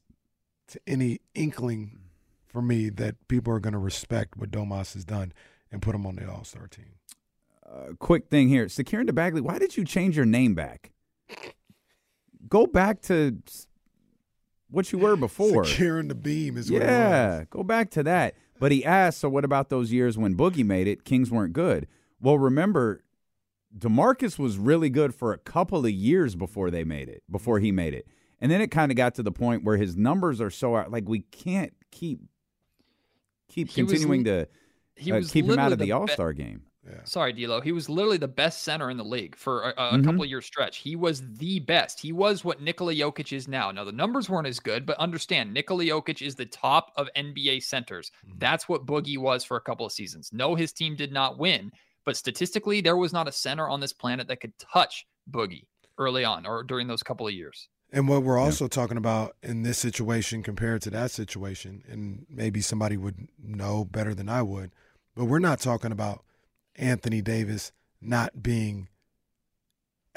to 0.70 0.80
any 0.86 1.20
inkling 1.34 2.00
for 2.48 2.62
me 2.62 2.90
that 2.90 3.28
people 3.28 3.52
are 3.54 3.60
going 3.60 3.74
to 3.74 3.80
respect 3.80 4.38
what 4.38 4.52
Domas 4.52 4.94
has 4.94 5.06
done 5.06 5.34
and 5.72 5.82
put 5.82 5.96
him 5.96 6.06
on 6.06 6.16
the 6.16 6.30
All 6.30 6.44
Star 6.44 6.68
team. 6.68 6.94
Uh, 7.68 7.94
quick 8.00 8.30
thing 8.30 8.48
here, 8.48 8.66
Securin 8.66 9.14
Bagley. 9.14 9.42
Why 9.42 9.58
did 9.58 9.76
you 9.76 9.86
change 9.86 10.16
your 10.16 10.26
name 10.26 10.54
back? 10.56 10.92
Go 12.48 12.66
back 12.66 13.02
to 13.04 13.38
what 14.70 14.92
you 14.92 15.00
were 15.00 15.16
before. 15.16 15.66
Securing 15.66 16.08
the 16.08 16.16
beam 16.16 16.58
is 16.58 16.72
what 16.72 16.82
it 16.82 16.86
Yeah, 16.86 17.44
go 17.50 17.64
back 17.64 17.90
to 17.92 18.04
that. 18.04 18.36
But 18.60 18.72
he 18.72 18.84
asked, 18.84 19.20
so 19.20 19.30
what 19.30 19.46
about 19.46 19.70
those 19.70 19.92
years 19.92 20.18
when 20.18 20.36
Boogie 20.36 20.66
made 20.66 20.88
it? 20.88 21.06
Kings 21.06 21.32
weren't 21.32 21.54
good. 21.54 21.88
Well, 22.22 22.38
remember, 22.38 23.04
Demarcus 23.78 24.38
was 24.40 24.58
really 24.58 24.90
good 24.90 25.14
for 25.14 25.32
a 25.34 25.38
couple 25.38 25.86
of 25.86 25.92
years 25.92 26.36
before 26.36 26.72
they 26.72 26.84
made 26.84 27.08
it, 27.10 27.24
before 27.30 27.60
he 27.60 27.72
made 27.72 27.94
it. 27.94 28.08
And 28.42 28.52
then 28.52 28.62
it 28.62 28.72
kind 28.72 28.92
of 28.92 28.96
got 28.96 29.16
to 29.16 29.24
the 29.24 29.32
point 29.32 29.64
where 29.64 29.78
his 29.78 29.96
numbers 29.98 30.40
are 30.42 30.50
so 30.50 30.76
out, 30.76 30.92
like 30.92 31.08
we 31.08 31.20
can't 31.20 31.74
keep 31.92 32.20
keep 33.50 33.70
He 33.70 33.76
continuing 33.76 34.28
l- 34.28 34.46
to 34.46 34.48
He 34.96 35.12
uh, 35.12 35.18
was 35.18 35.32
keep 35.32 35.46
him 35.46 35.60
out 35.60 35.72
of 35.72 35.80
the 35.80 35.86
be- 35.86 35.92
All 35.92 36.08
Star 36.08 36.34
game. 36.34 36.64
Yeah. 36.90 37.02
Sorry, 37.04 37.34
D'Lo. 37.34 37.60
He 37.62 37.72
was 37.74 37.90
literally 37.90 38.18
the 38.18 38.28
best 38.28 38.64
center 38.64 38.90
in 38.90 38.98
the 38.98 39.04
league 39.04 39.36
for 39.36 39.70
a, 39.72 39.74
a 39.78 39.92
Mhm. 39.98 40.06
couple 40.06 40.26
year 40.26 40.42
stretch. 40.42 40.78
He 40.78 40.96
was 40.96 41.22
the 41.38 41.60
best. 41.60 42.00
He 42.00 42.12
was 42.14 42.44
what 42.46 42.62
Nikola 42.62 42.94
Jokic 42.94 43.36
is 43.36 43.48
now. 43.48 43.70
Now 43.72 43.84
the 43.84 43.92
numbers 43.92 44.30
weren't 44.30 44.48
as 44.48 44.60
good, 44.60 44.86
but 44.86 44.98
understand 44.98 45.54
Nikola 45.54 45.84
Jokic 45.84 46.26
is 46.26 46.36
the 46.36 46.46
top 46.46 46.92
of 46.96 47.10
NBA 47.16 47.60
centers. 47.62 48.12
That's 48.38 48.68
what 48.70 48.86
Boogie 48.86 49.18
was 49.18 49.44
for 49.44 49.58
a 49.58 49.62
couple 49.62 49.86
of 49.86 49.92
seasons. 49.92 50.32
No, 50.34 50.56
his 50.56 50.72
team 50.72 50.96
did 50.96 51.12
not 51.12 51.38
win, 51.38 51.72
but 52.06 52.18
statistically, 52.18 52.82
there 52.82 52.98
was 52.98 53.14
not 53.14 53.28
a 53.28 53.32
center 53.32 53.68
on 53.70 53.80
this 53.80 53.94
planet 53.94 54.28
that 54.28 54.40
could 54.42 54.54
touch 54.58 55.06
Boogie 55.30 55.66
early 55.98 56.24
on 56.24 56.46
or 56.46 56.64
during 56.64 56.88
those 56.88 57.04
couple 57.04 57.28
of 57.28 57.34
years. 57.34 57.68
And 57.92 58.08
what 58.08 58.24
we're 58.24 58.38
also 58.38 58.68
talking 58.68 58.98
about 58.98 59.36
in 59.42 59.64
this 59.64 59.80
situation 59.80 60.44
compared 60.44 60.82
to 60.84 60.90
that 60.92 61.10
situation, 61.12 61.84
and 61.90 62.26
maybe 62.30 62.62
somebody 62.62 62.98
would 62.98 63.28
know 63.44 63.84
better 63.84 64.14
than 64.14 64.30
I 64.30 64.44
would, 64.44 64.72
but 65.16 65.26
we're 65.26 65.40
not 65.40 65.60
talking 65.60 65.92
about 65.92 66.24
Anthony 66.76 67.22
Davis 67.22 67.72
not 68.00 68.44
being 68.44 68.88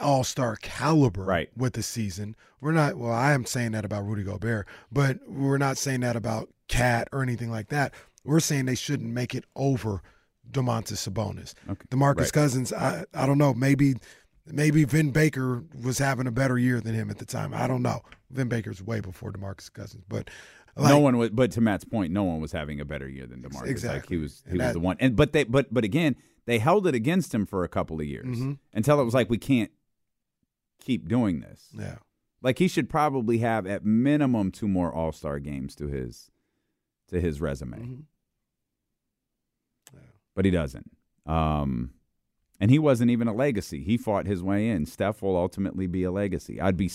all 0.00 0.24
star 0.24 0.56
caliber 0.56 1.24
Right. 1.24 1.50
with 1.56 1.74
the 1.74 1.82
season. 1.82 2.36
We're 2.60 2.72
not, 2.72 2.96
well, 2.96 3.12
I 3.12 3.32
am 3.32 3.44
saying 3.44 3.72
that 3.72 3.84
about 3.84 4.04
Rudy 4.04 4.22
Gobert, 4.22 4.66
but 4.90 5.18
we're 5.28 5.58
not 5.58 5.78
saying 5.78 6.00
that 6.00 6.16
about 6.16 6.48
Cat 6.68 7.08
or 7.12 7.22
anything 7.22 7.50
like 7.50 7.68
that. 7.68 7.92
We're 8.24 8.40
saying 8.40 8.66
they 8.66 8.74
shouldn't 8.74 9.12
make 9.12 9.34
it 9.34 9.44
over 9.56 10.02
Domantas 10.50 11.08
Sabonis. 11.08 11.54
Okay. 11.68 11.84
DeMarcus 11.90 12.16
Right. 12.18 12.32
Cousins, 12.32 12.72
I, 12.72 13.04
I 13.14 13.26
don't 13.26 13.38
know, 13.38 13.54
maybe 13.54 13.94
maybe 14.46 14.84
Vin 14.84 15.10
Baker 15.12 15.62
was 15.82 15.98
having 15.98 16.26
a 16.26 16.32
better 16.32 16.58
year 16.58 16.80
than 16.80 16.94
him 16.94 17.10
at 17.10 17.18
the 17.18 17.24
time. 17.24 17.54
I 17.54 17.66
don't 17.66 17.82
know. 17.82 18.00
Vin 18.30 18.48
Baker's 18.48 18.82
way 18.82 19.00
before 19.00 19.32
DeMarcus 19.32 19.72
Cousins, 19.72 20.04
but 20.08 20.28
like, 20.76 20.88
no 20.90 20.98
one 20.98 21.16
was, 21.18 21.30
but 21.30 21.50
to 21.52 21.60
Matt's 21.60 21.84
point, 21.84 22.12
no 22.12 22.24
one 22.24 22.40
was 22.40 22.50
having 22.52 22.80
a 22.80 22.84
better 22.84 23.08
year 23.08 23.26
than 23.26 23.40
Demarcus. 23.42 23.60
Like 23.60 23.70
Exactly. 23.70 24.16
he 24.16 24.22
was, 24.22 24.42
he 24.46 24.50
And 24.52 24.58
was 24.58 24.66
that- 24.68 24.72
the 24.72 24.80
one. 24.80 24.96
And 25.00 25.14
but 25.16 25.32
they, 25.32 25.44
but 25.44 25.72
but 25.72 25.84
again, 25.84 26.16
they 26.46 26.58
held 26.58 26.86
it 26.86 26.94
against 26.94 27.32
him 27.32 27.46
for 27.46 27.62
a 27.62 27.68
couple 27.68 28.00
of 28.00 28.06
years 28.06 28.38
Mhm. 28.38 28.58
until 28.72 29.00
it 29.00 29.04
was 29.04 29.14
like 29.14 29.30
we 29.30 29.38
can't 29.38 29.70
keep 30.80 31.08
doing 31.08 31.40
this. 31.40 31.68
yeah, 31.72 31.98
Like 32.42 32.58
he 32.58 32.66
should 32.68 32.88
probably 32.90 33.38
have 33.38 33.66
at 33.66 33.84
minimum 33.84 34.50
two 34.50 34.66
more 34.66 34.92
All 34.92 35.12
Star 35.12 35.38
games 35.38 35.74
to 35.76 35.86
his 35.86 36.30
to 37.08 37.20
his 37.20 37.40
resume, 37.40 37.78
Mhm. 37.78 38.02
But 40.34 40.44
he 40.44 40.50
doesn't. 40.50 40.90
Um, 41.26 41.90
and 42.60 42.70
he 42.70 42.78
wasn't 42.78 43.10
even 43.10 43.28
a 43.28 43.34
legacy. 43.34 43.82
He 43.82 43.96
fought 43.96 44.26
his 44.26 44.42
way 44.42 44.68
in. 44.68 44.86
Steph 44.86 45.22
will 45.22 45.36
ultimately 45.36 45.86
be 45.86 46.04
a 46.04 46.10
legacy. 46.12 46.60
I'd 46.60 46.76
be. 46.76 46.90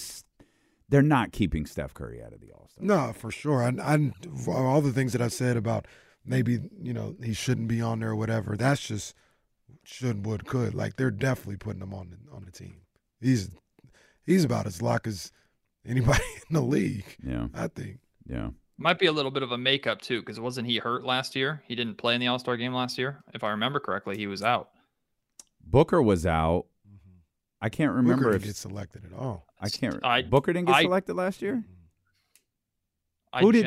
They're 0.90 1.02
not 1.02 1.34
keeping 1.34 1.66
Steph 1.66 1.94
Curry 1.94 2.24
out 2.24 2.32
of 2.34 2.40
the 2.40 2.52
All 2.54 2.70
Star. 2.70 2.86
no, 2.86 3.14
for 3.14 3.30
sure. 3.32 3.62
I, 3.62 3.74
I, 3.82 4.12
all 4.48 4.82
the 4.82 4.94
things 4.94 5.12
that 5.12 5.22
I've 5.22 5.34
said 5.34 5.58
about 5.58 5.86
maybe 6.26 6.60
you 6.82 6.94
know 6.94 7.16
he 7.24 7.34
shouldn't 7.34 7.68
be 7.68 7.82
on 7.82 8.00
there 8.00 8.12
or 8.12 8.16
whatever. 8.16 8.56
That's 8.56 8.86
just 8.88 9.14
should, 9.84 10.26
would, 10.26 10.46
could. 10.46 10.74
Like 10.74 10.96
they're 10.96 11.12
definitely 11.12 11.58
putting 11.58 11.82
him 11.82 11.94
on 11.94 12.10
the, 12.12 12.36
on 12.36 12.46
the 12.46 12.52
team. 12.52 12.78
He's 13.20 13.50
he's 14.26 14.44
about 14.44 14.68
as 14.68 14.82
lock 14.82 15.08
as 15.08 15.32
anybody 15.86 16.24
in 16.50 16.54
the 16.54 16.62
league. 16.62 17.06
Yeah, 17.26 17.48
I 17.54 17.68
think. 17.68 18.00
yeah. 18.26 18.50
Might 18.80 19.00
be 19.00 19.08
a 19.08 19.12
little 19.12 19.32
bit 19.32 19.42
of 19.44 19.52
a 19.52 19.58
makeup 19.58 20.02
too, 20.02 20.20
because 20.20 20.40
wasn't 20.40 20.68
he 20.68 20.78
hurt 20.78 21.04
last 21.04 21.36
year? 21.36 21.64
He 21.68 21.74
didn't 21.76 21.96
play 21.96 22.14
in 22.14 22.22
the 22.22 22.28
All 22.28 22.38
Star 22.38 22.58
game 22.58 22.74
last 22.74 22.98
year, 22.98 23.24
if 23.34 23.44
I 23.44 23.50
remember 23.52 23.80
correctly. 23.80 24.18
He 24.18 24.28
was 24.28 24.44
out. 24.44 24.70
Booker 25.66 26.02
was 26.02 26.26
out. 26.26 26.66
Mm-hmm. 26.88 27.18
I 27.62 27.70
can't 27.70 27.92
remember 27.92 28.26
Booker 28.26 28.36
if 28.36 28.42
didn't 28.44 28.50
get 28.50 28.56
selected 28.56 29.06
at 29.06 29.14
all. 29.18 29.48
I 29.60 29.70
can't. 29.70 30.00
I- 30.06 30.22
Booker 30.22 30.54
didn't 30.54 30.68
get 30.68 30.76
I- 30.76 30.82
selected 30.84 31.16
last 31.16 31.42
year. 31.42 31.64
I 33.34 33.42
Who 33.42 33.52
did- 33.52 33.66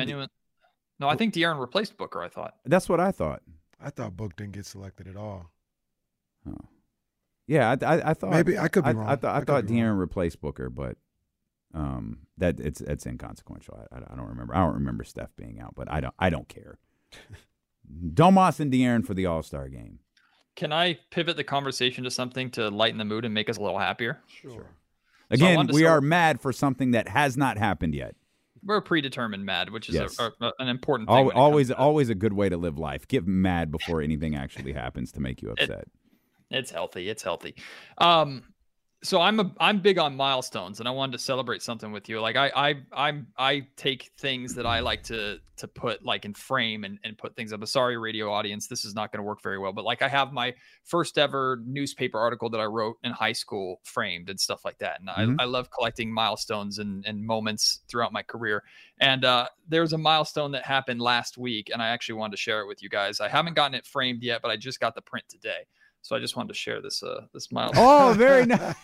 No, 0.98 1.08
I 1.08 1.16
think 1.16 1.34
De'Aaron 1.34 1.60
replaced 1.60 1.96
Booker. 1.96 2.22
I 2.22 2.28
thought. 2.28 2.54
That's 2.64 2.88
what 2.88 3.00
I 3.00 3.10
thought. 3.10 3.42
I 3.82 3.90
thought 3.90 4.16
Book 4.16 4.36
didn't 4.36 4.52
get 4.52 4.66
selected 4.66 5.08
at 5.08 5.16
all. 5.16 5.50
Oh. 6.48 6.54
Yeah, 7.46 7.70
I, 7.82 7.84
I, 7.84 8.10
I 8.10 8.14
thought 8.14 8.30
Maybe 8.30 8.58
I 8.58 8.68
could 8.68 8.84
be 8.84 8.90
I, 8.90 8.92
wrong. 8.92 9.08
I 9.08 9.16
thought 9.16 9.34
I, 9.34 9.38
I 9.38 9.44
thought 9.44 9.66
be 9.66 9.72
wrong. 9.80 9.96
De'Aaron 9.96 9.98
replaced 9.98 10.40
Booker, 10.40 10.70
but 10.70 10.96
um, 11.74 12.18
that 12.38 12.58
it's 12.60 12.80
it's 12.80 13.06
inconsequential. 13.06 13.86
I, 13.92 13.96
I, 13.96 13.98
I 14.12 14.16
don't 14.16 14.28
remember. 14.28 14.54
I 14.54 14.58
don't 14.64 14.74
remember 14.74 15.04
Steph 15.04 15.34
being 15.36 15.60
out, 15.60 15.74
but 15.74 15.90
I 15.90 16.00
don't 16.00 16.14
I 16.18 16.30
don't 16.30 16.48
care. 16.48 16.78
Domas 18.14 18.60
and 18.60 18.72
De'Aaron 18.72 19.04
for 19.04 19.14
the 19.14 19.26
All 19.26 19.42
Star 19.42 19.68
game. 19.68 19.98
Can 20.56 20.72
I 20.72 20.98
pivot 21.10 21.36
the 21.36 21.44
conversation 21.44 22.04
to 22.04 22.10
something 22.10 22.50
to 22.52 22.68
lighten 22.68 22.98
the 22.98 23.04
mood 23.04 23.24
and 23.24 23.32
make 23.32 23.48
us 23.48 23.56
a 23.56 23.62
little 23.62 23.78
happier? 23.78 24.20
Sure. 24.26 24.66
Again, 25.30 25.56
wanted 25.56 25.68
to 25.68 25.74
we 25.74 25.82
start- 25.82 25.98
are 25.98 26.00
mad 26.00 26.40
for 26.40 26.52
something 26.52 26.90
that 26.90 27.08
has 27.08 27.36
not 27.36 27.56
happened 27.56 27.94
yet. 27.94 28.16
We're 28.62 28.80
predetermined 28.82 29.46
mad, 29.46 29.70
which 29.70 29.88
is 29.88 29.94
Yes. 29.94 30.18
a, 30.18 30.32
a, 30.40 30.52
an 30.58 30.68
important 30.68 31.08
thing. 31.08 31.16
Al- 31.16 31.24
when 31.24 31.30
it 31.30 31.34
comes 31.34 31.40
always 31.40 31.70
always 31.70 32.08
a 32.10 32.14
good 32.14 32.32
way 32.34 32.48
to 32.48 32.56
live 32.58 32.78
life. 32.78 33.08
Get 33.08 33.26
mad 33.26 33.70
before 33.70 34.02
anything 34.02 34.34
actually 34.34 34.72
happens 34.72 35.12
to 35.12 35.20
make 35.20 35.40
you 35.40 35.50
upset. 35.50 35.84
It's 36.50 36.70
healthy. 36.70 37.08
It's 37.08 37.22
healthy. 37.22 37.54
Um, 37.98 38.42
so 39.02 39.20
I'm 39.20 39.40
a 39.40 39.54
I'm 39.58 39.80
big 39.80 39.98
on 39.98 40.14
milestones, 40.14 40.78
and 40.78 40.86
I 40.88 40.92
wanted 40.92 41.12
to 41.12 41.18
celebrate 41.18 41.62
something 41.62 41.90
with 41.90 42.08
you. 42.08 42.20
Like 42.20 42.36
I 42.36 42.50
I 42.54 42.74
I'm 42.92 43.28
I 43.38 43.66
take 43.76 44.10
things 44.18 44.54
that 44.56 44.66
I 44.66 44.80
like 44.80 45.02
to 45.04 45.38
to 45.56 45.68
put 45.68 46.04
like 46.04 46.26
in 46.26 46.34
frame 46.34 46.84
and 46.84 46.98
and 47.02 47.16
put 47.16 47.34
things 47.34 47.52
up. 47.52 47.66
Sorry, 47.66 47.96
radio 47.96 48.30
audience, 48.30 48.66
this 48.66 48.84
is 48.84 48.94
not 48.94 49.10
going 49.10 49.18
to 49.18 49.22
work 49.22 49.42
very 49.42 49.58
well. 49.58 49.72
But 49.72 49.84
like 49.86 50.02
I 50.02 50.08
have 50.08 50.32
my 50.32 50.54
first 50.84 51.16
ever 51.16 51.62
newspaper 51.64 52.18
article 52.18 52.50
that 52.50 52.60
I 52.60 52.66
wrote 52.66 52.98
in 53.02 53.12
high 53.12 53.32
school 53.32 53.80
framed 53.84 54.28
and 54.28 54.38
stuff 54.38 54.64
like 54.66 54.78
that. 54.78 55.00
And 55.00 55.08
Mhm. 55.16 55.40
I 55.40 55.44
I 55.44 55.46
love 55.46 55.70
collecting 55.70 56.12
milestones 56.12 56.78
and 56.78 57.04
and 57.06 57.24
moments 57.24 57.80
throughout 57.88 58.12
my 58.12 58.22
career. 58.22 58.64
And 58.98 59.24
uh, 59.24 59.48
there's 59.66 59.94
a 59.94 59.98
milestone 59.98 60.50
that 60.52 60.64
happened 60.66 61.00
last 61.00 61.38
week, 61.38 61.70
and 61.72 61.80
I 61.82 61.88
actually 61.88 62.16
wanted 62.16 62.32
to 62.32 62.36
share 62.42 62.60
it 62.60 62.66
with 62.66 62.82
you 62.82 62.90
guys. 62.90 63.18
I 63.20 63.28
haven't 63.28 63.54
gotten 63.54 63.74
it 63.74 63.86
framed 63.86 64.22
yet, 64.22 64.42
but 64.42 64.50
I 64.50 64.56
just 64.58 64.78
got 64.78 64.94
the 64.94 65.00
print 65.02 65.26
today. 65.28 65.64
So 66.02 66.16
I 66.16 66.18
just 66.18 66.34
wanted 66.36 66.48
to 66.48 66.54
share 66.54 66.80
this 66.80 67.02
uh 67.02 67.22
this 67.34 67.52
milestone. 67.52 67.84
Oh, 67.86 68.14
very 68.16 68.46
nice. 68.46 68.74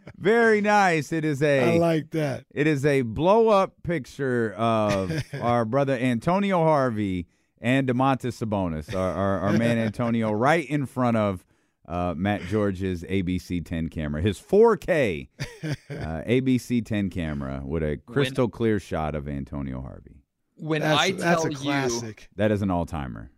very 0.18 0.60
nice. 0.60 1.12
It 1.12 1.24
is 1.24 1.42
a 1.42 1.74
I 1.74 1.78
like 1.78 2.10
that. 2.10 2.44
It 2.54 2.66
is 2.66 2.84
a 2.84 3.02
blow 3.02 3.48
up 3.48 3.74
picture 3.82 4.52
of 4.54 5.12
our 5.40 5.64
brother 5.64 5.94
Antonio 5.94 6.62
Harvey 6.62 7.26
and 7.60 7.88
Domantas 7.88 8.42
Sabonis, 8.42 8.94
our, 8.94 9.12
our, 9.12 9.38
our 9.40 9.52
man 9.52 9.78
Antonio, 9.78 10.32
right 10.32 10.68
in 10.68 10.86
front 10.86 11.16
of 11.16 11.44
uh, 11.86 12.14
Matt 12.16 12.42
George's 12.42 13.02
ABC 13.02 13.64
10 13.64 13.88
camera, 13.88 14.22
his 14.22 14.38
4K 14.38 15.28
uh, 15.64 15.66
ABC 15.90 16.84
10 16.84 17.10
camera 17.10 17.62
with 17.64 17.82
a 17.82 17.98
crystal 18.06 18.48
clear 18.48 18.78
shot 18.78 19.14
of 19.14 19.28
Antonio 19.28 19.82
Harvey. 19.82 20.22
when 20.56 20.80
That's, 20.82 21.00
I 21.00 21.10
that's 21.12 21.42
tell 21.42 21.46
a 21.46 21.50
you 21.50 21.56
classic. 21.56 22.28
That 22.36 22.50
is 22.52 22.62
an 22.62 22.70
all 22.70 22.86
timer. 22.86 23.30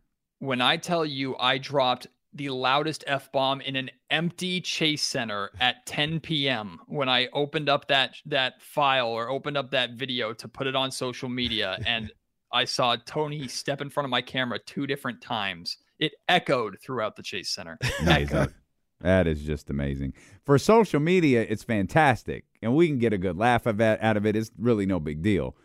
When 0.42 0.60
I 0.60 0.76
tell 0.76 1.06
you 1.06 1.36
I 1.38 1.58
dropped 1.58 2.08
the 2.34 2.48
loudest 2.48 3.04
F 3.06 3.30
bomb 3.30 3.60
in 3.60 3.76
an 3.76 3.90
empty 4.10 4.60
Chase 4.60 5.02
Center 5.02 5.50
at 5.60 5.86
10 5.86 6.18
p.m. 6.18 6.80
when 6.88 7.08
I 7.08 7.28
opened 7.32 7.68
up 7.68 7.86
that 7.88 8.16
that 8.26 8.60
file 8.60 9.06
or 9.06 9.28
opened 9.28 9.56
up 9.56 9.70
that 9.70 9.92
video 9.92 10.32
to 10.34 10.48
put 10.48 10.66
it 10.66 10.74
on 10.74 10.90
social 10.90 11.28
media 11.28 11.78
and 11.86 12.10
I 12.52 12.64
saw 12.64 12.96
Tony 13.06 13.46
step 13.46 13.80
in 13.80 13.88
front 13.88 14.04
of 14.04 14.10
my 14.10 14.20
camera 14.20 14.58
two 14.58 14.86
different 14.88 15.22
times. 15.22 15.78
It 16.00 16.12
echoed 16.28 16.78
throughout 16.82 17.14
the 17.14 17.22
Chase 17.22 17.48
Center. 17.48 17.78
Echoed. 18.06 18.52
That 19.00 19.26
is 19.26 19.42
just 19.42 19.70
amazing. 19.70 20.12
For 20.44 20.58
social 20.58 21.00
media, 21.00 21.46
it's 21.48 21.62
fantastic, 21.62 22.44
and 22.60 22.74
we 22.74 22.88
can 22.88 22.98
get 22.98 23.12
a 23.12 23.18
good 23.18 23.36
laugh 23.36 23.66
of 23.66 23.76
that 23.78 24.02
out 24.02 24.16
of 24.16 24.26
it. 24.26 24.36
It's 24.36 24.50
really 24.58 24.86
no 24.86 25.00
big 25.00 25.22
deal. 25.22 25.56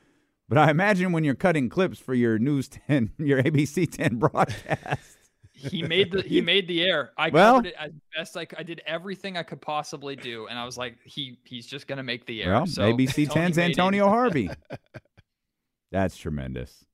But 0.50 0.58
I 0.58 0.70
imagine 0.72 1.12
when 1.12 1.24
you're 1.24 1.36
cutting 1.36 1.68
clips 1.70 2.00
for 2.00 2.14
your 2.14 2.40
News 2.40 2.68
10, 2.88 3.12
your 3.18 3.42
ABC 3.44 3.92
10 3.92 4.16
broadcast. 4.18 5.18
he 5.54 5.84
made 5.84 6.12
the 6.12 6.22
he 6.22 6.40
made 6.40 6.68
the 6.68 6.84
air. 6.84 7.12
I 7.18 7.30
Well- 7.30 7.56
covered 7.56 7.68
it 7.68 7.76
as 7.80 7.92
best 8.16 8.38
I 8.38 8.46
could. 8.46 8.60
I 8.60 8.64
did 8.64 8.82
everything 8.86 9.38
I 9.38 9.44
could 9.44 9.60
possibly 9.62 10.16
do, 10.16 10.48
and 10.48 10.58
I 10.58 10.66
was 10.66 10.78
like, 10.78 10.98
he 11.04 11.38
he's 11.44 11.66
just 11.68 11.88
gonna 11.88 12.04
make 12.04 12.26
the 12.28 12.44
air. 12.44 12.52
Well, 12.54 12.66
so 12.68 12.84
ABC 12.94 13.28
Tony 13.34 13.48
10's 13.48 13.58
made 13.58 13.64
it. 13.64 13.70
Antonio 13.72 14.08
Harvey. 14.08 14.50
That's 15.92 16.16
tremendous. 16.18 16.86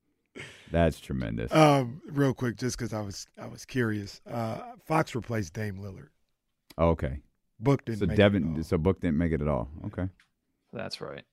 That's 0.71 0.99
tremendous. 0.99 1.53
Um, 1.53 2.01
real 2.07 2.33
quick, 2.33 2.57
just 2.57 2.77
because 2.77 2.93
I 2.93 3.01
was 3.01 3.27
I 3.39 3.45
was 3.47 3.65
curious. 3.65 4.21
Uh, 4.29 4.59
Fox 4.87 5.13
replaced 5.13 5.53
Dame 5.53 5.77
Lillard. 5.77 6.07
okay. 6.79 7.19
Book 7.59 7.85
didn't 7.85 7.99
So 7.99 8.05
make 8.07 8.17
Devin, 8.17 8.53
at 8.53 8.57
all. 8.57 8.63
so 8.63 8.77
Book 8.77 8.99
didn't 8.99 9.17
make 9.17 9.31
it 9.31 9.41
at 9.41 9.47
all. 9.47 9.69
Okay. 9.85 10.07
That's 10.73 10.99
right. 10.99 11.23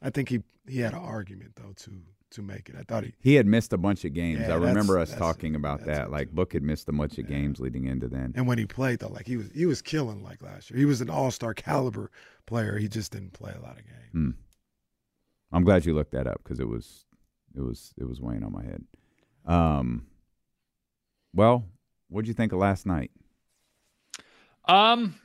I 0.00 0.10
think 0.10 0.28
he 0.28 0.42
he 0.68 0.78
had 0.80 0.92
an 0.94 1.00
argument 1.00 1.52
though 1.56 1.72
to 1.76 1.90
to 2.30 2.42
make 2.42 2.68
it. 2.70 2.76
I 2.78 2.82
thought 2.84 3.04
he 3.04 3.12
He 3.20 3.34
had 3.34 3.46
missed 3.46 3.72
a 3.74 3.78
bunch 3.78 4.04
of 4.06 4.14
games. 4.14 4.40
Yeah, 4.40 4.52
I 4.54 4.56
remember 4.56 4.98
us 4.98 5.10
that's- 5.10 5.18
talking 5.18 5.54
about 5.54 5.84
that's 5.84 5.98
that. 5.98 6.10
Like. 6.10 6.30
Book 6.30 6.54
had 6.54 6.62
missed 6.62 6.88
a 6.88 6.92
bunch 6.92 7.18
of 7.18 7.26
games 7.28 7.60
leading 7.60 7.84
into 7.84 8.08
then. 8.08 8.32
and 8.36 8.46
when 8.46 8.56
he 8.58 8.64
played 8.66 9.00
though, 9.00 9.08
like 9.08 9.26
he 9.26 9.36
was 9.36 9.50
he 9.52 9.66
was 9.66 9.82
killing 9.82 10.22
like 10.22 10.42
last 10.42 10.70
year. 10.70 10.78
He 10.78 10.86
was 10.86 11.00
an 11.02 11.10
all 11.10 11.30
star 11.30 11.52
caliber 11.52 12.10
player. 12.46 12.78
He 12.78 12.88
just 12.88 13.12
didn't 13.12 13.32
play 13.34 13.52
a 13.54 13.60
lot 13.60 13.78
of 13.78 13.84
games. 13.84 14.12
Hmm. 14.12 14.30
I'm 15.52 15.64
glad 15.64 15.84
you 15.84 15.94
looked 15.94 16.12
that 16.12 16.26
up 16.26 16.40
because 16.42 16.58
it 16.60 16.66
was 16.68 17.04
it 17.54 17.60
was 17.60 17.92
it 17.98 18.04
was 18.04 18.20
weighing 18.20 18.44
on 18.44 18.52
my 18.52 18.62
head. 18.64 18.84
Um. 19.44 20.06
Well, 21.34 21.64
what'd 22.08 22.28
you 22.28 22.34
think 22.34 22.52
of 22.52 22.58
last 22.58 22.86
night? 22.86 23.10
Um, 24.66 25.16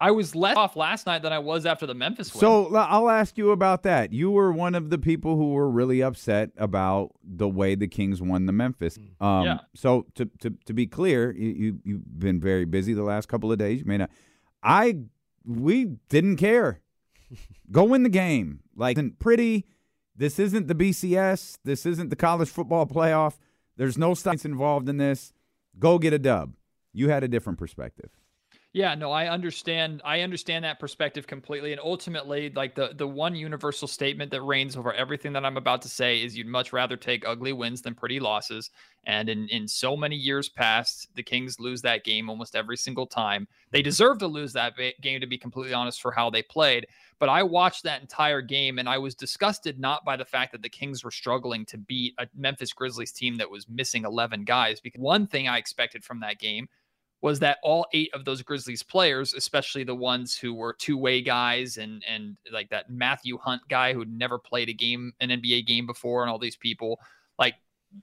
I 0.00 0.12
was 0.12 0.34
less 0.34 0.56
off 0.56 0.76
last 0.76 1.06
night 1.06 1.22
than 1.22 1.32
I 1.32 1.40
was 1.40 1.66
after 1.66 1.84
the 1.84 1.94
Memphis 1.94 2.32
win. 2.32 2.40
So 2.40 2.74
I'll 2.76 3.10
ask 3.10 3.36
you 3.36 3.50
about 3.50 3.82
that. 3.82 4.12
You 4.12 4.30
were 4.30 4.52
one 4.52 4.74
of 4.74 4.90
the 4.90 4.98
people 4.98 5.36
who 5.36 5.52
were 5.52 5.68
really 5.68 6.02
upset 6.02 6.50
about 6.56 7.10
the 7.24 7.48
way 7.48 7.74
the 7.74 7.88
Kings 7.88 8.22
won 8.22 8.46
the 8.46 8.52
Memphis. 8.52 8.96
Um, 9.20 9.44
Yeah. 9.44 9.58
So 9.74 10.06
to, 10.14 10.26
to 10.40 10.50
to 10.66 10.72
be 10.72 10.86
clear, 10.86 11.32
you, 11.32 11.48
you 11.48 11.78
you've 11.84 12.18
been 12.18 12.40
very 12.40 12.64
busy 12.64 12.94
the 12.94 13.02
last 13.02 13.28
couple 13.28 13.50
of 13.50 13.58
days. 13.58 13.80
You 13.80 13.86
may 13.86 13.98
not. 13.98 14.10
I 14.62 14.98
we 15.44 15.96
didn't 16.08 16.36
care. 16.36 16.80
Go 17.72 17.84
win 17.84 18.04
the 18.04 18.08
game. 18.08 18.60
Like 18.76 18.96
isn't 18.96 19.18
pretty. 19.18 19.66
This 20.16 20.38
isn't 20.38 20.68
the 20.68 20.74
BCS. 20.74 21.58
This 21.64 21.86
isn't 21.86 22.10
the 22.10 22.16
college 22.16 22.48
football 22.48 22.86
playoff. 22.86 23.34
There's 23.76 23.96
no 23.98 24.14
science 24.14 24.44
involved 24.44 24.88
in 24.88 24.96
this. 24.96 25.32
Go 25.78 25.98
get 25.98 26.12
a 26.12 26.18
dub. 26.18 26.54
You 26.92 27.08
had 27.08 27.22
a 27.22 27.28
different 27.28 27.58
perspective. 27.58 28.10
Yeah, 28.74 28.94
no, 28.94 29.10
I 29.10 29.28
understand. 29.28 30.02
I 30.04 30.20
understand 30.20 30.64
that 30.64 30.78
perspective 30.78 31.26
completely. 31.26 31.72
And 31.72 31.80
ultimately, 31.80 32.50
like 32.54 32.74
the 32.74 32.92
the 32.94 33.08
one 33.08 33.34
universal 33.34 33.88
statement 33.88 34.30
that 34.30 34.42
reigns 34.42 34.76
over 34.76 34.92
everything 34.92 35.32
that 35.32 35.44
I'm 35.44 35.56
about 35.56 35.80
to 35.82 35.88
say 35.88 36.22
is 36.22 36.36
you'd 36.36 36.46
much 36.46 36.72
rather 36.72 36.96
take 36.96 37.26
ugly 37.26 37.54
wins 37.54 37.80
than 37.80 37.94
pretty 37.94 38.20
losses. 38.20 38.70
And 39.04 39.30
in 39.30 39.48
in 39.48 39.66
so 39.68 39.96
many 39.96 40.16
years 40.16 40.50
past, 40.50 41.08
the 41.14 41.22
Kings 41.22 41.58
lose 41.58 41.80
that 41.82 42.04
game 42.04 42.28
almost 42.28 42.54
every 42.54 42.76
single 42.76 43.06
time. 43.06 43.48
They 43.70 43.80
deserve 43.80 44.18
to 44.18 44.26
lose 44.26 44.52
that 44.52 44.74
game 45.00 45.20
to 45.22 45.26
be 45.26 45.38
completely 45.38 45.72
honest 45.72 46.02
for 46.02 46.12
how 46.12 46.28
they 46.28 46.42
played. 46.42 46.86
But 47.18 47.30
I 47.30 47.42
watched 47.42 47.82
that 47.84 48.02
entire 48.02 48.42
game 48.42 48.78
and 48.78 48.88
I 48.88 48.98
was 48.98 49.14
disgusted 49.14 49.80
not 49.80 50.04
by 50.04 50.16
the 50.16 50.24
fact 50.26 50.52
that 50.52 50.62
the 50.62 50.68
Kings 50.68 51.02
were 51.02 51.10
struggling 51.10 51.64
to 51.66 51.78
beat 51.78 52.14
a 52.18 52.28
Memphis 52.36 52.72
Grizzlies 52.74 53.12
team 53.12 53.36
that 53.36 53.50
was 53.50 53.66
missing 53.68 54.04
11 54.04 54.44
guys 54.44 54.78
because 54.78 55.00
one 55.00 55.26
thing 55.26 55.48
I 55.48 55.56
expected 55.56 56.04
from 56.04 56.20
that 56.20 56.38
game 56.38 56.68
was 57.20 57.40
that 57.40 57.58
all 57.62 57.86
eight 57.92 58.10
of 58.14 58.24
those 58.24 58.42
Grizzlies 58.42 58.82
players, 58.82 59.34
especially 59.34 59.82
the 59.82 59.94
ones 59.94 60.36
who 60.36 60.54
were 60.54 60.72
two-way 60.72 61.20
guys 61.20 61.76
and 61.76 62.02
and 62.08 62.36
like 62.52 62.70
that 62.70 62.90
Matthew 62.90 63.38
Hunt 63.38 63.62
guy 63.68 63.92
who'd 63.92 64.12
never 64.12 64.38
played 64.38 64.68
a 64.68 64.72
game, 64.72 65.12
an 65.20 65.30
NBA 65.30 65.66
game 65.66 65.86
before, 65.86 66.22
and 66.22 66.30
all 66.30 66.38
these 66.38 66.56
people, 66.56 67.00
like 67.38 67.54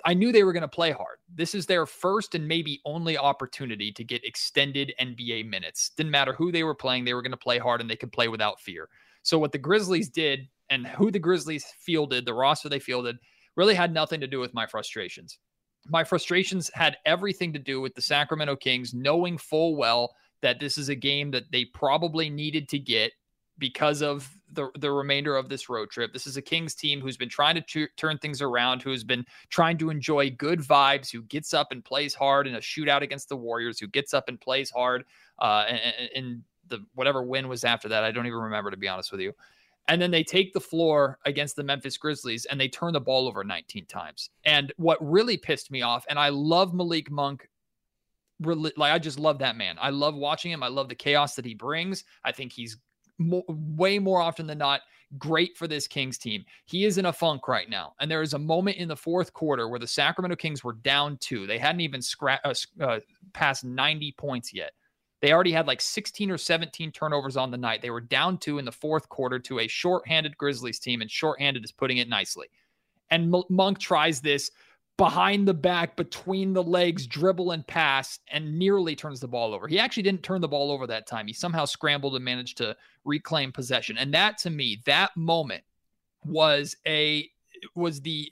I 0.03 0.13
knew 0.13 0.31
they 0.31 0.43
were 0.43 0.53
going 0.53 0.61
to 0.61 0.67
play 0.67 0.91
hard. 0.91 1.19
This 1.33 1.55
is 1.55 1.65
their 1.65 1.85
first 1.85 2.35
and 2.35 2.47
maybe 2.47 2.81
only 2.85 3.17
opportunity 3.17 3.91
to 3.93 4.03
get 4.03 4.25
extended 4.25 4.93
NBA 4.99 5.47
minutes. 5.47 5.91
Didn't 5.95 6.11
matter 6.11 6.33
who 6.33 6.51
they 6.51 6.63
were 6.63 6.75
playing, 6.75 7.05
they 7.05 7.13
were 7.13 7.21
going 7.21 7.31
to 7.31 7.37
play 7.37 7.57
hard 7.57 7.81
and 7.81 7.89
they 7.89 7.95
could 7.95 8.11
play 8.11 8.27
without 8.27 8.59
fear. 8.59 8.89
So 9.21 9.39
what 9.39 9.51
the 9.51 9.57
Grizzlies 9.57 10.09
did 10.09 10.47
and 10.69 10.87
who 10.87 11.11
the 11.11 11.19
Grizzlies 11.19 11.65
fielded, 11.79 12.25
the 12.25 12.33
roster 12.33 12.67
they 12.67 12.79
fielded, 12.79 13.17
really 13.55 13.75
had 13.75 13.93
nothing 13.93 14.19
to 14.19 14.27
do 14.27 14.39
with 14.39 14.53
my 14.53 14.65
frustrations 14.65 15.39
my 15.87 16.03
frustrations 16.03 16.71
had 16.73 16.97
everything 17.05 17.53
to 17.53 17.59
do 17.59 17.81
with 17.81 17.95
the 17.95 18.01
Sacramento 18.01 18.55
Kings 18.55 18.93
knowing 18.93 19.37
full 19.37 19.75
well 19.75 20.15
that 20.41 20.59
this 20.59 20.77
is 20.77 20.89
a 20.89 20.95
game 20.95 21.31
that 21.31 21.51
they 21.51 21.65
probably 21.65 22.29
needed 22.29 22.69
to 22.69 22.79
get 22.79 23.11
because 23.57 24.01
of 24.01 24.35
the 24.51 24.69
the 24.79 24.91
remainder 24.91 25.35
of 25.35 25.49
this 25.49 25.69
road 25.69 25.89
trip. 25.89 26.11
This 26.13 26.27
is 26.27 26.37
a 26.37 26.41
Kings 26.41 26.75
team 26.75 27.01
who's 27.01 27.17
been 27.17 27.29
trying 27.29 27.55
to 27.55 27.61
tu- 27.61 27.87
turn 27.97 28.17
things 28.17 28.41
around, 28.41 28.81
who 28.81 28.91
has 28.91 29.03
been 29.03 29.25
trying 29.49 29.77
to 29.77 29.89
enjoy 29.89 30.29
good 30.31 30.59
vibes, 30.59 31.11
who 31.11 31.21
gets 31.23 31.53
up 31.53 31.71
and 31.71 31.83
plays 31.83 32.13
hard 32.13 32.47
in 32.47 32.55
a 32.55 32.59
shootout 32.59 33.01
against 33.01 33.29
the 33.29 33.37
Warriors, 33.37 33.79
who 33.79 33.87
gets 33.87 34.13
up 34.13 34.27
and 34.27 34.39
plays 34.39 34.69
hard 34.69 35.05
uh, 35.39 35.65
the 36.67 36.83
whatever 36.95 37.23
win 37.23 37.47
was 37.47 37.63
after 37.63 37.89
that. 37.89 38.03
I 38.03 38.11
don't 38.11 38.25
even 38.25 38.39
remember 38.39 38.71
to 38.71 38.77
be 38.77 38.87
honest 38.87 39.11
with 39.11 39.21
you. 39.21 39.33
And 39.87 40.01
then 40.01 40.11
they 40.11 40.23
take 40.23 40.53
the 40.53 40.59
floor 40.59 41.19
against 41.25 41.55
the 41.55 41.63
Memphis 41.63 41.97
Grizzlies 41.97 42.45
and 42.45 42.59
they 42.59 42.67
turn 42.67 42.93
the 42.93 42.99
ball 42.99 43.27
over 43.27 43.43
19 43.43 43.85
times. 43.85 44.29
And 44.43 44.73
what 44.77 44.97
really 45.01 45.37
pissed 45.37 45.69
me 45.69 45.81
off, 45.83 46.05
and 46.09 46.17
I 46.17 46.29
love 46.29 46.73
Malik 46.73 47.11
Monk. 47.11 47.47
Really, 48.41 48.73
like 48.75 48.91
I 48.91 48.99
just 48.99 49.19
love 49.19 49.39
that 49.39 49.55
man. 49.55 49.77
I 49.79 49.91
love 49.91 50.15
watching 50.15 50.51
him. 50.51 50.63
I 50.63 50.67
love 50.67 50.89
the 50.89 50.95
chaos 50.95 51.35
that 51.35 51.45
he 51.45 51.53
brings. 51.53 52.03
I 52.23 52.31
think 52.31 52.51
he's 52.51 52.77
way 53.19 53.97
more 53.99 54.19
often 54.19 54.47
than 54.47 54.57
not 54.57 54.81
great 55.17 55.57
for 55.57 55.67
this 55.67 55.87
Kings 55.87 56.17
team. 56.17 56.43
He 56.65 56.85
is 56.85 56.97
in 56.97 57.05
a 57.05 57.13
funk 57.13 57.47
right 57.47 57.69
now. 57.69 57.93
And 57.99 58.09
there 58.09 58.21
is 58.21 58.33
a 58.33 58.39
moment 58.39 58.77
in 58.77 58.87
the 58.87 58.95
fourth 58.95 59.33
quarter 59.33 59.69
where 59.69 59.79
the 59.79 59.87
Sacramento 59.87 60.35
Kings 60.35 60.63
were 60.63 60.73
down 60.73 61.17
two. 61.21 61.47
They 61.47 61.57
hadn't 61.57 61.81
even 61.81 62.01
scra- 62.01 62.39
uh, 62.43 62.53
uh, 62.83 62.99
passed 63.33 63.63
90 63.63 64.13
points 64.17 64.53
yet. 64.53 64.71
They 65.25 65.33
already 65.33 65.53
had 65.53 65.65
like 65.65 65.81
16 65.81 66.29
or 66.29 66.37
17 66.37 66.91
turnovers 66.91 67.35
on 67.35 67.49
the 67.49 67.57
night. 67.57 67.81
They 67.81 67.89
were 67.89 67.99
down 67.99 68.37
two 68.37 68.59
in 68.59 68.65
the 68.65 68.71
fourth 68.71 69.09
quarter 69.09 69.39
to 69.39 69.61
a 69.61 69.67
shorthanded 69.67 70.37
Grizzlies 70.37 70.77
team, 70.77 71.01
and 71.01 71.09
shorthanded 71.09 71.63
is 71.63 71.71
putting 71.71 71.97
it 71.97 72.07
nicely. 72.07 72.45
And 73.09 73.33
M- 73.33 73.41
Monk 73.49 73.79
tries 73.79 74.21
this 74.21 74.51
behind 74.97 75.47
the 75.47 75.53
back, 75.55 75.95
between 75.95 76.53
the 76.53 76.61
legs, 76.61 77.07
dribble 77.07 77.53
and 77.53 77.65
pass, 77.65 78.19
and 78.27 78.59
nearly 78.59 78.95
turns 78.95 79.19
the 79.19 79.27
ball 79.27 79.55
over. 79.55 79.67
He 79.67 79.79
actually 79.79 80.03
didn't 80.03 80.21
turn 80.21 80.41
the 80.41 80.47
ball 80.47 80.69
over 80.69 80.85
that 80.85 81.07
time. 81.07 81.25
He 81.25 81.33
somehow 81.33 81.65
scrambled 81.65 82.15
and 82.15 82.23
managed 82.23 82.57
to 82.57 82.77
reclaim 83.03 83.51
possession. 83.51 83.97
And 83.97 84.13
that 84.13 84.37
to 84.43 84.51
me, 84.51 84.83
that 84.85 85.09
moment 85.17 85.63
was 86.23 86.75
a 86.85 87.27
was 87.73 87.99
the 87.99 88.31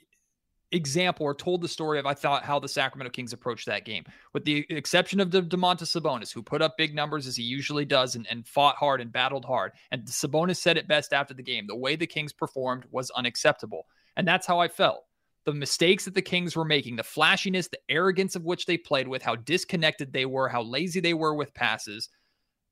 example 0.74 1.24
or 1.24 1.34
told 1.34 1.62
the 1.62 1.68
story 1.68 1.98
of 1.98 2.06
I 2.06 2.14
thought 2.14 2.44
how 2.44 2.58
the 2.58 2.68
Sacramento 2.68 3.10
Kings 3.10 3.32
approached 3.32 3.66
that 3.66 3.84
game, 3.84 4.04
with 4.32 4.44
the 4.44 4.66
exception 4.68 5.20
of 5.20 5.30
the 5.30 5.42
Domantas 5.42 5.94
Sabonis, 5.94 6.32
who 6.32 6.42
put 6.42 6.60
up 6.60 6.76
big 6.76 6.94
numbers 6.94 7.26
as 7.26 7.36
he 7.36 7.42
usually 7.42 7.84
does 7.84 8.16
and, 8.16 8.26
and 8.30 8.46
fought 8.46 8.76
hard 8.76 9.00
and 9.00 9.12
battled 9.12 9.44
hard. 9.44 9.72
And 9.90 10.04
Sabonis 10.04 10.56
said 10.56 10.76
it 10.76 10.88
best 10.88 11.12
after 11.12 11.34
the 11.34 11.42
game: 11.42 11.66
the 11.66 11.76
way 11.76 11.96
the 11.96 12.06
Kings 12.06 12.32
performed 12.32 12.84
was 12.90 13.10
unacceptable, 13.10 13.86
and 14.16 14.26
that's 14.26 14.46
how 14.46 14.58
I 14.58 14.68
felt. 14.68 15.04
The 15.44 15.52
mistakes 15.52 16.06
that 16.06 16.14
the 16.14 16.22
Kings 16.22 16.56
were 16.56 16.64
making, 16.64 16.96
the 16.96 17.02
flashiness, 17.02 17.68
the 17.68 17.78
arrogance 17.88 18.34
of 18.34 18.44
which 18.44 18.66
they 18.66 18.78
played 18.78 19.08
with, 19.08 19.22
how 19.22 19.36
disconnected 19.36 20.12
they 20.12 20.24
were, 20.24 20.48
how 20.48 20.62
lazy 20.62 21.00
they 21.00 21.12
were 21.12 21.34
with 21.34 21.52
passes, 21.52 22.08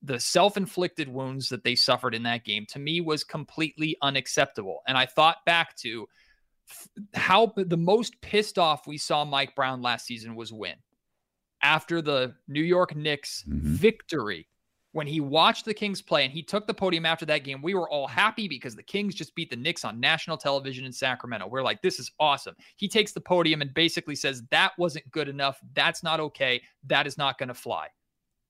the 0.02 0.18
self-inflicted 0.18 1.08
wounds 1.08 1.50
that 1.50 1.64
they 1.64 1.74
suffered 1.74 2.14
in 2.14 2.22
that 2.22 2.44
game, 2.44 2.66
to 2.70 2.78
me 2.78 3.00
was 3.00 3.24
completely 3.24 3.96
unacceptable. 4.02 4.80
And 4.88 4.96
I 4.98 5.06
thought 5.06 5.44
back 5.44 5.76
to 5.76 6.08
how 7.14 7.52
the 7.56 7.76
most 7.76 8.20
pissed 8.20 8.58
off 8.58 8.86
we 8.86 8.98
saw 8.98 9.24
Mike 9.24 9.54
Brown 9.54 9.82
last 9.82 10.06
season 10.06 10.34
was 10.34 10.52
when 10.52 10.76
after 11.62 12.02
the 12.02 12.34
New 12.48 12.62
York 12.62 12.94
Knicks 12.96 13.44
Mhm. 13.48 13.60
victory 13.62 14.48
when 14.92 15.06
he 15.06 15.20
watched 15.20 15.64
the 15.64 15.72
Kings 15.72 16.02
play 16.02 16.22
and 16.24 16.32
he 16.32 16.42
took 16.42 16.66
the 16.66 16.74
podium 16.74 17.06
after 17.06 17.24
that 17.24 17.44
game 17.44 17.62
we 17.62 17.72
were 17.74 17.88
all 17.88 18.06
happy 18.06 18.46
because 18.48 18.74
the 18.74 18.82
Kings 18.82 19.14
just 19.14 19.34
beat 19.34 19.48
the 19.48 19.56
Knicks 19.56 19.84
on 19.84 19.98
national 20.00 20.36
television 20.36 20.84
in 20.84 20.92
Sacramento. 20.92 21.46
We're 21.46 21.62
like 21.62 21.80
this 21.82 21.98
is 21.98 22.10
awesome. 22.20 22.54
He 22.76 22.88
takes 22.88 23.12
the 23.12 23.20
podium 23.20 23.62
and 23.62 23.72
basically 23.72 24.16
says 24.16 24.42
that 24.50 24.72
wasn't 24.78 25.10
good 25.10 25.28
enough. 25.28 25.58
That's 25.74 26.02
not 26.02 26.20
okay. 26.20 26.62
That 26.84 27.06
is 27.06 27.16
not 27.16 27.38
going 27.38 27.48
to 27.48 27.54
fly. 27.54 27.88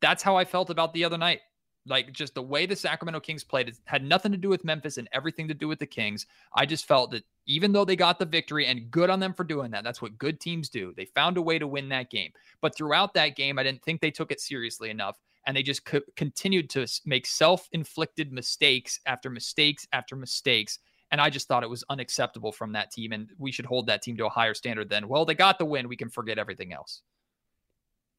That's 0.00 0.22
how 0.22 0.36
I 0.36 0.44
felt 0.44 0.68
about 0.70 0.92
the 0.94 1.04
other 1.04 1.18
night 1.18 1.40
like 1.86 2.12
just 2.12 2.34
the 2.34 2.42
way 2.42 2.66
the 2.66 2.76
Sacramento 2.76 3.20
Kings 3.20 3.42
played 3.42 3.68
it 3.68 3.76
had 3.84 4.04
nothing 4.04 4.32
to 4.32 4.38
do 4.38 4.48
with 4.48 4.64
Memphis 4.64 4.98
and 4.98 5.08
everything 5.12 5.48
to 5.48 5.54
do 5.54 5.68
with 5.68 5.78
the 5.78 5.86
Kings. 5.86 6.26
I 6.54 6.66
just 6.66 6.86
felt 6.86 7.10
that 7.10 7.24
even 7.46 7.72
though 7.72 7.84
they 7.84 7.96
got 7.96 8.18
the 8.18 8.24
victory 8.24 8.66
and 8.66 8.90
good 8.90 9.10
on 9.10 9.20
them 9.20 9.34
for 9.34 9.44
doing 9.44 9.70
that, 9.72 9.82
that's 9.82 10.00
what 10.00 10.18
good 10.18 10.40
teams 10.40 10.68
do. 10.68 10.92
They 10.96 11.06
found 11.06 11.36
a 11.36 11.42
way 11.42 11.58
to 11.58 11.66
win 11.66 11.88
that 11.88 12.10
game. 12.10 12.32
But 12.60 12.76
throughout 12.76 13.14
that 13.14 13.36
game, 13.36 13.58
I 13.58 13.64
didn't 13.64 13.82
think 13.82 14.00
they 14.00 14.10
took 14.10 14.30
it 14.30 14.40
seriously 14.40 14.90
enough 14.90 15.18
and 15.46 15.56
they 15.56 15.62
just 15.62 15.84
co- 15.84 16.00
continued 16.16 16.70
to 16.70 16.86
make 17.04 17.26
self-inflicted 17.26 18.32
mistakes 18.32 19.00
after 19.06 19.28
mistakes 19.28 19.88
after 19.92 20.14
mistakes. 20.14 20.78
And 21.10 21.20
I 21.20 21.30
just 21.30 21.48
thought 21.48 21.64
it 21.64 21.70
was 21.70 21.84
unacceptable 21.90 22.52
from 22.52 22.72
that 22.72 22.92
team 22.92 23.12
and 23.12 23.28
we 23.38 23.52
should 23.52 23.66
hold 23.66 23.86
that 23.88 24.02
team 24.02 24.16
to 24.18 24.26
a 24.26 24.30
higher 24.30 24.54
standard 24.54 24.88
than, 24.88 25.08
well, 25.08 25.24
they 25.24 25.34
got 25.34 25.58
the 25.58 25.64
win, 25.64 25.88
we 25.88 25.96
can 25.96 26.08
forget 26.08 26.38
everything 26.38 26.72
else. 26.72 27.02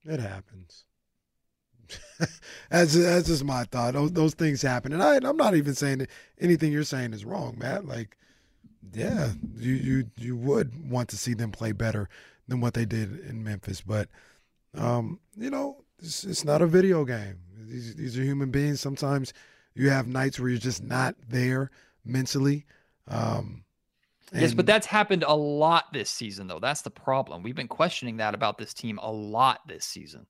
It 0.04 0.20
happens. 0.20 0.84
that's 2.70 2.94
that's 2.94 3.28
just 3.28 3.44
my 3.44 3.64
thought. 3.66 3.94
Those 3.94 4.12
those 4.12 4.34
things 4.34 4.62
happen, 4.62 4.94
and 4.94 5.04
I 5.04 5.16
I'm 5.18 5.38
not 5.38 5.56
even 5.56 5.76
saying 5.76 6.00
that 6.00 6.10
anything 6.40 6.72
you're 6.72 6.84
saying 6.84 7.14
is 7.14 7.26
wrong, 7.26 7.56
Matt. 7.58 7.86
Like, 7.86 8.18
yeah, 8.94 9.32
you 9.58 9.74
you 9.74 10.06
you 10.18 10.36
would 10.36 10.90
want 10.90 11.10
to 11.10 11.18
see 11.18 11.34
them 11.34 11.52
play 11.52 11.72
better 11.72 12.10
than 12.48 12.62
what 12.62 12.74
they 12.74 12.86
did 12.86 13.20
in 13.28 13.44
Memphis, 13.44 13.82
but 13.82 14.10
um, 14.76 15.20
you 15.38 15.50
know, 15.50 15.84
it's, 16.00 16.24
it's 16.24 16.44
not 16.44 16.62
a 16.62 16.68
video 16.68 17.06
game. 17.06 17.40
These 17.68 17.96
these 17.96 18.18
are 18.18 18.24
human 18.24 18.52
beings. 18.52 18.80
Sometimes 18.82 19.34
you 19.76 19.90
have 19.90 20.08
nights 20.08 20.40
where 20.40 20.50
you're 20.50 20.60
just 20.60 20.84
not 20.84 21.16
there 21.28 21.72
mentally. 22.06 22.66
Um, 23.08 23.64
yes, 24.34 24.54
but 24.54 24.66
that's 24.66 24.88
happened 24.88 25.24
a 25.28 25.36
lot 25.36 25.92
this 25.94 26.10
season, 26.10 26.48
though. 26.48 26.60
That's 26.60 26.82
the 26.82 26.92
problem. 26.92 27.44
We've 27.44 27.56
been 27.56 27.68
questioning 27.68 28.18
that 28.18 28.34
about 28.34 28.58
this 28.58 28.74
team 28.74 29.00
a 29.02 29.12
lot 29.12 29.68
this 29.68 29.86
season 29.86 30.26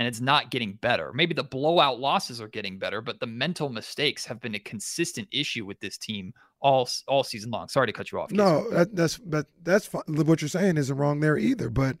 and 0.00 0.08
it's 0.08 0.22
not 0.22 0.50
getting 0.50 0.72
better. 0.72 1.12
Maybe 1.12 1.34
the 1.34 1.44
blowout 1.44 2.00
losses 2.00 2.40
are 2.40 2.48
getting 2.48 2.78
better, 2.78 3.02
but 3.02 3.20
the 3.20 3.26
mental 3.26 3.68
mistakes 3.68 4.24
have 4.24 4.40
been 4.40 4.54
a 4.54 4.58
consistent 4.58 5.28
issue 5.30 5.66
with 5.66 5.78
this 5.80 5.98
team 5.98 6.32
all 6.58 6.88
all 7.06 7.22
season 7.22 7.50
long. 7.50 7.68
Sorry 7.68 7.86
to 7.86 7.92
cut 7.92 8.10
you 8.10 8.18
off. 8.18 8.30
No, 8.30 8.66
that, 8.70 8.96
that's 8.96 9.18
but 9.18 9.46
that's 9.62 9.84
fine. 9.84 10.00
what 10.06 10.40
you're 10.40 10.48
saying 10.48 10.78
isn't 10.78 10.96
wrong 10.96 11.20
there 11.20 11.36
either. 11.36 11.68
But 11.68 11.98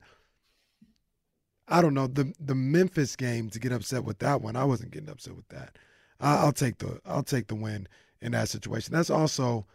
I 1.68 1.82
don't 1.82 1.92
know 1.92 2.06
the 2.06 2.32
the 2.40 2.54
Memphis 2.54 3.16
game 3.16 3.50
to 3.50 3.60
get 3.60 3.70
upset 3.70 4.02
with 4.02 4.18
that 4.20 4.40
one. 4.40 4.56
I 4.56 4.64
wasn't 4.64 4.92
getting 4.92 5.10
upset 5.10 5.36
with 5.36 5.48
that. 5.48 5.76
I, 6.20 6.46
will 6.46 6.52
take 6.52 6.78
the 6.78 7.02
I'll 7.04 7.22
take 7.22 7.48
the 7.48 7.54
win 7.54 7.86
in 8.22 8.32
that 8.32 8.48
situation. 8.48 8.94
That's 8.94 9.10
also 9.10 9.66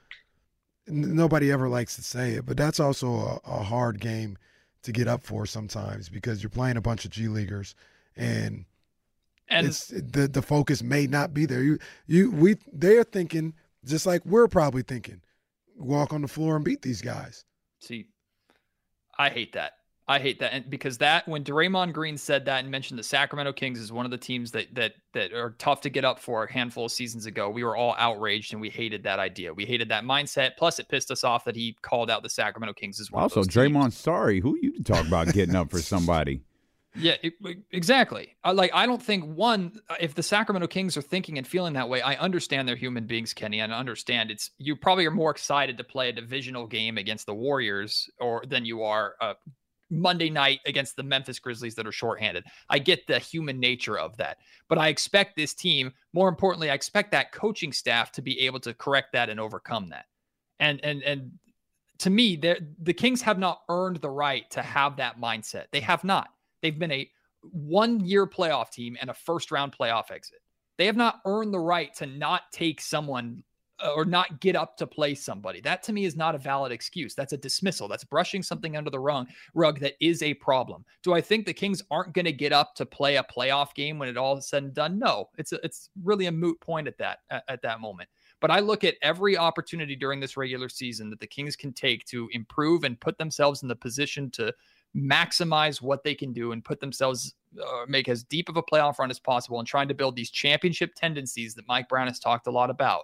nobody 0.87 1.51
ever 1.51 1.69
likes 1.69 1.95
to 1.97 2.01
say 2.01 2.31
it, 2.31 2.47
but 2.47 2.57
that's 2.57 2.79
also 2.79 3.39
a, 3.45 3.51
a 3.51 3.61
hard 3.61 3.99
game 3.99 4.35
to 4.81 4.91
get 4.91 5.07
up 5.07 5.21
for 5.21 5.45
sometimes 5.45 6.09
because 6.09 6.41
you're 6.41 6.49
playing 6.49 6.77
a 6.77 6.81
bunch 6.81 7.05
of 7.05 7.11
G 7.11 7.27
leaguers 7.27 7.75
and 8.15 8.65
and 9.47 9.67
it's 9.67 9.87
the 9.87 10.27
the 10.27 10.41
focus 10.41 10.81
may 10.81 11.07
not 11.07 11.33
be 11.33 11.45
there. 11.45 11.63
You 11.63 11.79
you 12.07 12.31
we 12.31 12.57
they're 12.71 13.03
thinking 13.03 13.53
just 13.85 14.05
like 14.05 14.25
we're 14.25 14.47
probably 14.47 14.81
thinking, 14.81 15.21
walk 15.77 16.13
on 16.13 16.21
the 16.21 16.27
floor 16.27 16.55
and 16.55 16.65
beat 16.65 16.81
these 16.81 17.01
guys. 17.01 17.45
See, 17.79 18.07
I 19.17 19.29
hate 19.29 19.53
that. 19.53 19.73
I 20.07 20.19
hate 20.19 20.39
that, 20.39 20.53
and 20.53 20.69
because 20.69 20.99
that 20.99 21.27
when 21.27 21.43
Draymond 21.43 21.91
Green 21.91 22.15
said 22.15 22.45
that 22.45 22.59
and 22.59 22.69
mentioned 22.69 22.99
the 22.99 23.03
Sacramento 23.03 23.53
Kings 23.53 23.79
is 23.79 23.91
one 23.91 24.05
of 24.05 24.11
the 24.11 24.19
teams 24.19 24.51
that 24.51 24.73
that 24.75 24.93
that 25.13 25.33
are 25.33 25.55
tough 25.57 25.81
to 25.81 25.89
get 25.89 26.05
up 26.05 26.19
for 26.19 26.43
a 26.43 26.51
handful 26.51 26.85
of 26.85 26.91
seasons 26.91 27.25
ago, 27.25 27.49
we 27.49 27.63
were 27.63 27.75
all 27.75 27.95
outraged 27.97 28.53
and 28.53 28.61
we 28.61 28.69
hated 28.69 29.01
that 29.03 29.17
idea. 29.17 29.51
We 29.51 29.65
hated 29.65 29.89
that 29.89 30.03
mindset. 30.03 30.57
Plus, 30.57 30.77
it 30.77 30.89
pissed 30.89 31.09
us 31.09 31.23
off 31.23 31.43
that 31.45 31.55
he 31.55 31.75
called 31.81 32.11
out 32.11 32.21
the 32.21 32.29
Sacramento 32.29 32.73
Kings 32.73 32.99
as 32.99 33.11
well. 33.11 33.23
Also, 33.23 33.41
Draymond, 33.41 33.81
teams. 33.81 33.97
sorry, 33.97 34.39
who 34.41 34.55
you 34.61 34.83
talk 34.83 35.07
about 35.07 35.33
getting 35.33 35.55
up 35.55 35.71
for 35.71 35.79
somebody? 35.81 36.41
Yeah, 36.97 37.15
exactly. 37.71 38.35
Uh, 38.43 38.53
like 38.53 38.71
I 38.73 38.85
don't 38.85 39.01
think 39.01 39.25
one 39.35 39.79
uh, 39.89 39.95
if 39.99 40.15
the 40.15 40.23
Sacramento 40.23 40.67
Kings 40.67 40.95
are 40.95 41.01
thinking 41.01 41.37
and 41.37 41.45
feeling 41.45 41.73
that 41.73 41.89
way, 41.89 42.01
I 42.01 42.15
understand 42.15 42.67
they're 42.67 42.75
human 42.75 43.05
beings, 43.05 43.33
Kenny, 43.33 43.59
and 43.59 43.73
I 43.73 43.79
understand 43.79 44.31
it's 44.31 44.51
you 44.57 44.75
probably 44.75 45.05
are 45.05 45.11
more 45.11 45.31
excited 45.31 45.77
to 45.77 45.83
play 45.83 46.09
a 46.09 46.13
divisional 46.13 46.67
game 46.67 46.97
against 46.97 47.25
the 47.25 47.35
Warriors 47.35 48.09
or 48.19 48.43
than 48.47 48.65
you 48.65 48.83
are 48.83 49.15
a 49.19 49.35
Monday 49.89 50.29
night 50.29 50.61
against 50.65 50.95
the 50.95 51.03
Memphis 51.03 51.39
Grizzlies 51.39 51.75
that 51.75 51.87
are 51.87 51.91
shorthanded. 51.91 52.45
I 52.69 52.79
get 52.79 53.07
the 53.07 53.19
human 53.19 53.59
nature 53.59 53.97
of 53.99 54.17
that. 54.17 54.37
But 54.67 54.77
I 54.77 54.87
expect 54.87 55.35
this 55.35 55.53
team, 55.53 55.91
more 56.13 56.29
importantly, 56.29 56.71
I 56.71 56.73
expect 56.73 57.11
that 57.11 57.31
coaching 57.31 57.71
staff 57.71 58.11
to 58.13 58.21
be 58.21 58.39
able 58.41 58.59
to 58.61 58.73
correct 58.73 59.13
that 59.13 59.29
and 59.29 59.39
overcome 59.39 59.89
that. 59.89 60.05
And 60.59 60.83
and 60.83 61.03
and 61.03 61.31
to 61.99 62.09
me, 62.09 62.35
the 62.35 62.93
Kings 62.93 63.21
have 63.21 63.39
not 63.39 63.61
earned 63.69 63.97
the 63.97 64.09
right 64.09 64.49
to 64.51 64.61
have 64.61 64.97
that 64.97 65.19
mindset. 65.19 65.65
They 65.71 65.79
have 65.81 66.03
not. 66.03 66.29
They've 66.65 66.79
been 66.79 66.91
a 66.91 67.07
one 67.51 67.99
year 67.99 68.25
playoff 68.25 68.71
team 68.71 68.97
and 68.99 69.11
a 69.11 69.13
first 69.13 69.51
round 69.51 69.71
playoff 69.71 70.09
exit. 70.09 70.39
They 70.79 70.87
have 70.87 70.95
not 70.95 71.21
earned 71.23 71.53
the 71.53 71.59
right 71.59 71.93
to 71.97 72.07
not 72.07 72.41
take 72.51 72.81
someone 72.81 73.43
uh, 73.83 73.91
or 73.95 74.03
not 74.03 74.39
get 74.39 74.55
up 74.55 74.77
to 74.77 74.87
play 74.87 75.13
somebody. 75.13 75.61
That 75.61 75.83
to 75.83 75.93
me 75.93 76.05
is 76.05 76.15
not 76.15 76.33
a 76.33 76.39
valid 76.39 76.71
excuse. 76.71 77.13
That's 77.13 77.33
a 77.33 77.37
dismissal. 77.37 77.87
That's 77.87 78.03
brushing 78.03 78.41
something 78.41 78.75
under 78.75 78.89
the 78.89 78.99
rug, 79.53 79.79
that 79.79 79.93
is 79.99 80.23
a 80.23 80.33
problem. 80.33 80.83
Do 81.03 81.13
I 81.13 81.21
think 81.21 81.45
the 81.45 81.53
Kings 81.53 81.83
aren't 81.91 82.13
going 82.13 82.25
to 82.25 82.33
get 82.33 82.51
up 82.51 82.73
to 82.75 82.85
play 82.87 83.17
a 83.17 83.23
playoff 83.23 83.75
game 83.75 83.99
when 83.99 84.09
it 84.09 84.17
all 84.17 84.37
is 84.37 84.47
said 84.47 84.63
and 84.63 84.73
done? 84.73 84.97
No, 84.97 85.29
it's 85.37 85.51
a, 85.51 85.63
it's 85.63 85.91
really 86.03 86.25
a 86.25 86.31
moot 86.31 86.59
point 86.61 86.87
at 86.87 86.97
that 86.97 87.19
at, 87.29 87.43
at 87.47 87.61
that 87.61 87.79
moment. 87.79 88.09
But 88.41 88.49
I 88.49 88.59
look 88.59 88.83
at 88.83 88.95
every 89.03 89.37
opportunity 89.37 89.95
during 89.95 90.19
this 90.19 90.35
regular 90.35 90.67
season 90.67 91.11
that 91.11 91.19
the 91.19 91.27
Kings 91.27 91.55
can 91.55 91.73
take 91.73 92.05
to 92.05 92.27
improve 92.31 92.85
and 92.85 92.99
put 92.99 93.19
themselves 93.19 93.61
in 93.61 93.67
the 93.67 93.75
position 93.75 94.31
to 94.31 94.51
maximize 94.95 95.81
what 95.81 96.03
they 96.03 96.15
can 96.15 96.31
do 96.31 96.51
and 96.51 96.63
put 96.63 96.79
themselves 96.79 97.33
uh, 97.61 97.85
make 97.87 98.09
as 98.09 98.23
deep 98.23 98.49
of 98.49 98.57
a 98.57 98.63
playoff 98.63 98.99
run 98.99 99.09
as 99.09 99.19
possible 99.19 99.59
and 99.59 99.67
trying 99.67 99.87
to 99.87 99.93
build 99.93 100.15
these 100.15 100.29
championship 100.29 100.93
tendencies 100.95 101.55
that 101.55 101.67
Mike 101.67 101.89
Brown 101.89 102.07
has 102.07 102.19
talked 102.19 102.47
a 102.47 102.51
lot 102.51 102.69
about. 102.69 103.03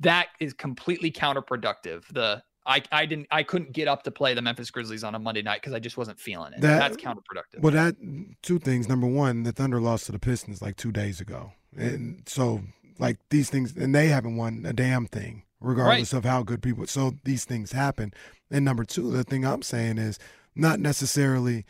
That 0.00 0.28
is 0.40 0.52
completely 0.52 1.10
counterproductive. 1.10 2.06
The 2.12 2.42
I, 2.66 2.82
I 2.92 3.06
didn't 3.06 3.26
I 3.30 3.42
couldn't 3.42 3.72
get 3.72 3.88
up 3.88 4.02
to 4.04 4.10
play 4.10 4.34
the 4.34 4.42
Memphis 4.42 4.70
Grizzlies 4.70 5.04
on 5.04 5.14
a 5.14 5.18
Monday 5.18 5.42
night 5.42 5.60
because 5.60 5.72
I 5.72 5.78
just 5.78 5.96
wasn't 5.96 6.18
feeling 6.18 6.52
it. 6.52 6.60
That, 6.60 6.78
That's 6.78 6.96
counterproductive. 6.96 7.60
Well, 7.60 7.72
that 7.72 7.96
two 8.42 8.58
things. 8.58 8.88
Number 8.88 9.06
one, 9.06 9.42
the 9.42 9.52
Thunder 9.52 9.80
lost 9.80 10.06
to 10.06 10.12
the 10.12 10.18
Pistons 10.18 10.62
like 10.62 10.76
two 10.76 10.92
days 10.92 11.20
ago, 11.20 11.52
and 11.76 12.22
so 12.26 12.62
like 12.98 13.18
these 13.30 13.50
things, 13.50 13.76
and 13.76 13.94
they 13.94 14.08
haven't 14.08 14.36
won 14.36 14.64
a 14.66 14.72
damn 14.72 15.06
thing, 15.06 15.42
regardless 15.60 16.12
right. 16.12 16.18
of 16.18 16.24
how 16.24 16.42
good 16.42 16.62
people. 16.62 16.86
So 16.86 17.14
these 17.24 17.44
things 17.44 17.72
happen. 17.72 18.12
And 18.50 18.64
number 18.64 18.84
two, 18.84 19.10
the 19.10 19.24
thing 19.24 19.44
I'm 19.44 19.62
saying 19.62 19.98
is 19.98 20.18
not 20.60 20.78
necessarily 20.80 21.64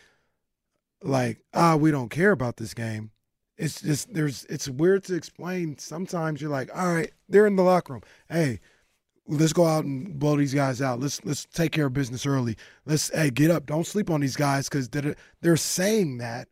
like 1.02 1.38
ah 1.54 1.76
we 1.76 1.90
don't 1.90 2.10
care 2.10 2.32
about 2.32 2.56
this 2.56 2.74
game. 2.74 3.10
It's 3.56 3.80
just 3.80 4.12
there's 4.12 4.44
it's 4.46 4.68
weird 4.68 5.04
to 5.04 5.14
explain. 5.14 5.78
Sometimes 5.78 6.40
you're 6.40 6.50
like 6.50 6.70
all 6.76 6.94
right 6.94 7.12
they're 7.28 7.46
in 7.46 7.56
the 7.56 7.62
locker 7.62 7.94
room. 7.94 8.02
Hey 8.28 8.60
let's 9.30 9.52
go 9.52 9.64
out 9.64 9.84
and 9.84 10.18
blow 10.18 10.36
these 10.36 10.54
guys 10.54 10.82
out. 10.82 11.00
Let's 11.00 11.24
let's 11.24 11.46
take 11.46 11.72
care 11.72 11.86
of 11.86 11.92
business 11.92 12.26
early. 12.26 12.56
Let's 12.84 13.10
hey 13.14 13.30
get 13.30 13.50
up. 13.50 13.66
Don't 13.66 13.86
sleep 13.86 14.10
on 14.10 14.20
these 14.20 14.36
guys 14.36 14.68
because 14.68 14.88
they're, 14.88 15.14
they're 15.40 15.56
saying 15.56 16.18
that. 16.18 16.48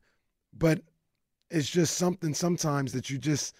But 0.57 0.81
it's 1.51 1.69
just 1.69 1.97
something 1.97 2.35
sometimes 2.35 2.93
that 2.93 3.11
you 3.11 3.19
just 3.19 3.55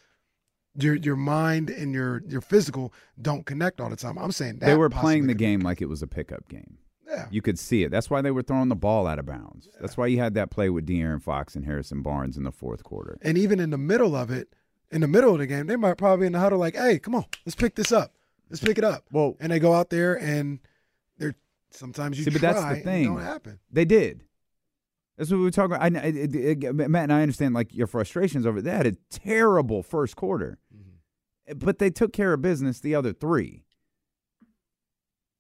your 0.77 0.95
your 0.95 1.17
mind 1.17 1.71
and 1.71 1.93
your 1.93 2.23
your 2.29 2.41
physical 2.41 2.93
don't 3.21 3.45
connect 3.45 3.81
all 3.81 3.91
the 3.91 3.97
time. 3.97 4.19
I'm 4.19 4.33
saying 4.33 4.59
that. 4.59 4.67
they 4.67 4.77
were 4.77 4.91
playing 4.91 5.27
the 5.27 5.35
game 5.35 5.61
like 5.61 5.83
it 5.83 5.89
was 5.89 6.03
a 6.03 6.07
pickup 6.07 6.49
game 6.49 6.79
yeah. 7.09 7.27
You 7.31 7.43
could 7.43 7.59
see 7.59 7.85
it. 7.85 7.91
That's 7.91 8.11
why 8.11 8.21
they 8.21 8.31
were 8.31 8.43
throwing 8.43 8.69
the 8.69 8.77
ball 8.77 9.07
out 9.07 9.19
of 9.19 9.27
bounds. 9.27 9.69
Yeah. 9.73 9.79
That's 9.81 9.97
why 9.97 10.07
you 10.07 10.19
had 10.19 10.35
that 10.35 10.51
play 10.51 10.69
with 10.69 10.87
De'Aaron 10.87 11.23
Fox 11.23 11.57
and 11.57 11.65
Harrison 11.65 12.03
Barnes 12.03 12.37
in 12.37 12.45
the 12.45 12.53
fourth 12.53 12.85
quarter. 12.85 13.19
And 13.23 13.39
even 13.39 13.61
in 13.61 13.71
the 13.71 13.79
middle 13.79 14.15
of 14.15 14.31
it, 14.31 14.55
in 14.91 15.01
the 15.01 15.09
middle 15.09 15.33
of 15.33 15.39
the 15.39 15.47
game, 15.47 15.67
they 15.67 15.77
might 15.77 15.99
probably 15.99 16.27
in 16.27 16.33
the 16.33 16.39
huddle 16.39 16.59
like, 16.59 16.77
hey, 16.77 16.99
come 16.99 17.15
on, 17.15 17.25
let's 17.47 17.55
pick 17.55 17.75
this 17.75 17.93
up. 17.93 18.15
Let's 18.51 18.63
pick 18.63 18.79
it 18.79 18.85
up. 18.85 19.05
Well, 19.13 19.37
and 19.41 19.53
they 19.53 19.59
go 19.59 19.75
out 19.75 19.91
there 19.91 20.15
and 20.15 20.61
they're 21.19 21.35
sometimes 21.71 22.19
you 22.19 22.25
see, 22.25 22.31
but 22.31 22.41
that's 22.41 22.65
the 22.65 22.83
thing. 22.83 23.05
don't 23.05 23.21
happen. 23.21 23.59
They 23.71 23.85
did. 23.85 24.25
That's 25.17 25.31
what 25.31 25.39
we 25.39 25.45
were 25.45 25.51
talking 25.51 25.75
about. 25.75 25.83
I, 25.83 26.07
it, 26.07 26.35
it, 26.35 26.75
Matt 26.75 27.05
and 27.05 27.13
I 27.13 27.23
understand 27.23 27.53
like 27.53 27.75
your 27.75 27.89
frustrations 27.89 28.47
over. 28.47 28.59
It 28.59 28.67
had 28.67 28.87
a 28.87 28.93
terrible 29.11 29.83
first 29.83 30.15
quarter, 30.15 30.59
mm-hmm. 30.75 31.59
but 31.59 31.79
they 31.79 31.91
took 31.91 32.13
care 32.13 32.33
of 32.33 32.41
business 32.41 32.81
the 32.81 32.95
other 32.95 33.13
three. 33.13 33.65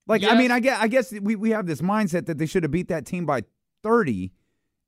Like. 0.08 0.24
I 0.24 0.36
mean, 0.36 0.50
I 0.50 0.58
guess, 0.60 0.78
I 0.80 0.88
guess 0.88 1.12
we, 1.12 1.36
we 1.36 1.50
have 1.50 1.66
this 1.66 1.80
mindset 1.80 2.26
that 2.26 2.38
they 2.38 2.46
should 2.46 2.64
have 2.64 2.72
beat 2.72 2.88
that 2.88 3.06
team 3.06 3.26
by 3.26 3.42
30. 3.82 4.32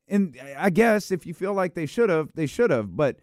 And 0.09 0.37
I 0.59 0.71
guess 0.71 1.11
if 1.11 1.25
you 1.25 1.35
feel 1.35 1.55
like 1.55 1.75
they 1.75 1.87
should 1.87 2.11
have, 2.11 2.31
they 2.35 2.47
should 2.47 2.71
have. 2.71 2.97
But 2.97 3.21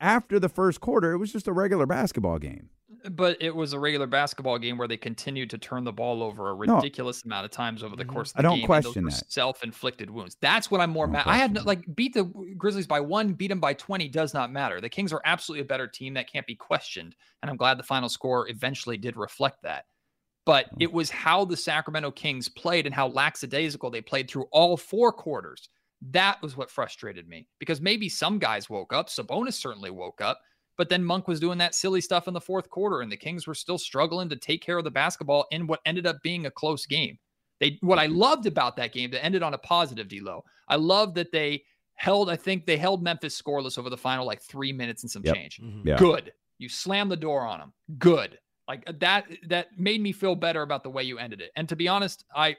after 0.00 0.38
the 0.38 0.48
first 0.48 0.80
quarter, 0.80 1.12
it 1.12 1.18
was 1.18 1.32
just 1.32 1.48
a 1.48 1.52
regular 1.52 1.86
basketball 1.86 2.38
game. 2.38 2.68
But 3.10 3.36
it 3.40 3.54
was 3.54 3.72
a 3.72 3.78
regular 3.78 4.06
basketball 4.06 4.58
game 4.58 4.78
where 4.78 4.88
they 4.88 4.96
continued 4.96 5.48
to 5.50 5.58
turn 5.58 5.84
the 5.84 5.92
ball 5.92 6.22
over 6.22 6.50
a 6.50 6.54
ridiculous 6.54 7.24
no, 7.24 7.30
amount 7.30 7.44
of 7.44 7.50
times 7.52 7.82
over 7.84 7.94
the 7.94 8.04
mm-hmm. 8.04 8.12
course 8.12 8.30
of 8.32 8.36
the 8.36 8.42
game. 8.42 8.46
I 8.46 8.50
don't 8.50 8.58
game. 8.58 8.66
question 8.66 9.04
that. 9.04 9.30
Self-inflicted 9.30 10.10
wounds. 10.10 10.36
That's 10.40 10.70
what 10.70 10.80
I'm 10.80 10.90
more 10.90 11.06
mad. 11.06 11.22
I 11.26 11.36
had 11.36 11.54
no, 11.54 11.62
like 11.62 11.84
beat 11.94 12.14
the 12.14 12.24
Grizzlies 12.58 12.86
by 12.86 13.00
one, 13.00 13.32
beat 13.32 13.48
them 13.48 13.60
by 13.60 13.74
20 13.74 14.08
does 14.08 14.34
not 14.34 14.50
matter. 14.50 14.80
The 14.80 14.88
Kings 14.88 15.12
are 15.12 15.20
absolutely 15.24 15.62
a 15.62 15.66
better 15.66 15.86
team 15.86 16.14
that 16.14 16.30
can't 16.30 16.46
be 16.46 16.56
questioned, 16.56 17.14
and 17.42 17.50
I'm 17.50 17.56
glad 17.56 17.78
the 17.78 17.84
final 17.84 18.08
score 18.08 18.48
eventually 18.48 18.96
did 18.96 19.16
reflect 19.16 19.62
that 19.62 19.84
but 20.46 20.66
it 20.78 20.90
was 20.90 21.10
how 21.10 21.44
the 21.44 21.56
Sacramento 21.56 22.12
Kings 22.12 22.48
played 22.48 22.86
and 22.86 22.94
how 22.94 23.08
lackadaisical 23.08 23.90
they 23.90 24.00
played 24.00 24.30
through 24.30 24.46
all 24.52 24.76
four 24.76 25.12
quarters. 25.12 25.68
That 26.10 26.40
was 26.40 26.56
what 26.56 26.70
frustrated 26.70 27.28
me 27.28 27.48
because 27.58 27.80
maybe 27.80 28.08
some 28.08 28.38
guys 28.38 28.70
woke 28.70 28.92
up. 28.92 29.08
Sabonis 29.08 29.54
certainly 29.54 29.90
woke 29.90 30.20
up, 30.20 30.40
but 30.78 30.88
then 30.88 31.04
Monk 31.04 31.26
was 31.26 31.40
doing 31.40 31.58
that 31.58 31.74
silly 31.74 32.00
stuff 32.00 32.28
in 32.28 32.34
the 32.34 32.40
fourth 32.40 32.70
quarter, 32.70 33.00
and 33.00 33.10
the 33.10 33.16
Kings 33.16 33.46
were 33.46 33.54
still 33.54 33.78
struggling 33.78 34.28
to 34.28 34.36
take 34.36 34.62
care 34.62 34.78
of 34.78 34.84
the 34.84 34.90
basketball 34.90 35.46
in 35.50 35.66
what 35.66 35.80
ended 35.84 36.06
up 36.06 36.22
being 36.22 36.46
a 36.46 36.50
close 36.50 36.86
game. 36.86 37.18
They 37.58 37.78
what 37.80 37.98
I 37.98 38.06
loved 38.06 38.46
about 38.46 38.76
that 38.76 38.92
game 38.92 39.10
that 39.10 39.24
ended 39.24 39.42
on 39.42 39.54
a 39.54 39.58
positive, 39.58 40.08
D'Lo. 40.08 40.44
I 40.68 40.76
love 40.76 41.14
that 41.14 41.32
they 41.32 41.64
held. 41.94 42.30
I 42.30 42.36
think 42.36 42.66
they 42.66 42.76
held 42.76 43.02
Memphis 43.02 43.40
scoreless 43.40 43.78
over 43.78 43.90
the 43.90 43.96
final 43.96 44.26
like 44.26 44.42
three 44.42 44.72
minutes 44.72 45.02
and 45.02 45.10
some 45.10 45.22
yep. 45.24 45.34
change. 45.34 45.60
Mm-hmm. 45.60 45.88
Yeah. 45.88 45.96
Good. 45.96 46.32
You 46.58 46.68
slammed 46.68 47.10
the 47.10 47.16
door 47.16 47.46
on 47.46 47.58
them. 47.58 47.72
Good. 47.98 48.38
Like 48.68 48.84
uh, 48.86 48.92
that 49.00 49.26
that 49.48 49.78
made 49.78 50.00
me 50.00 50.12
feel 50.12 50.34
better 50.34 50.62
about 50.62 50.82
the 50.82 50.90
way 50.90 51.02
you 51.02 51.18
ended 51.18 51.40
it. 51.40 51.50
And 51.56 51.68
to 51.68 51.76
be 51.76 51.88
honest, 51.88 52.24
I 52.34 52.56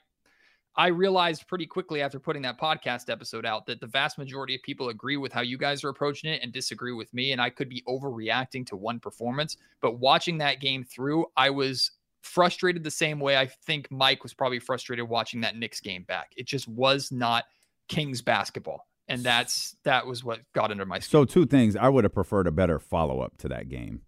I 0.75 0.87
realized 0.87 1.47
pretty 1.47 1.65
quickly 1.65 2.01
after 2.01 2.19
putting 2.19 2.43
that 2.43 2.59
podcast 2.59 3.09
episode 3.09 3.45
out 3.45 3.65
that 3.65 3.81
the 3.81 3.87
vast 3.87 4.19
majority 4.19 4.53
of 4.53 4.61
people 4.61 4.89
agree 4.89 5.17
with 5.17 5.33
how 5.33 5.41
you 5.41 5.57
guys 5.57 5.83
are 5.83 5.89
approaching 5.89 6.29
it 6.29 6.41
and 6.43 6.53
disagree 6.53 6.93
with 6.93 7.11
me. 7.15 7.31
And 7.31 7.41
I 7.41 7.49
could 7.49 7.67
be 7.67 7.83
overreacting 7.87 8.65
to 8.67 8.75
one 8.75 8.99
performance. 8.99 9.57
But 9.81 9.99
watching 9.99 10.37
that 10.37 10.61
game 10.61 10.83
through, 10.83 11.25
I 11.35 11.49
was 11.49 11.91
frustrated 12.21 12.83
the 12.83 12.91
same 12.91 13.19
way 13.19 13.37
I 13.37 13.47
think 13.47 13.89
Mike 13.89 14.21
was 14.21 14.35
probably 14.35 14.59
frustrated 14.59 15.09
watching 15.09 15.41
that 15.41 15.55
Knicks 15.55 15.81
game 15.81 16.03
back. 16.03 16.31
It 16.37 16.45
just 16.45 16.67
was 16.67 17.11
not 17.11 17.45
Kings 17.87 18.21
basketball. 18.21 18.87
And 19.07 19.23
that's 19.23 19.75
that 19.83 20.05
was 20.05 20.23
what 20.23 20.41
got 20.53 20.69
under 20.69 20.85
my 20.85 20.99
skin. 20.99 21.09
So 21.09 21.25
two 21.25 21.45
things. 21.47 21.75
I 21.75 21.89
would 21.89 22.03
have 22.03 22.13
preferred 22.13 22.45
a 22.45 22.51
better 22.51 22.77
follow 22.77 23.21
up 23.21 23.37
to 23.37 23.47
that 23.47 23.67
game 23.67 24.01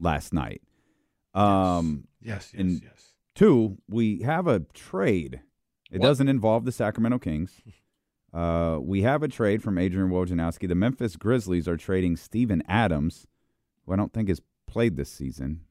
last 0.00 0.32
night. 0.32 0.62
Um, 1.36 2.08
Yes, 2.20 2.50
yes, 2.52 2.60
And- 2.60 2.82
yes. 2.82 3.12
Two, 3.34 3.76
we 3.88 4.22
have 4.22 4.46
a 4.46 4.60
trade. 4.72 5.42
It 5.90 6.00
What? 6.00 6.06
doesn't 6.06 6.28
involve 6.28 6.64
the 6.64 6.72
Sacramento 6.72 7.18
Kings. 7.18 7.60
Uh, 8.34 8.78
we 8.82 9.00
have 9.00 9.22
a 9.22 9.28
trade 9.28 9.62
from 9.62 9.78
Adrian 9.78 10.10
Wojnarowski. 10.10 10.68
The 10.68 10.74
Memphis 10.74 11.16
Grizzlies 11.16 11.66
are 11.66 11.78
trading 11.78 12.16
Steven 12.18 12.62
Adams, 12.68 13.26
who 13.86 13.92
I 13.94 13.96
don't 13.96 14.12
think 14.12 14.28
has 14.28 14.42
played 14.66 14.96
this 14.96 15.08
season, 15.08 15.62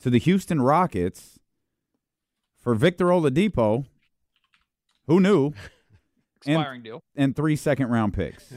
to 0.00 0.10
the 0.10 0.18
Houston 0.18 0.60
Rockets 0.60 1.38
for 2.58 2.74
Victor 2.74 3.06
Oladipo. 3.06 3.86
Who 5.06 5.18
knew? 5.18 5.46
and- 6.46 6.56
Expiring 6.56 6.82
deal. 6.82 7.02
and 7.14 7.34
three 7.34 7.56
second 7.56 7.88
round 7.88 8.12
picks. 8.12 8.52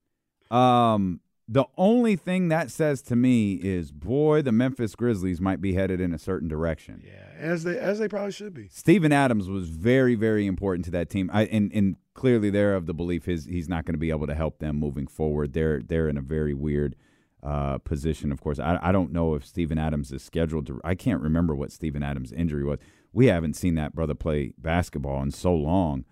um, 0.50 1.20
the 1.48 1.64
only 1.76 2.16
thing 2.16 2.48
that 2.48 2.70
says 2.70 3.02
to 3.02 3.16
me 3.16 3.54
is, 3.54 3.90
boy, 3.90 4.42
the 4.42 4.52
Memphis 4.52 4.94
Grizzlies 4.94 5.40
might 5.40 5.60
be 5.60 5.74
headed 5.74 6.00
in 6.00 6.14
a 6.14 6.18
certain 6.18 6.48
direction. 6.48 7.02
Yeah, 7.04 7.28
as 7.38 7.64
they 7.64 7.78
as 7.78 7.98
they 7.98 8.08
probably 8.08 8.32
should 8.32 8.54
be. 8.54 8.68
Steven 8.68 9.12
Adams 9.12 9.48
was 9.48 9.68
very, 9.68 10.14
very 10.14 10.46
important 10.46 10.84
to 10.86 10.90
that 10.92 11.10
team. 11.10 11.30
I 11.32 11.44
and, 11.46 11.72
and 11.72 11.96
clearly 12.14 12.50
they're 12.50 12.74
of 12.74 12.86
the 12.86 12.94
belief 12.94 13.24
his 13.24 13.46
he's 13.46 13.68
not 13.68 13.84
going 13.84 13.94
to 13.94 13.98
be 13.98 14.10
able 14.10 14.26
to 14.26 14.34
help 14.34 14.58
them 14.58 14.76
moving 14.76 15.06
forward. 15.06 15.52
They're 15.52 15.82
they're 15.82 16.08
in 16.08 16.16
a 16.16 16.22
very 16.22 16.54
weird 16.54 16.94
uh, 17.42 17.78
position. 17.78 18.30
Of 18.30 18.40
course, 18.40 18.58
I, 18.58 18.78
I 18.80 18.92
don't 18.92 19.12
know 19.12 19.34
if 19.34 19.44
Steven 19.44 19.78
Adams 19.78 20.12
is 20.12 20.22
scheduled 20.22 20.66
to. 20.68 20.80
I 20.84 20.94
can't 20.94 21.20
remember 21.20 21.54
what 21.54 21.72
Steven 21.72 22.02
Adams' 22.02 22.32
injury 22.32 22.64
was. 22.64 22.78
We 23.12 23.26
haven't 23.26 23.54
seen 23.54 23.74
that 23.74 23.94
brother 23.94 24.14
play 24.14 24.52
basketball 24.56 25.22
in 25.22 25.32
so 25.32 25.54
long 25.54 26.04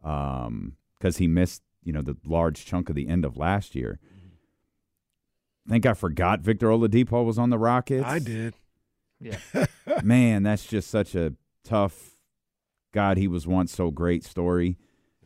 because 0.00 1.16
he 1.16 1.26
missed 1.26 1.62
you 1.82 1.92
know 1.92 2.02
the 2.02 2.16
large 2.24 2.64
chunk 2.64 2.88
of 2.88 2.94
the 2.94 3.08
end 3.08 3.24
of 3.24 3.36
last 3.36 3.74
year. 3.74 3.98
I 5.66 5.70
think 5.70 5.86
I 5.86 5.94
forgot 5.94 6.40
Victor 6.40 6.68
Oladipo 6.68 7.24
was 7.24 7.38
on 7.38 7.50
the 7.50 7.58
Rockets. 7.58 8.04
I 8.04 8.18
did. 8.18 8.54
Yeah. 9.20 9.38
Man, 10.02 10.42
that's 10.42 10.64
just 10.64 10.90
such 10.90 11.14
a 11.14 11.34
tough. 11.64 12.12
God, 12.92 13.16
he 13.16 13.28
was 13.28 13.46
once 13.46 13.72
so 13.72 13.90
great 13.90 14.24
story. 14.24 14.78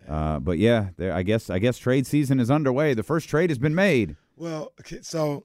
Uh, 0.09 0.41
but 0.41 0.59
yeah, 0.59 0.91
there, 0.97 1.13
I 1.13 1.23
guess 1.23 1.51
I 1.51 1.59
guess 1.59 1.79
trade 1.79 2.07
season 2.07 2.41
is 2.41 2.51
underway. 2.51 2.95
The 2.95 3.03
first 3.03 3.29
trade 3.29 3.51
has 3.51 3.59
been 3.59 3.75
made. 3.75 4.17
Well, 4.37 4.73
okay, 4.81 5.01
so 5.03 5.45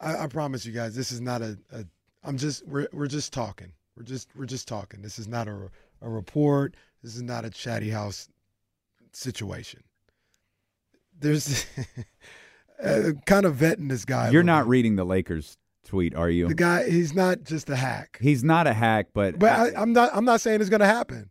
I, 0.00 0.24
I 0.24 0.26
promise 0.26 0.66
you 0.66 0.72
guys, 0.72 0.94
this 0.94 1.10
is 1.10 1.20
not 1.20 1.42
a, 1.42 1.58
a. 1.72 1.84
I'm 2.22 2.36
just 2.36 2.66
we're 2.66 2.88
we're 2.92 3.06
just 3.06 3.32
talking. 3.32 3.72
We're 3.96 4.04
just 4.04 4.28
we're 4.36 4.46
just 4.46 4.68
talking. 4.68 5.00
This 5.02 5.18
is 5.18 5.26
not 5.26 5.48
a 5.48 5.70
a 6.02 6.08
report. 6.08 6.74
This 7.02 7.16
is 7.16 7.22
not 7.22 7.44
a 7.44 7.50
chatty 7.50 7.90
house 7.90 8.28
situation. 9.12 9.82
There's 11.18 11.66
uh, 12.82 13.12
kind 13.26 13.46
of 13.46 13.56
vetting 13.56 13.88
this 13.88 14.04
guy. 14.04 14.30
You're 14.30 14.42
not 14.42 14.64
bit. 14.64 14.70
reading 14.70 14.96
the 14.96 15.04
Lakers 15.04 15.56
tweet, 15.84 16.14
are 16.14 16.30
you? 16.30 16.48
the 16.48 16.54
guy. 16.54 16.88
He's 16.88 17.14
not 17.14 17.44
just 17.44 17.68
a 17.70 17.76
hack. 17.76 18.18
He's 18.20 18.44
not 18.44 18.66
a 18.66 18.72
hack, 18.72 19.08
but 19.14 19.38
But 19.38 19.50
I, 19.52 19.80
I'm 19.80 19.92
not. 19.92 20.10
I'm 20.14 20.24
not 20.24 20.40
saying 20.40 20.60
it's 20.60 20.70
going 20.70 20.80
to 20.80 20.86
happen. 20.86 21.30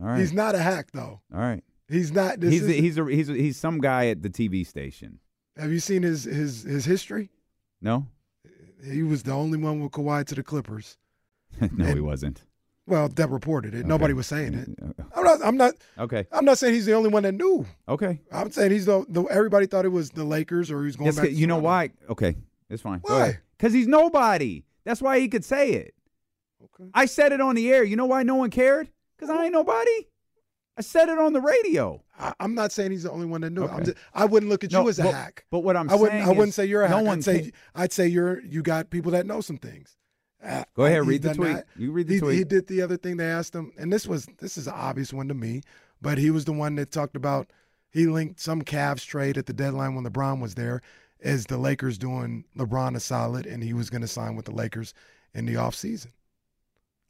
all 0.00 0.08
right, 0.08 0.18
He's 0.20 0.32
not 0.32 0.54
a 0.54 0.58
hack 0.58 0.88
though. 0.92 1.20
all 1.34 1.40
right. 1.40 1.62
He's 1.88 2.12
not. 2.12 2.40
This 2.40 2.52
He's 2.52 2.64
a, 2.68 2.72
he's 2.72 2.98
a, 2.98 3.04
he's 3.06 3.30
a, 3.30 3.34
he's 3.34 3.56
some 3.56 3.78
guy 3.78 4.08
at 4.08 4.22
the 4.22 4.30
TV 4.30 4.66
station. 4.66 5.20
have 5.56 5.70
you 5.72 5.80
seen 5.80 6.02
his 6.02 6.24
his 6.24 6.62
his 6.62 6.84
history? 6.84 7.30
No, 7.80 8.06
He 8.84 9.02
was 9.02 9.22
the 9.22 9.32
only 9.32 9.58
one 9.58 9.80
with 9.80 9.92
Kawhi 9.92 10.24
to 10.26 10.34
the 10.34 10.42
Clippers. 10.42 10.96
no, 11.72 11.94
he 11.94 12.00
wasn't. 12.00 12.42
Well, 12.86 13.08
that 13.08 13.30
reported 13.30 13.74
it. 13.74 13.86
Nobody 13.86 14.14
was 14.14 14.26
saying 14.26 14.54
it. 14.54 14.68
I'm 15.26 15.38
not. 15.38 15.46
I'm 15.48 15.56
not. 15.56 15.74
Okay, 15.98 16.26
I'm 16.32 16.44
not 16.44 16.58
saying 16.58 16.74
he's 16.74 16.86
the 16.86 16.94
only 16.94 17.10
one 17.10 17.22
that 17.24 17.32
knew. 17.32 17.66
okay. 17.88 18.20
I'm 18.32 18.50
saying 18.50 18.70
he's 18.70 18.86
the, 18.86 19.04
the 19.08 19.22
everybody 19.24 19.66
thought 19.66 19.84
it 19.84 19.88
was 19.90 20.10
the 20.10 20.24
Lakers 20.24 20.70
or 20.70 20.80
he 20.80 20.86
was 20.86 20.96
going 20.96 21.06
Yes, 21.06 21.16
back. 21.16 21.24
to 21.26 21.32
you 21.32 21.46
know 21.46 21.58
why? 21.58 21.90
Okay, 22.08 22.36
it's 22.70 22.82
fine. 22.82 23.00
Why? 23.02 23.38
Because 23.56 23.72
he's 23.72 23.86
nobody. 23.86 24.64
That's 24.84 25.02
why 25.02 25.18
he 25.18 25.28
could 25.28 25.44
say 25.44 25.70
it. 25.72 25.94
Okay. 26.62 26.90
I 26.94 27.06
said 27.06 27.32
it 27.32 27.40
on 27.40 27.54
the 27.54 27.72
air. 27.72 27.82
You 27.84 27.96
know 27.96 28.06
why 28.06 28.22
no 28.22 28.34
one 28.36 28.50
cared? 28.50 28.88
Because 29.16 29.30
I 29.30 29.44
ain't 29.44 29.52
nobody. 29.52 30.06
I 30.78 30.82
said 30.82 31.08
it 31.08 31.18
on 31.18 31.32
the 31.32 31.40
radio. 31.40 32.02
I, 32.18 32.34
I'm 32.38 32.54
not 32.54 32.70
saying 32.70 32.90
he's 32.90 33.04
the 33.04 33.10
only 33.10 33.24
one 33.26 33.40
that 33.40 33.50
knew. 33.50 33.62
Okay. 33.64 33.84
just, 33.84 33.96
I 34.12 34.26
wouldn't 34.26 34.50
look 34.50 34.62
at 34.62 34.72
No, 34.72 34.82
you 34.82 34.88
as 34.90 34.98
a 34.98 35.04
but- 35.04 35.14
hack. 35.14 35.44
But 35.50 35.60
what 35.60 35.74
I'm 35.76 35.88
I 35.88 35.94
wouldn't. 35.94 36.26
I 36.26 36.28
wouldn't 36.28 36.52
say 36.54 36.66
you're 36.66 36.82
a 36.82 36.88
no 36.88 36.98
hack. 36.98 37.06
one 37.06 37.18
I'd 37.18 37.24
say 37.24 37.52
I'd 37.74 37.92
say 37.92 38.06
you're 38.08 38.40
you 38.42 38.62
got 38.62 38.90
people 38.90 39.12
that 39.12 39.26
know 39.26 39.40
some 39.40 39.56
things. 39.56 39.96
Uh, 40.44 40.64
Go 40.74 40.84
ahead, 40.84 41.06
read 41.06 41.22
the 41.22 41.34
tweet. 41.34 41.54
that. 41.56 41.66
You 41.76 41.92
read 41.92 42.08
the 42.08 42.14
he, 42.14 42.20
tweet. 42.20 42.38
He 42.38 42.44
did 42.44 42.66
the 42.66 42.82
other 42.82 42.96
thing 42.96 43.16
they 43.16 43.26
asked 43.26 43.54
him, 43.54 43.72
and 43.78 43.92
this 43.92 44.06
was 44.06 44.26
this 44.38 44.56
is 44.58 44.66
an 44.66 44.74
obvious 44.76 45.12
one 45.12 45.28
to 45.28 45.34
me, 45.34 45.62
but 46.00 46.18
he 46.18 46.30
was 46.30 46.44
the 46.44 46.52
one 46.52 46.74
that 46.76 46.90
talked 46.92 47.16
about 47.16 47.50
he 47.90 48.06
linked 48.06 48.38
some 48.40 48.62
Cavs 48.62 49.06
trade 49.06 49.38
at 49.38 49.46
the 49.46 49.52
deadline 49.54 49.94
when 49.94 50.04
LeBron 50.04 50.40
was 50.40 50.54
there 50.54 50.82
as 51.22 51.46
the 51.46 51.56
Lakers 51.56 51.96
doing 51.96 52.44
LeBron 52.56 52.94
a 52.94 53.00
solid, 53.00 53.46
and 53.46 53.62
he 53.62 53.72
was 53.72 53.88
going 53.90 54.02
to 54.02 54.08
sign 54.08 54.36
with 54.36 54.44
the 54.44 54.52
Lakers 54.54 54.92
in 55.34 55.46
the 55.46 55.54
offseason. 55.54 56.08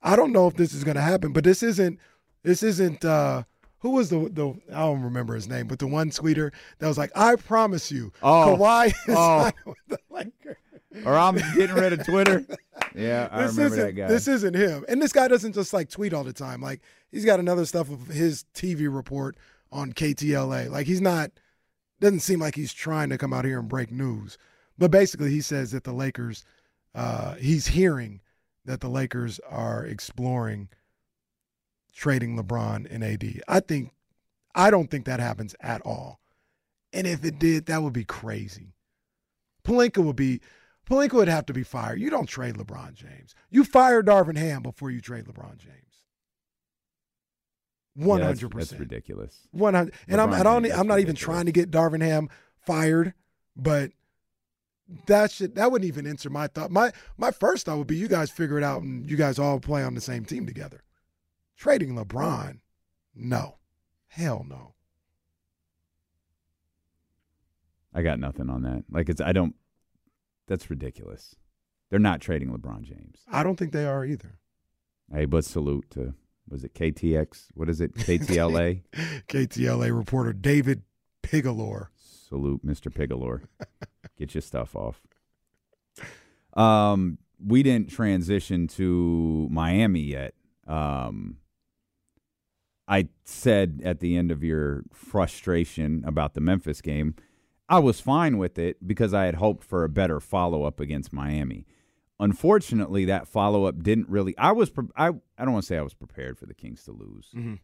I 0.03 0.15
don't 0.15 0.33
know 0.33 0.47
if 0.47 0.55
this 0.55 0.73
is 0.73 0.85
going 0.85 0.95
to 0.97 1.03
happen, 1.03 1.33
but 1.33 1.43
this 1.45 1.63
isn't 1.63 1.99
this 2.45 2.63
isn't 2.63 3.05
uh 3.05 3.43
who 3.81 3.91
was 3.91 4.09
the 4.11 4.29
the 4.33 4.51
I 4.73 4.81
don't 4.81 5.03
remember 5.03 5.35
his 5.35 5.49
name, 5.49 5.67
but 5.67 5.81
the 5.81 5.87
one 5.89 6.11
tweeter 6.11 6.53
that 6.79 6.87
was 6.89 6.97
like, 6.99 7.11
"I 7.17 7.35
promise 7.37 7.91
you, 7.91 8.13
Oh. 8.23 8.57
Kawhi 8.59 8.87
is 8.87 8.95
Oh. 9.09 9.41
signing 9.43 9.55
with 9.67 9.77
the 9.89 9.99
Lakers." 10.11 10.57
Or 11.05 11.17
I'm 11.17 11.37
getting 11.55 11.77
rid 11.77 11.93
of 11.93 12.05
Twitter. 12.07 12.45
Yeah, 12.95 13.29
I 13.31 13.43
this 13.43 13.57
remember 13.57 13.75
isn't, 13.77 13.87
that 13.87 13.93
guy. 13.93 14.09
This 14.09 14.29
isn't 14.29 14.55
him. 14.55 14.85
And 14.89 15.03
this 15.03 15.13
guy 15.13 15.29
doesn't 15.29 15.53
just 15.53 15.73
like 15.73 15.91
tweet 15.91 16.15
all 16.15 16.25
the 16.25 16.33
time. 16.33 16.61
Like 16.61 16.81
he's 17.11 17.25
got 17.25 17.41
another 17.41 17.67
stuff 17.67 17.91
of 17.91 18.07
his 18.07 18.45
TV 18.55 18.93
report 18.93 19.37
on 19.71 19.93
KTLA. 19.93 20.71
Like 20.71 20.87
he's 20.87 21.01
not 21.01 21.31
doesn't 22.01 22.21
seem 22.21 22.41
like 22.41 22.55
he's 22.55 22.73
trying 22.73 23.11
to 23.11 23.19
come 23.19 23.33
out 23.33 23.45
here 23.45 23.59
and 23.59 23.69
break 23.69 23.91
news. 23.91 24.39
But 24.79 24.91
basically 24.91 25.31
he 25.31 25.41
says 25.41 25.73
that 25.73 25.85
the 25.85 25.93
Lakers 25.93 26.45
uh 26.95 27.35
he's 27.35 27.69
hearing 27.69 28.21
that 28.65 28.81
the 28.81 28.89
Lakers 28.89 29.41
are 29.49 29.85
exploring 29.85 30.69
trading 31.95 32.39
LeBron 32.39 32.87
and 32.91 33.05
AD. 33.05 33.43
I 33.49 33.61
think 33.61 33.91
I 34.55 34.71
don't 34.71 34.91
think 34.91 35.05
that 35.05 35.21
happens 35.21 35.55
at 35.61 35.83
all. 35.83 36.21
And 36.93 37.07
if 37.07 37.25
it 37.25 37.39
did, 37.39 37.67
that 37.67 37.83
would 37.83 37.93
be 37.93 38.05
crazy. 38.05 38.73
Pelinka 39.65 40.03
would 40.03 40.17
be 40.17 40.41
Pelinka 40.89 41.15
would 41.15 41.29
have 41.29 41.47
to 41.47 41.53
be 41.53 41.63
fired. 41.65 42.01
You 42.01 42.11
don't 42.11 42.27
trade 42.29 42.55
LeBron 42.55 42.95
James. 42.95 43.35
You 43.51 43.65
fire 43.65 44.03
Darvin 44.03 44.37
Ham 44.39 44.63
before 44.63 44.91
you 44.91 45.01
trade 45.01 45.25
LeBron 45.25 45.57
James. 45.59 45.73
Hundred 47.99 48.19
that's- 48.21 48.41
That's 48.41 48.53
percent. 48.53 48.81
ridiculous. 48.81 49.49
One 49.51 49.75
hundred. 49.75 49.95
And 50.07 50.21
I'm 50.21 50.33
I 50.33 50.43
don't, 50.43 50.63
James, 50.65 50.75
I'm 50.75 50.87
not 50.87 50.99
even 51.01 51.15
ridiculous. 51.15 51.21
trying 51.25 51.47
to 51.47 51.53
get 51.53 51.71
Darvin 51.71 52.03
Ham 52.03 52.29
fired, 52.61 53.15
but 53.57 53.91
that 55.07 55.33
should 55.33 55.55
that 55.57 55.73
wouldn't 55.73 55.89
even 55.89 56.07
enter 56.07 56.31
my 56.31 56.47
thought. 56.47 56.71
My 56.71 56.93
my 57.17 57.31
first 57.31 57.67
thought 57.67 57.79
would 57.79 57.87
be 57.87 57.97
you 57.97 58.07
guys 58.07 58.31
figure 58.31 58.59
it 58.59 58.63
out 58.63 58.83
and 58.83 59.11
you 59.11 59.17
guys 59.17 59.39
all 59.39 59.59
play 59.59 59.83
on 59.83 59.95
the 59.95 60.01
same 60.01 60.25
team 60.25 60.47
together. 60.47 60.83
Trading 61.57 61.97
LeBron, 61.97 62.59
no, 63.15 63.57
hell 64.09 64.45
no. 64.49 64.75
I 67.95 68.03
got 68.03 68.21
nothing 68.21 68.51
on 68.51 68.63
that. 68.63 68.85
Like 68.91 69.09
it's 69.09 69.21
I 69.23 69.33
don't. 69.33 69.55
That's 70.47 70.71
ridiculous. 70.71 71.37
They're 71.91 71.99
not 71.99 72.21
trading 72.21 72.51
LeBron 72.51 72.83
James. 72.83 73.21
I 73.31 73.43
don't 73.43 73.57
think 73.57 73.73
they 73.73 73.87
are 73.87 74.05
either. 74.05 74.39
Hey, 75.13 75.25
but 75.25 75.45
salute 75.45 75.91
to 75.91 76.15
was 76.49 76.65
it 76.65 76.75
KTX? 76.75 77.47
What 77.55 77.69
is 77.69 77.81
it? 77.81 77.95
KTLA. 77.97 78.83
KTLA 79.29 79.97
reporter 79.97 80.33
David 80.33 80.83
Pigalore. 81.23 81.91
Salute, 81.97 82.65
Mr. 82.65 82.93
Pigalore. 82.93 83.43
Get 84.19 84.35
your 84.35 84.43
stuff 84.43 84.75
off. 84.75 85.01
Um, 86.55 87.19
we 87.45 87.63
didn't 87.63 87.91
transition 87.91 88.67
to 88.69 89.49
Miami 89.51 90.01
yet. 90.01 90.35
Um, 90.67 91.39
I 92.89 93.09
said 93.25 93.81
at 93.85 94.01
the 94.01 94.17
end 94.17 94.31
of 94.31 94.43
your 94.43 94.85
frustration 94.93 96.05
about 96.07 96.35
the 96.35 96.41
Memphis 96.41 96.81
game, 96.81 97.15
I 97.69 97.79
was 97.81 98.01
fine 98.01 98.39
with 98.39 98.59
it 98.59 98.87
because 98.87 99.13
I 99.13 99.25
had 99.27 99.37
hoped 99.37 99.65
for 99.65 99.83
a 99.85 99.89
better 99.89 100.21
follow 100.21 100.63
up 100.65 100.79
against 100.81 101.13
Miami. 101.13 101.67
Unfortunately, 102.19 103.05
that 103.07 103.29
follow 103.29 103.65
up 103.67 103.83
didn't 103.83 104.09
really. 104.09 104.37
I 104.39 104.53
was. 104.53 104.71
Pre- 104.71 104.89
I. 104.97 105.09
I 105.37 105.45
don't 105.45 105.53
want 105.53 105.65
to 105.65 105.67
say 105.67 105.77
I 105.77 105.83
was 105.83 105.95
prepared 105.95 106.39
for 106.39 106.47
the 106.47 106.55
Kings 106.55 106.83
to 106.85 106.93
lose, 106.93 107.29
Mhm. 107.37 107.59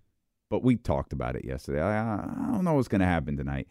but 0.50 0.62
we 0.62 0.76
talked 0.76 1.12
about 1.14 1.36
it 1.36 1.44
yesterday. 1.44 1.80
I, 1.80 2.16
I 2.16 2.50
don't 2.52 2.64
know 2.64 2.74
what's 2.74 2.88
going 2.88 3.00
to 3.00 3.06
happen 3.06 3.36
tonight. 3.36 3.66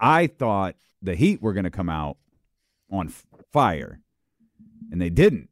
I 0.00 0.26
thought 0.28 0.76
the 1.02 1.14
Heat 1.14 1.42
were 1.42 1.52
going 1.52 1.64
to 1.64 1.70
come 1.70 1.90
out 1.90 2.16
on 2.90 3.08
f- 3.08 3.26
fire, 3.52 4.00
and 4.90 5.00
they 5.02 5.10
didn't. 5.10 5.50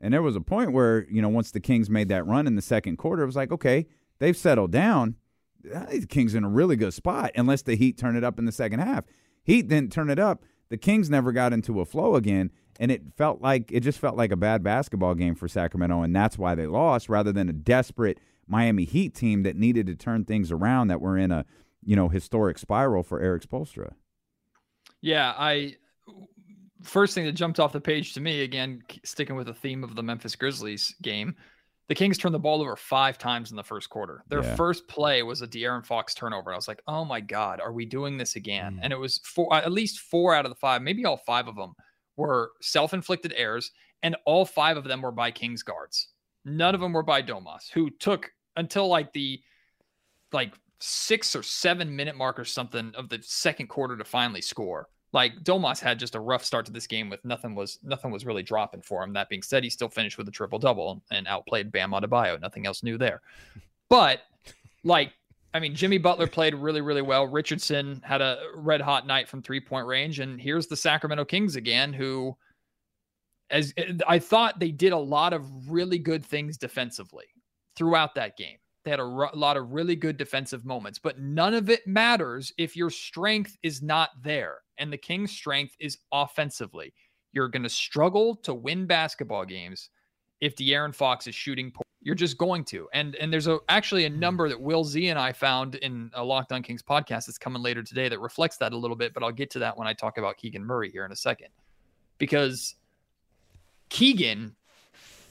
And 0.00 0.14
there 0.14 0.22
was 0.22 0.36
a 0.36 0.40
point 0.40 0.72
where, 0.72 1.06
you 1.10 1.20
know, 1.20 1.28
once 1.28 1.50
the 1.50 1.60
Kings 1.60 1.90
made 1.90 2.08
that 2.08 2.26
run 2.26 2.46
in 2.46 2.54
the 2.54 2.62
second 2.62 2.96
quarter, 2.96 3.22
it 3.22 3.26
was 3.26 3.36
like, 3.36 3.50
okay, 3.52 3.86
they've 4.18 4.36
settled 4.36 4.70
down. 4.72 5.16
the 5.62 6.06
Kings 6.08 6.34
in 6.34 6.44
a 6.44 6.48
really 6.48 6.76
good 6.76 6.94
spot 6.94 7.32
unless 7.34 7.62
the 7.62 7.74
Heat 7.76 7.98
turn 7.98 8.16
it 8.16 8.22
up 8.24 8.38
in 8.38 8.44
the 8.44 8.52
second 8.52 8.78
half. 8.80 9.04
Heat 9.46 9.68
didn't 9.68 9.92
turn 9.92 10.10
it 10.10 10.18
up. 10.18 10.44
The 10.70 10.76
Kings 10.76 11.08
never 11.08 11.30
got 11.30 11.52
into 11.52 11.80
a 11.80 11.84
flow 11.84 12.16
again, 12.16 12.50
and 12.80 12.90
it 12.90 13.02
felt 13.16 13.40
like 13.40 13.70
it 13.70 13.80
just 13.80 14.00
felt 14.00 14.16
like 14.16 14.32
a 14.32 14.36
bad 14.36 14.64
basketball 14.64 15.14
game 15.14 15.36
for 15.36 15.46
Sacramento, 15.46 16.02
and 16.02 16.14
that's 16.14 16.36
why 16.36 16.56
they 16.56 16.66
lost 16.66 17.08
rather 17.08 17.32
than 17.32 17.48
a 17.48 17.52
desperate 17.52 18.18
Miami 18.48 18.84
Heat 18.84 19.14
team 19.14 19.44
that 19.44 19.54
needed 19.54 19.86
to 19.86 19.94
turn 19.94 20.24
things 20.24 20.50
around 20.50 20.88
that 20.88 21.00
were 21.00 21.16
in 21.16 21.30
a 21.30 21.44
you 21.84 21.94
know 21.94 22.08
historic 22.08 22.58
spiral 22.58 23.04
for 23.04 23.20
Erik 23.20 23.48
Spoelstra. 23.48 23.92
Yeah, 25.00 25.32
I 25.38 25.76
first 26.82 27.14
thing 27.14 27.24
that 27.26 27.32
jumped 27.32 27.60
off 27.60 27.72
the 27.72 27.80
page 27.80 28.12
to 28.14 28.20
me 28.20 28.42
again, 28.42 28.82
sticking 29.04 29.36
with 29.36 29.46
the 29.46 29.54
theme 29.54 29.84
of 29.84 29.94
the 29.94 30.02
Memphis 30.02 30.34
Grizzlies 30.34 30.92
game 31.02 31.36
the 31.88 31.94
Kings 31.94 32.18
turned 32.18 32.34
the 32.34 32.38
ball 32.38 32.60
over 32.60 32.74
five 32.74 33.16
times 33.16 33.50
in 33.50 33.56
the 33.56 33.62
first 33.62 33.90
quarter. 33.90 34.24
Their 34.28 34.42
yeah. 34.42 34.56
first 34.56 34.88
play 34.88 35.22
was 35.22 35.42
a 35.42 35.46
De'Aaron 35.46 35.86
Fox 35.86 36.14
turnover. 36.14 36.52
I 36.52 36.56
was 36.56 36.66
like, 36.68 36.82
oh 36.88 37.04
my 37.04 37.20
God, 37.20 37.60
are 37.60 37.72
we 37.72 37.84
doing 37.84 38.16
this 38.16 38.36
again? 38.36 38.74
Mm. 38.74 38.80
And 38.82 38.92
it 38.92 38.98
was 38.98 39.18
four, 39.18 39.54
at 39.54 39.70
least 39.70 40.00
four 40.00 40.34
out 40.34 40.44
of 40.44 40.50
the 40.50 40.56
five, 40.56 40.82
maybe 40.82 41.04
all 41.04 41.18
five 41.18 41.46
of 41.46 41.54
them 41.54 41.74
were 42.16 42.52
self 42.60 42.92
inflicted 42.92 43.32
errors, 43.36 43.70
and 44.02 44.16
all 44.24 44.44
five 44.44 44.76
of 44.76 44.84
them 44.84 45.00
were 45.00 45.12
by 45.12 45.30
Kings 45.30 45.62
guards. 45.62 46.08
None 46.44 46.74
of 46.74 46.80
them 46.80 46.92
were 46.92 47.02
by 47.02 47.22
Domas, 47.22 47.70
who 47.72 47.90
took 47.90 48.30
until 48.56 48.88
like 48.88 49.12
the 49.12 49.40
like 50.32 50.54
six 50.80 51.34
or 51.36 51.42
seven 51.42 51.94
minute 51.94 52.16
mark 52.16 52.38
or 52.38 52.44
something 52.44 52.92
of 52.96 53.08
the 53.08 53.20
second 53.22 53.68
quarter 53.68 53.96
to 53.96 54.04
finally 54.04 54.42
score. 54.42 54.88
Like 55.12 55.44
Domas 55.44 55.80
had 55.80 55.98
just 55.98 56.14
a 56.14 56.20
rough 56.20 56.44
start 56.44 56.66
to 56.66 56.72
this 56.72 56.86
game 56.86 57.08
with 57.08 57.24
nothing 57.24 57.54
was 57.54 57.78
nothing 57.82 58.10
was 58.10 58.26
really 58.26 58.42
dropping 58.42 58.82
for 58.82 59.02
him. 59.02 59.12
That 59.12 59.28
being 59.28 59.42
said, 59.42 59.64
he 59.64 59.70
still 59.70 59.88
finished 59.88 60.18
with 60.18 60.28
a 60.28 60.32
triple 60.32 60.58
double 60.58 61.02
and 61.10 61.26
outplayed 61.26 61.72
Bam 61.72 61.92
Adebayo. 61.92 62.40
Nothing 62.40 62.66
else 62.66 62.82
new 62.82 62.98
there. 62.98 63.20
But 63.88 64.22
like 64.82 65.12
I 65.56 65.58
mean, 65.58 65.74
Jimmy 65.74 65.96
Butler 65.96 66.26
played 66.26 66.54
really, 66.54 66.82
really 66.82 67.00
well. 67.00 67.26
Richardson 67.26 68.02
had 68.04 68.20
a 68.20 68.38
red 68.54 68.82
hot 68.82 69.06
night 69.06 69.26
from 69.26 69.40
three 69.40 69.58
point 69.58 69.86
range. 69.86 70.20
And 70.20 70.38
here's 70.38 70.66
the 70.66 70.76
Sacramento 70.76 71.24
Kings 71.24 71.56
again, 71.56 71.94
who, 71.94 72.36
as 73.50 73.72
I 74.06 74.18
thought 74.18 74.60
they 74.60 74.70
did 74.70 74.92
a 74.92 74.98
lot 74.98 75.32
of 75.32 75.70
really 75.70 75.98
good 75.98 76.22
things 76.26 76.58
defensively 76.58 77.24
throughout 77.74 78.14
that 78.16 78.36
game. 78.36 78.58
They 78.86 78.92
had 78.92 79.00
a 79.00 79.02
r- 79.02 79.32
lot 79.34 79.56
of 79.56 79.72
really 79.72 79.96
good 79.96 80.16
defensive 80.16 80.64
moments, 80.64 81.00
but 81.00 81.18
none 81.18 81.54
of 81.54 81.68
it 81.68 81.84
matters 81.88 82.52
if 82.56 82.76
your 82.76 82.88
strength 82.88 83.58
is 83.64 83.82
not 83.82 84.10
there. 84.22 84.58
And 84.78 84.92
the 84.92 84.96
Kings' 84.96 85.32
strength 85.32 85.74
is 85.80 85.98
offensively. 86.12 86.94
You're 87.32 87.48
going 87.48 87.64
to 87.64 87.68
struggle 87.68 88.36
to 88.36 88.54
win 88.54 88.86
basketball 88.86 89.44
games 89.44 89.90
if 90.40 90.54
De'Aaron 90.54 90.94
Fox 90.94 91.26
is 91.26 91.34
shooting. 91.34 91.72
Poor. 91.72 91.82
You're 92.00 92.14
just 92.14 92.38
going 92.38 92.64
to. 92.66 92.88
And 92.94 93.16
and 93.16 93.32
there's 93.32 93.48
a, 93.48 93.58
actually 93.68 94.04
a 94.04 94.08
hmm. 94.08 94.20
number 94.20 94.48
that 94.48 94.60
Will 94.60 94.84
Z 94.84 95.08
and 95.08 95.18
I 95.18 95.32
found 95.32 95.74
in 95.74 96.08
a 96.14 96.22
Locked 96.22 96.52
On 96.52 96.62
Kings 96.62 96.84
podcast 96.84 97.26
that's 97.26 97.38
coming 97.38 97.62
later 97.62 97.82
today 97.82 98.08
that 98.08 98.20
reflects 98.20 98.56
that 98.58 98.72
a 98.72 98.76
little 98.76 98.96
bit. 98.96 99.12
But 99.12 99.24
I'll 99.24 99.32
get 99.32 99.50
to 99.50 99.58
that 99.58 99.76
when 99.76 99.88
I 99.88 99.94
talk 99.94 100.16
about 100.16 100.36
Keegan 100.36 100.64
Murray 100.64 100.92
here 100.92 101.04
in 101.04 101.10
a 101.10 101.16
second, 101.16 101.48
because 102.18 102.76
Keegan 103.88 104.54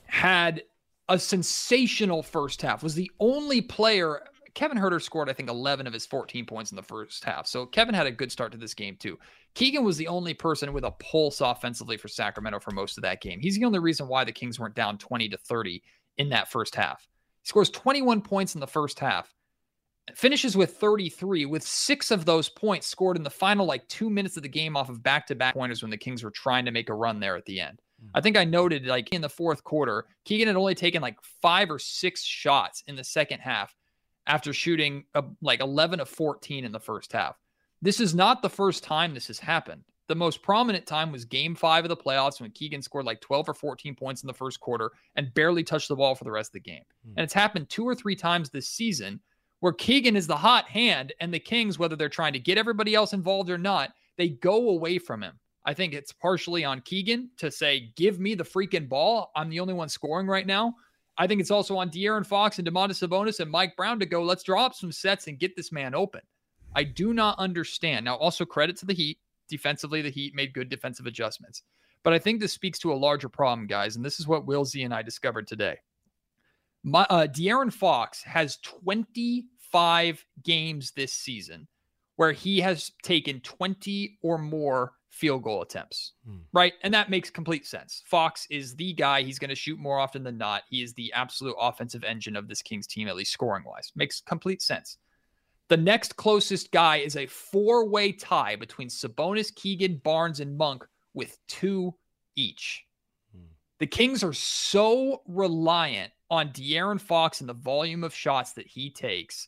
had 0.08 0.64
a 1.10 1.20
sensational 1.20 2.24
first 2.24 2.62
half, 2.62 2.84
was 2.84 2.96
the 2.96 3.12
only 3.20 3.62
player. 3.62 4.22
Kevin 4.54 4.78
Huerter 4.78 5.02
scored, 5.02 5.30
I 5.30 5.34
think, 5.34 5.50
11 5.50 5.86
of 5.86 5.94
his 5.94 6.06
14 6.06 6.46
points 6.46 6.72
in 6.72 6.76
the 6.76 6.84
first 6.84 7.24
half. 7.24 7.46
So 7.46 7.66
Kevin 7.66 7.94
had 7.94 8.08
a 8.08 8.12
good 8.12 8.32
start 8.32 8.52
to 8.54 8.58
this 8.58 8.74
game, 8.74 8.96
too. 8.98 9.20
Keegan 9.54 9.84
was 9.84 9.98
the 9.98 10.08
only 10.08 10.34
person 10.34 10.74
with 10.74 10.84
a 10.84 10.92
pulse 10.92 11.42
offensively 11.42 11.98
for 11.98 12.08
Sacramento 12.08 12.60
for 12.60 12.72
most 12.72 12.98
of 12.98 13.02
that 13.04 13.22
game. 13.22 13.40
He's 13.40 13.56
the 13.56 13.66
only 13.66 13.80
reason 13.80 14.08
why 14.08 14.24
the 14.24 14.32
Kings 14.32 14.60
weren't 14.60 14.76
down 14.76 14.98
20 14.98 15.30
to 15.30 15.38
30 15.38 15.84
in 16.18 16.30
that 16.30 16.50
first 16.50 16.76
half. 16.76 17.08
He 17.42 17.48
scores 17.48 17.70
21 17.70 18.22
points 18.22 18.56
in 18.56 18.62
the 18.62 18.68
first 18.68 19.00
half, 19.00 19.34
finishes 20.14 20.56
with 20.56 20.78
33, 20.78 21.46
with 21.46 21.64
six 21.64 22.12
of 22.12 22.26
those 22.26 22.50
points 22.50 22.88
scored 22.88 23.18
in 23.18 23.24
the 23.24 23.30
final 23.30 23.66
like 23.66 23.88
two 23.88 24.10
minutes 24.10 24.38
of 24.38 24.44
the 24.44 24.50
game 24.50 24.76
off 24.76 24.90
of 24.90 25.04
back 25.04 25.28
to 25.28 25.36
back 25.36 25.54
pointers 25.54 25.82
when 25.82 25.92
the 25.92 25.98
Kings 25.98 26.24
were 26.24 26.32
trying 26.32 26.66
to 26.66 26.72
make 26.72 26.90
a 26.90 26.94
run 26.94 27.20
there 27.20 27.36
at 27.36 27.46
the 27.46 27.60
end. 27.60 27.82
I 28.14 28.22
think 28.22 28.38
I 28.38 28.44
noted 28.44 28.86
like 28.86 29.14
in 29.14 29.22
the 29.22 29.30
fourth 29.30 29.64
quarter, 29.64 30.06
Keegan 30.26 30.48
had 30.48 30.56
only 30.56 30.76
taken 30.76 31.02
like 31.02 31.18
five 31.42 31.72
or 31.72 31.80
six 31.80 32.24
shots 32.24 32.84
in 32.88 32.96
the 32.96 33.04
second 33.04 33.40
half 33.40 33.76
after 34.28 34.54
shooting 34.54 35.06
a, 35.14 35.24
like 35.42 35.62
11 35.62 36.00
of 36.00 36.10
14 36.10 36.66
in 36.66 36.72
the 36.72 36.80
first 36.80 37.14
half. 37.14 37.38
This 37.82 38.00
is 38.00 38.16
not 38.16 38.42
the 38.42 38.50
first 38.50 38.84
time 38.84 39.14
this 39.14 39.28
has 39.28 39.40
happened. 39.40 39.84
The 40.08 40.16
most 40.16 40.44
prominent 40.44 40.86
time 40.86 41.12
was 41.12 41.26
game 41.26 41.56
five 41.56 41.84
of 41.84 41.90
the 41.90 41.98
playoffs 41.98 42.40
when 42.40 42.52
Keegan 42.52 42.82
scored 42.82 43.06
like 43.06 43.22
12 43.22 43.50
or 43.50 43.54
14 43.54 43.96
points 43.96 44.24
in 44.24 44.28
the 44.28 44.34
first 44.34 44.60
quarter 44.60 44.92
and 45.16 45.34
barely 45.34 45.64
touched 45.64 45.88
the 45.88 45.96
ball 45.96 46.16
for 46.16 46.24
the 46.24 46.32
rest 46.32 46.50
of 46.50 46.54
the 46.54 46.60
game. 46.60 46.84
Mm. 47.08 47.14
And 47.18 47.24
it's 47.24 47.34
happened 47.34 47.70
two 47.70 47.88
or 47.88 47.96
three 47.96 48.16
times 48.16 48.50
this 48.50 48.70
season 48.70 49.20
where 49.62 49.74
Keegan 49.74 50.16
is 50.16 50.28
the 50.28 50.36
hot 50.36 50.68
hand 50.68 51.14
and 51.20 51.34
the 51.34 51.40
Kings, 51.40 51.80
whether 51.80 51.96
they're 51.96 52.10
trying 52.10 52.34
to 52.34 52.40
get 52.40 52.58
everybody 52.58 52.94
else 52.94 53.14
involved 53.14 53.50
or 53.50 53.58
not, 53.58 53.92
they 54.18 54.30
go 54.30 54.70
away 54.70 55.00
from 55.00 55.24
him. 55.24 55.40
I 55.66 55.74
think 55.74 55.94
it's 55.94 56.12
partially 56.12 56.64
on 56.64 56.82
Keegan 56.82 57.32
to 57.38 57.50
say, 57.50 57.92
give 57.96 58.20
me 58.20 58.36
the 58.36 58.44
freaking 58.44 58.88
ball. 58.88 59.32
I'm 59.36 59.50
the 59.50 59.60
only 59.60 59.74
one 59.74 59.90
scoring 59.90 60.28
right 60.28 60.46
now. 60.46 60.76
I 61.18 61.28
think 61.28 61.42
it's 61.42 61.52
also 61.52 61.78
on 61.78 61.90
De'Aaron 61.90 62.26
Fox 62.26 62.60
and 62.60 62.68
Domantas 62.68 63.08
Sabonis 63.08 63.40
and 63.40 63.50
Mike 63.50 63.76
Brown 63.76 64.00
to 64.00 64.06
go, 64.06 64.22
let's 64.22 64.44
drop 64.44 64.76
some 64.76 64.92
sets 64.92 65.28
and 65.28 65.40
get 65.40 65.56
this 65.56 65.72
man 65.72 65.96
open. 65.96 66.22
I 66.76 66.84
do 66.84 67.14
not 67.14 67.40
understand. 67.40 68.06
Now, 68.06 68.16
also 68.16 68.46
credit 68.46 68.76
to 68.78 68.86
the 68.86 68.94
Heat. 68.94 69.18
Defensively, 69.48 70.02
the 70.02 70.10
Heat 70.10 70.36
made 70.36 70.54
good 70.54 70.70
defensive 70.70 71.06
adjustments. 71.06 71.64
But 72.04 72.14
I 72.14 72.20
think 72.20 72.40
this 72.40 72.54
speaks 72.54 72.78
to 72.80 72.94
a 72.94 72.96
larger 72.96 73.30
problem, 73.30 73.66
guys. 73.66 73.96
And 73.96 74.04
this 74.04 74.20
is 74.20 74.28
what 74.28 74.46
Will 74.46 74.66
Z 74.66 74.84
and 74.84 74.94
I 74.94 75.02
discovered 75.02 75.48
today. 75.48 75.78
My, 76.84 77.08
uh, 77.10 77.28
De'Aaron 77.28 77.74
Fox 77.74 78.22
has 78.24 78.58
25 78.58 80.26
games 80.44 80.92
this 80.92 81.14
season 81.14 81.68
where 82.18 82.32
he 82.32 82.60
has 82.60 82.92
taken 83.02 83.40
20 83.42 84.20
or 84.22 84.38
more 84.38 84.94
field 85.16 85.44
goal 85.44 85.62
attempts, 85.62 86.12
hmm. 86.28 86.40
right? 86.52 86.74
And 86.84 86.94
that 86.94 87.10
makes 87.10 87.30
complete 87.30 87.66
sense. 87.66 88.04
Fox 88.06 88.46
is 88.50 88.76
the 88.76 88.92
guy. 88.94 89.22
He's 89.22 89.40
going 89.40 89.50
to 89.50 89.56
shoot 89.56 89.80
more 89.80 89.98
often 89.98 90.24
than 90.24 90.38
not. 90.38 90.64
He 90.70 90.84
is 90.84 90.94
the 90.94 91.12
absolute 91.14 91.56
offensive 91.58 92.04
engine 92.04 92.36
of 92.36 92.50
this 92.50 92.62
Kings 92.62 92.86
team, 92.86 93.08
at 93.08 93.16
least 93.16 93.32
scoring 93.32 93.64
wise. 93.66 93.94
Makes 93.96 94.20
complete 94.22 94.62
sense. 94.62 94.98
The 95.70 95.78
next 95.78 96.18
closest 96.18 96.72
guy 96.72 96.98
is 96.98 97.16
a 97.16 97.26
four 97.28 97.88
way 97.88 98.12
tie 98.12 98.58
between 98.58 98.90
Sabonis, 98.90 99.56
Keegan, 99.56 100.02
Barnes, 100.04 100.42
and 100.42 100.58
Monk 100.58 100.86
with 101.14 101.38
two 101.48 101.96
each. 102.36 102.84
Hmm. 103.34 103.46
The 103.80 103.88
Kings 103.88 104.22
are 104.22 104.34
so 104.34 105.22
reliant 105.28 106.12
on 106.30 106.50
De'Aaron 106.50 107.00
Fox 107.00 107.40
and 107.40 107.48
the 107.48 107.54
volume 107.54 108.04
of 108.04 108.14
shots 108.14 108.52
that 108.54 108.68
he 108.68 108.90
takes 108.90 109.48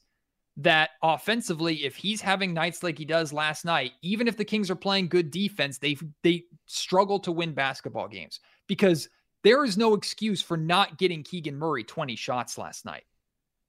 that 0.57 0.91
offensively, 1.03 1.85
if 1.85 1.95
he's 1.95 2.19
having 2.19 2.53
nights 2.53 2.81
like 2.81 2.97
he 2.97 3.05
does 3.05 3.31
last 3.31 3.63
night, 3.63 3.91
even 4.01 4.27
if 4.27 4.37
the 4.37 4.45
Kings 4.45 4.71
are 4.71 4.75
playing 4.75 5.07
good 5.07 5.29
defense, 5.29 5.77
they 5.77 5.97
they 6.23 6.43
struggle 6.65 7.19
to 7.19 7.31
win 7.31 7.53
basketball 7.53 8.07
games 8.07 8.39
because 8.67 9.07
there 9.43 9.63
is 9.63 9.77
no 9.77 9.93
excuse 9.93 10.41
for 10.41 10.57
not 10.57 10.97
getting 10.97 11.23
Keegan 11.23 11.55
Murray 11.55 11.83
20 11.83 12.15
shots 12.15 12.57
last 12.57 12.85
night. 12.85 13.03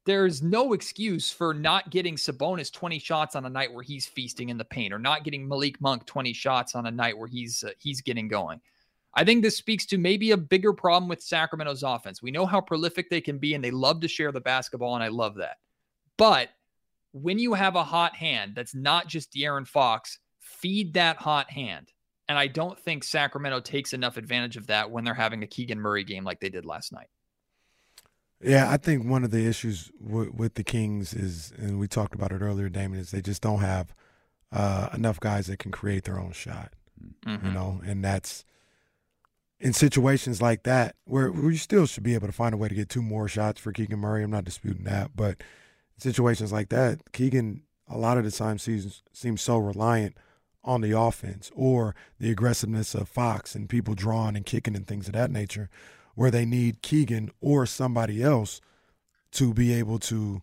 There 0.07 0.25
is 0.25 0.43
no 0.43 0.73
excuse 0.73 1.31
for 1.31 1.53
not 1.53 1.91
getting 1.91 2.17
Sabonis 2.17 2.73
20 2.73 2.99
shots 2.99 3.37
on 3.37 3.45
a 3.45 3.51
night 3.51 3.73
where 3.73 3.83
he's 3.83 4.07
feasting 4.07 4.49
in 4.49 4.57
the 4.57 4.65
paint 4.65 4.95
or 4.95 4.99
not 4.99 5.25
getting 5.25 5.47
Malik 5.47 5.79
Monk 5.83 6.07
20 6.07 6.33
shots 6.33 6.75
on 6.75 6.87
a 6.87 6.91
night 6.91 7.19
where 7.19 7.29
he's 7.29 7.63
uh, 7.63 7.71
he's 7.79 8.01
getting 8.01 8.29
going. 8.29 8.63
I 9.15 9.25
think 9.25 9.43
this 9.43 9.57
speaks 9.59 9.85
to 9.87 9.99
maybe 9.99 10.31
a 10.31 10.37
bigger 10.39 10.73
problem 10.73 11.09
with 11.09 11.23
Sacramento's 11.23 11.83
offense. 11.83 12.23
We 12.23 12.31
know 12.31 12.47
how 12.47 12.63
prolific 12.63 13.11
they 13.11 13.21
can 13.21 13.39
be 13.39 13.53
and 13.53 13.63
they 13.63 13.71
love 13.71 14.01
to 14.01 14.09
share 14.09 14.33
the 14.33 14.41
basketball 14.41 14.95
and 14.95 15.05
I 15.05 15.09
love 15.09 15.35
that. 15.37 15.57
But 16.17 16.49
when 17.13 17.39
you 17.39 17.55
have 17.55 17.77
a 17.77 17.85
hot 17.85 18.15
hand 18.15 18.53
that's 18.55 18.75
not 18.75 19.07
just 19.07 19.33
De'Aaron 19.33 19.67
Fox, 19.67 20.19
feed 20.41 20.95
that 20.95 21.17
hot 21.17 21.51
hand. 21.51 21.93
And 22.29 22.39
I 22.39 22.47
don't 22.47 22.79
think 22.79 23.05
Sacramento 23.05 23.61
takes 23.61 23.93
enough 23.93 24.17
advantage 24.17 24.57
of 24.57 24.67
that 24.67 24.91
when 24.91 25.05
they're 25.05 25.15
having 25.15 25.43
a 25.43 25.47
Keegan 25.47 25.81
Murray 25.81 26.05
game 26.05 26.25
like 26.25 26.41
they 26.41 26.51
did 26.51 26.67
last 26.67 26.93
night. 26.93 27.09
Yeah, 28.41 28.71
I 28.71 28.77
think 28.77 29.07
one 29.07 29.25
of 29.25 29.31
the 29.31 29.47
issues 29.47 29.91
w- 30.07 30.33
with 30.35 30.55
the 30.55 30.63
Kings 30.63 31.15
is, 31.15 31.53
and 31.57 31.81
we 31.81 31.89
talked 31.89 32.15
about 32.15 32.31
it 32.31 32.41
earlier, 32.41 32.69
Damon, 32.69 33.01
is 33.01 33.11
they 33.11 33.23
just 33.23 33.43
don't 33.43 33.61
have 33.61 33.95
uh, 34.53 34.91
enough 34.93 35.19
guys 35.19 35.47
that 35.47 35.59
can 35.59 35.73
create 35.73 36.05
their 36.05 36.21
own 36.21 36.33
shot. 36.33 36.75
Mm-hmm. 37.27 37.47
You 37.47 37.53
know, 37.53 37.81
and 37.85 38.05
that's 38.05 38.45
in 39.61 39.73
situations 39.73 40.41
like 40.41 40.65
that 40.65 40.97
where, 41.05 41.31
where 41.31 41.51
you 41.51 41.57
still 41.59 41.87
should 41.87 42.03
be 42.03 42.15
able 42.15 42.27
to 42.27 42.33
find 42.33 42.55
a 42.55 42.57
way 42.57 42.69
to 42.69 42.75
get 42.75 42.89
two 42.89 43.03
more 43.03 43.29
shots 43.29 43.61
for 43.61 43.73
Keegan 43.73 43.99
Murray. 43.99 44.23
I'm 44.23 44.31
not 44.31 44.45
disputing 44.45 44.85
that, 44.85 45.13
but 45.17 45.43
situations 45.99 46.53
like 46.53 46.69
that, 46.71 47.13
Keegan 47.13 47.63
a 47.91 47.99
lot 47.99 48.19
of 48.19 48.25
the 48.25 48.31
time 48.31 48.59
seems 48.59 49.03
seems 49.13 49.43
so 49.43 49.59
reliant 49.59 50.17
on 50.65 50.81
the 50.81 50.99
offense 50.99 51.51
or 51.55 51.95
the 52.19 52.31
aggressiveness 52.31 52.95
of 52.95 53.09
Fox 53.09 53.55
and 53.55 53.69
people 53.69 53.95
drawing 53.95 54.37
and 54.37 54.45
kicking 54.45 54.77
and 54.77 54.87
things 54.87 55.07
of 55.07 55.15
that 55.15 55.31
nature, 55.31 55.71
where 56.15 56.31
they 56.31 56.45
need 56.45 56.83
Keegan 56.83 57.31
or 57.41 57.65
somebody 57.65 58.23
else 58.23 58.61
to 59.33 59.55
be 59.55 59.73
able 59.73 59.99
to 59.99 60.43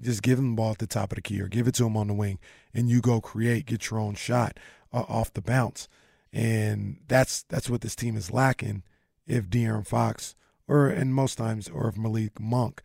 just 0.00 0.22
give 0.22 0.38
him 0.38 0.50
the 0.50 0.56
ball 0.56 0.72
at 0.72 0.78
the 0.78 0.86
top 0.86 1.12
of 1.12 1.16
the 1.16 1.22
key 1.22 1.40
or 1.40 1.48
give 1.48 1.68
it 1.68 1.74
to 1.74 1.86
him 1.86 1.96
on 1.96 2.08
the 2.08 2.14
wing 2.14 2.38
and 2.72 2.88
you 2.88 3.00
go 3.00 3.20
create, 3.20 3.66
get 3.66 3.90
your 3.90 4.00
own 4.00 4.14
shot 4.14 4.58
uh, 4.92 5.04
off 5.08 5.32
the 5.32 5.40
bounce. 5.40 5.88
And 6.32 6.98
that's 7.06 7.44
that's 7.44 7.70
what 7.70 7.80
this 7.80 7.94
team 7.94 8.16
is 8.16 8.32
lacking 8.32 8.82
if 9.26 9.48
De'Aaron 9.48 9.86
Fox 9.86 10.34
or 10.66 10.88
and 10.88 11.14
most 11.14 11.36
times 11.36 11.68
or 11.68 11.88
if 11.88 11.96
Malik 11.96 12.40
Monk 12.40 12.82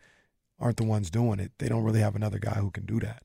aren't 0.60 0.76
the 0.76 0.84
ones 0.84 1.10
doing 1.10 1.40
it. 1.40 1.52
They 1.58 1.68
don't 1.68 1.84
really 1.84 2.00
have 2.00 2.16
another 2.16 2.38
guy 2.38 2.54
who 2.54 2.70
can 2.70 2.86
do 2.86 3.00
that. 3.00 3.22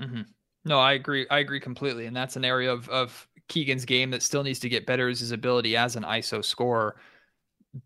Mm-hmm. 0.00 0.22
No, 0.64 0.78
I 0.78 0.92
agree. 0.92 1.26
I 1.30 1.38
agree 1.38 1.60
completely, 1.60 2.06
and 2.06 2.16
that's 2.16 2.36
an 2.36 2.44
area 2.44 2.72
of 2.72 2.88
of 2.88 3.26
Keegan's 3.48 3.84
game 3.84 4.10
that 4.10 4.22
still 4.22 4.42
needs 4.42 4.58
to 4.60 4.68
get 4.68 4.86
better 4.86 5.08
is 5.08 5.20
his 5.20 5.32
ability 5.32 5.76
as 5.76 5.96
an 5.96 6.04
ISO 6.04 6.44
scorer. 6.44 6.96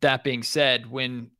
That 0.01 0.25
being 0.25 0.43
said, 0.43 0.91
when 0.91 1.31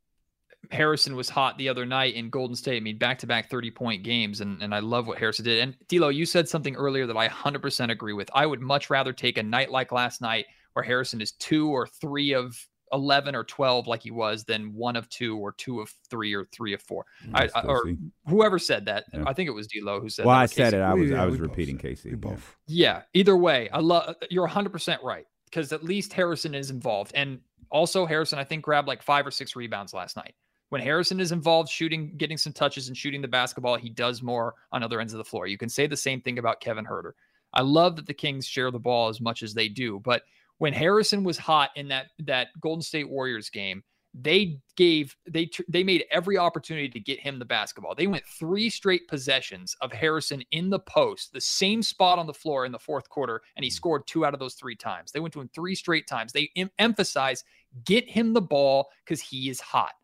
Harrison 0.71 1.17
was 1.17 1.29
hot 1.29 1.59
the 1.59 1.69
other 1.69 1.85
night 1.85 2.15
in 2.15 2.31
Golden 2.31 2.55
State, 2.55 2.77
I 2.77 2.81
mean, 2.81 2.99
back 2.99 3.19
to 3.19 3.27
back 3.27 3.51
30 3.51 3.71
point 3.73 4.03
games, 4.03 4.41
and, 4.41 4.63
and 4.63 4.75
I 4.75 4.79
love 4.79 5.07
what 5.07 5.19
Harrison 5.19 5.45
did. 5.45 5.61
And 5.61 5.77
D'Lo, 5.89 6.09
you 6.09 6.25
said 6.25 6.49
something 6.49 6.77
earlier 6.77 7.07
that 7.07 7.17
I 7.17 7.29
100% 7.29 7.91
agree 7.91 8.13
with. 8.13 8.31
I 8.35 8.47
would 8.47 8.61
much 8.61 8.89
rather 8.89 9.13
take 9.13 9.39
a 9.39 9.43
night 9.43 9.71
like 9.71 9.93
last 9.93 10.21
night 10.21 10.47
where 10.75 10.85
Harrison 10.85 11.21
is 11.21 11.33
two 11.33 11.69
or 11.69 11.87
three 11.87 12.33
of 12.33 12.57
11 12.93 13.35
or 13.35 13.45
12 13.45 13.87
like 13.87 14.03
he 14.03 14.11
was 14.11 14.45
than 14.45 14.75
one 14.75 14.97
of 14.97 15.09
two 15.09 15.39
or 15.39 15.53
two 15.53 15.81
of 15.81 15.93
three 16.11 16.35
or 16.35 16.45
three 16.53 16.75
of 16.75 16.83
four. 16.83 17.07
Mm, 17.27 17.51
I, 17.55 17.59
I, 17.59 17.63
or 17.65 17.85
whoever 18.29 18.59
said 18.59 18.85
that. 18.87 19.05
Yeah. 19.13 19.25
I 19.27 19.33
think 19.33 19.49
it 19.49 19.53
was 19.53 19.67
D'Lo 19.67 20.01
who 20.01 20.09
said 20.09 20.27
Well, 20.27 20.37
that. 20.37 20.43
I 20.43 20.47
said 20.47 20.73
KC. 20.73 20.77
it. 20.77 20.81
I 20.83 20.95
was 20.95 21.11
Yeah, 21.11 21.23
I 21.23 21.27
was 21.27 21.33
we 21.35 21.39
both 21.41 21.49
repeating. 21.51 21.79
KC. 21.79 22.05
We 22.05 22.15
both. 22.17 22.57
Yeah, 22.67 23.03
either 23.15 23.37
way, 23.37 23.69
I 23.71 23.81
love 23.81 24.15
you're 24.31 24.49
100% 24.49 25.03
right 25.03 25.27
because 25.47 25.73
at 25.73 25.83
least 25.85 26.13
Harrison 26.13 26.55
is 26.55 26.71
involved. 26.71 27.13
And 27.15 27.41
also 27.71 28.05
Harrison 28.07 28.39
I 28.39 28.45
think 28.45 28.63
grabbed 28.65 28.89
like 28.89 29.03
5 29.03 29.27
or 29.27 29.31
6 29.31 29.57
rebounds 29.57 29.95
last 29.95 30.17
night. 30.17 30.35
When 30.69 30.81
Harrison 30.81 31.21
is 31.21 31.33
involved 31.33 31.69
shooting 31.71 32.15
getting 32.17 32.37
some 32.39 32.53
touches 32.53 32.89
and 32.89 32.97
shooting 32.97 33.21
the 33.21 33.29
basketball, 33.29 33.77
he 33.77 33.91
does 33.91 34.23
more 34.23 34.55
on 34.73 34.83
other 34.83 35.01
ends 35.01 35.13
of 35.13 35.19
the 35.19 35.25
floor. 35.25 35.47
You 35.47 35.59
can 35.59 35.69
say 35.69 35.87
the 35.87 35.97
same 35.97 36.21
thing 36.21 36.39
about 36.39 36.61
Kevin 36.61 36.85
Huerter. 36.87 37.13
I 37.55 37.61
love 37.61 37.97
that 37.97 38.07
the 38.07 38.15
Kings 38.15 38.47
share 38.47 38.71
the 38.71 38.79
ball 38.79 39.09
as 39.11 39.21
much 39.21 39.43
as 39.43 39.53
they 39.53 39.69
do, 39.69 40.01
but 40.01 40.23
when 40.63 40.73
Harrison 40.73 41.25
was 41.25 41.37
hot 41.37 41.71
in 41.75 41.89
that 41.89 42.07
that 42.21 42.51
Golden 42.61 42.83
State 42.83 43.11
Warriors 43.11 43.51
game, 43.51 43.83
they 44.15 44.61
gave 44.77 45.17
they 45.29 45.51
they 45.69 45.83
made 45.83 46.05
every 46.09 46.39
opportunity 46.39 46.89
to 46.89 47.01
get 47.01 47.19
him 47.19 47.41
the 47.41 47.45
basketball. 47.45 47.97
They 47.97 48.07
went 48.07 48.23
three 48.39 48.71
straight 48.71 49.09
possessions 49.09 49.75
of 49.81 49.91
Harrison 49.91 50.41
in 50.53 50.71
the 50.71 50.79
post, 50.79 51.33
the 51.33 51.41
same 51.41 51.83
spot 51.83 52.21
on 52.21 52.29
the 52.29 52.33
floor 52.33 52.65
in 52.65 52.71
the 52.71 52.79
fourth 52.79 53.09
quarter, 53.09 53.43
and 53.57 53.65
he 53.65 53.73
mm. 53.73 53.75
scored 53.75 54.07
two 54.07 54.25
out 54.25 54.35
of 54.35 54.39
those 54.39 54.55
three 54.55 54.77
times. 54.77 55.11
They 55.11 55.19
went 55.19 55.35
to 55.35 55.41
him 55.41 55.51
three 55.53 55.75
straight 55.75 56.07
times. 56.07 56.31
They 56.31 56.49
em- 56.55 56.71
emphasize 56.79 57.43
get 57.85 58.09
him 58.09 58.33
the 58.33 58.41
ball 58.41 58.89
because 59.05 59.21
he 59.21 59.51
is 59.51 59.61
hot. 59.61 59.95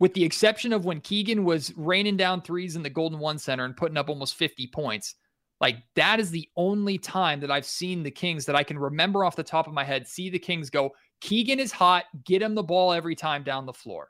With 0.00 0.14
the 0.14 0.24
exception 0.24 0.72
of 0.72 0.84
when 0.84 1.00
Keegan 1.00 1.44
was 1.44 1.72
raining 1.76 2.16
down 2.16 2.42
threes 2.42 2.74
in 2.74 2.82
the 2.82 2.90
Golden 2.90 3.20
One 3.20 3.38
Center 3.38 3.66
and 3.66 3.76
putting 3.76 3.98
up 3.98 4.08
almost 4.08 4.34
50 4.34 4.66
points, 4.66 5.14
like 5.60 5.82
that 5.94 6.20
is 6.20 6.30
the 6.30 6.48
only 6.56 6.98
time 6.98 7.40
that 7.40 7.50
I've 7.50 7.66
seen 7.66 8.02
the 8.02 8.10
Kings 8.10 8.46
that 8.46 8.56
I 8.56 8.62
can 8.62 8.78
remember 8.78 9.24
off 9.24 9.36
the 9.36 9.42
top 9.42 9.66
of 9.66 9.74
my 9.74 9.84
head 9.84 10.08
see 10.08 10.30
the 10.30 10.38
Kings 10.38 10.70
go, 10.70 10.90
Keegan 11.20 11.60
is 11.60 11.70
hot, 11.70 12.04
get 12.24 12.40
him 12.40 12.54
the 12.54 12.62
ball 12.62 12.92
every 12.92 13.14
time 13.14 13.42
down 13.42 13.66
the 13.66 13.72
floor. 13.72 14.08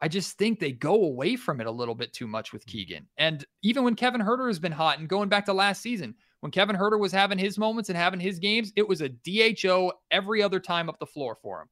I 0.00 0.08
just 0.08 0.36
think 0.36 0.58
they 0.58 0.72
go 0.72 0.94
away 0.94 1.36
from 1.36 1.60
it 1.60 1.68
a 1.68 1.70
little 1.70 1.94
bit 1.94 2.12
too 2.12 2.26
much 2.26 2.52
with 2.52 2.66
Keegan. 2.66 3.06
And 3.18 3.46
even 3.62 3.84
when 3.84 3.94
Kevin 3.94 4.20
Huerter 4.20 4.48
has 4.48 4.58
been 4.58 4.72
hot 4.72 4.98
and 4.98 5.08
going 5.08 5.28
back 5.28 5.44
to 5.46 5.52
last 5.52 5.80
season, 5.80 6.16
when 6.40 6.50
Kevin 6.50 6.74
Huerter 6.74 6.98
was 6.98 7.12
having 7.12 7.38
his 7.38 7.56
moments 7.56 7.88
and 7.88 7.96
having 7.96 8.18
his 8.18 8.40
games, 8.40 8.72
it 8.74 8.88
was 8.88 9.00
a 9.00 9.08
DHO 9.08 9.92
every 10.10 10.42
other 10.42 10.58
time 10.58 10.88
up 10.88 10.98
the 10.98 11.06
floor 11.06 11.38
for 11.40 11.62
him. 11.62 11.68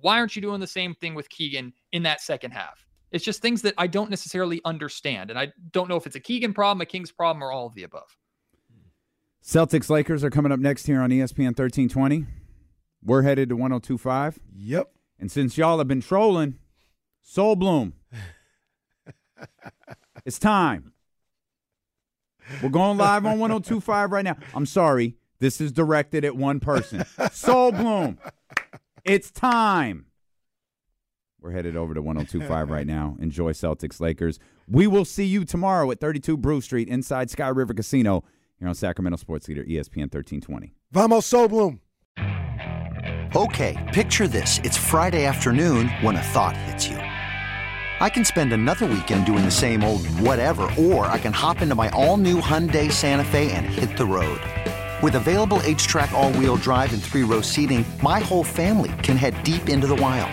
Why 0.00 0.18
aren't 0.18 0.34
you 0.34 0.40
doing 0.40 0.60
the 0.60 0.66
same 0.66 0.94
thing 0.94 1.14
with 1.14 1.28
Keegan 1.28 1.74
in 1.92 2.02
that 2.04 2.22
second 2.22 2.52
half? 2.52 2.86
It's 3.10 3.24
just 3.24 3.42
things 3.42 3.62
that 3.62 3.74
I 3.78 3.86
don't 3.86 4.10
necessarily 4.10 4.60
understand. 4.64 5.30
And 5.30 5.38
I 5.38 5.52
don't 5.70 5.88
know 5.88 5.96
if 5.96 6.06
it's 6.06 6.16
a 6.16 6.20
Keegan 6.20 6.52
problem, 6.52 6.80
a 6.80 6.86
Kings 6.86 7.12
problem, 7.12 7.42
or 7.42 7.52
all 7.52 7.66
of 7.66 7.74
the 7.74 7.84
above. 7.84 8.16
Celtics 9.44 9.90
Lakers 9.90 10.24
are 10.24 10.30
coming 10.30 10.50
up 10.50 10.58
next 10.58 10.86
here 10.86 11.00
on 11.00 11.10
ESPN 11.10 11.56
1320. 11.56 12.26
We're 13.02 13.22
headed 13.22 13.50
to 13.50 13.56
1025. 13.56 14.40
Yep. 14.56 14.90
And 15.18 15.30
since 15.30 15.58
y'all 15.58 15.78
have 15.78 15.86
been 15.86 16.00
trolling, 16.00 16.58
Soul 17.22 17.54
Bloom, 17.54 17.92
it's 20.24 20.38
time. 20.38 20.92
We're 22.62 22.70
going 22.70 22.98
live 22.98 23.26
on 23.26 23.38
1025 23.38 24.12
right 24.12 24.24
now. 24.24 24.36
I'm 24.54 24.66
sorry. 24.66 25.16
This 25.40 25.60
is 25.60 25.72
directed 25.72 26.24
at 26.24 26.36
one 26.36 26.60
person. 26.60 27.04
Soul 27.32 27.72
Bloom, 27.72 28.18
it's 29.04 29.30
time. 29.30 30.06
We're 31.44 31.50
headed 31.50 31.76
over 31.76 31.92
to 31.92 32.00
1025 32.00 32.70
right 32.70 32.86
now. 32.86 33.18
Enjoy 33.20 33.52
Celtics 33.52 34.00
Lakers. 34.00 34.38
We 34.66 34.86
will 34.86 35.04
see 35.04 35.26
you 35.26 35.44
tomorrow 35.44 35.90
at 35.90 36.00
32 36.00 36.38
Brew 36.38 36.62
Street 36.62 36.88
inside 36.88 37.28
Sky 37.28 37.48
River 37.48 37.74
Casino 37.74 38.24
here 38.58 38.66
on 38.66 38.74
Sacramento 38.74 39.18
Sports 39.18 39.46
Leader 39.48 39.62
ESPN 39.62 40.10
1320. 40.10 40.72
Vamos, 40.92 41.30
Sobloom. 41.30 41.80
Okay, 43.36 43.90
picture 43.92 44.26
this. 44.26 44.58
It's 44.64 44.78
Friday 44.78 45.26
afternoon 45.26 45.88
when 46.00 46.16
a 46.16 46.22
thought 46.22 46.56
hits 46.56 46.88
you. 46.88 46.96
I 46.96 48.08
can 48.08 48.24
spend 48.24 48.54
another 48.54 48.86
weekend 48.86 49.26
doing 49.26 49.44
the 49.44 49.50
same 49.50 49.84
old 49.84 50.06
whatever, 50.20 50.70
or 50.78 51.04
I 51.08 51.18
can 51.18 51.34
hop 51.34 51.60
into 51.60 51.74
my 51.74 51.90
all 51.90 52.16
new 52.16 52.40
Hyundai 52.40 52.90
Santa 52.90 53.24
Fe 53.24 53.52
and 53.52 53.66
hit 53.66 53.98
the 53.98 54.06
road. 54.06 54.40
With 55.02 55.16
available 55.16 55.58
HTRAC, 55.58 56.10
all 56.12 56.32
wheel 56.32 56.56
drive, 56.56 56.94
and 56.94 57.02
three 57.02 57.22
row 57.22 57.42
seating, 57.42 57.84
my 58.02 58.20
whole 58.20 58.44
family 58.44 58.92
can 59.02 59.18
head 59.18 59.44
deep 59.44 59.68
into 59.68 59.86
the 59.86 59.96
wild. 59.96 60.32